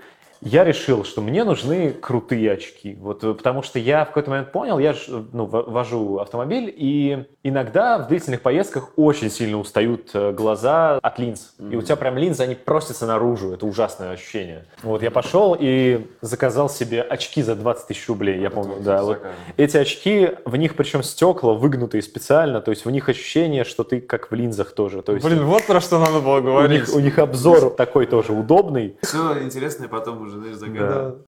я 0.45 0.63
решил, 0.63 1.03
что 1.03 1.21
мне 1.21 1.43
нужны 1.43 1.91
крутые 1.91 2.51
очки. 2.51 2.95
Вот, 3.01 3.23
э, 3.23 3.33
потому 3.33 3.63
что 3.63 3.79
я 3.79 4.05
в 4.05 4.09
какой-то 4.09 4.29
момент 4.29 4.51
понял, 4.51 4.77
я 4.79 4.93
ж, 4.93 5.05
э, 5.07 5.23
ну, 5.33 5.45
во- 5.45 5.63
вожу 5.63 6.19
автомобиль, 6.19 6.71
и 6.75 7.25
иногда 7.43 7.97
в 7.97 8.07
длительных 8.07 8.41
поездках 8.41 8.91
очень 8.95 9.31
сильно 9.31 9.57
устают 9.59 10.11
э, 10.13 10.31
глаза 10.33 10.99
от 11.01 11.17
линз. 11.19 11.55
И 11.59 11.75
у 11.75 11.81
тебя 11.81 11.95
прям 11.95 12.17
линзы, 12.17 12.43
они 12.43 12.53
просятся 12.53 13.07
наружу. 13.07 13.53
Это 13.53 13.65
ужасное 13.65 14.11
ощущение. 14.11 14.65
Вот 14.83 15.01
я 15.01 15.09
пошел 15.09 15.57
и 15.59 16.05
заказал 16.21 16.69
себе 16.69 17.01
очки 17.01 17.41
за 17.41 17.55
20 17.55 17.87
тысяч 17.87 18.07
рублей, 18.07 18.39
я 18.39 18.51
помню. 18.51 18.75
Да, 18.81 19.03
вот. 19.03 19.19
Эти 19.57 19.77
очки, 19.77 20.29
в 20.45 20.55
них 20.57 20.75
причем 20.75 21.01
стекла 21.01 21.53
выгнутые 21.55 22.03
специально, 22.03 22.61
то 22.61 22.69
есть 22.69 22.85
в 22.85 22.91
них 22.91 23.09
ощущение, 23.09 23.63
что 23.63 23.83
ты 23.83 23.99
как 23.99 24.29
в 24.29 24.35
линзах 24.35 24.73
тоже. 24.73 25.01
То 25.01 25.13
есть 25.13 25.25
Блин, 25.25 25.43
вот 25.45 25.65
про 25.65 25.81
что 25.81 25.97
надо 25.97 26.19
было 26.19 26.37
у 26.37 26.41
говорить. 26.43 26.87
них, 26.87 26.95
у 26.95 26.99
них 26.99 27.17
обзор 27.17 27.71
такой 27.71 28.05
тоже 28.05 28.31
удобный. 28.31 28.95
Все 29.01 29.41
интересное 29.41 29.87
потом 29.87 30.21
уже, 30.21 30.34
знаешь, 30.37 30.57
загадывать. 30.57 31.15
Да. 31.15 31.21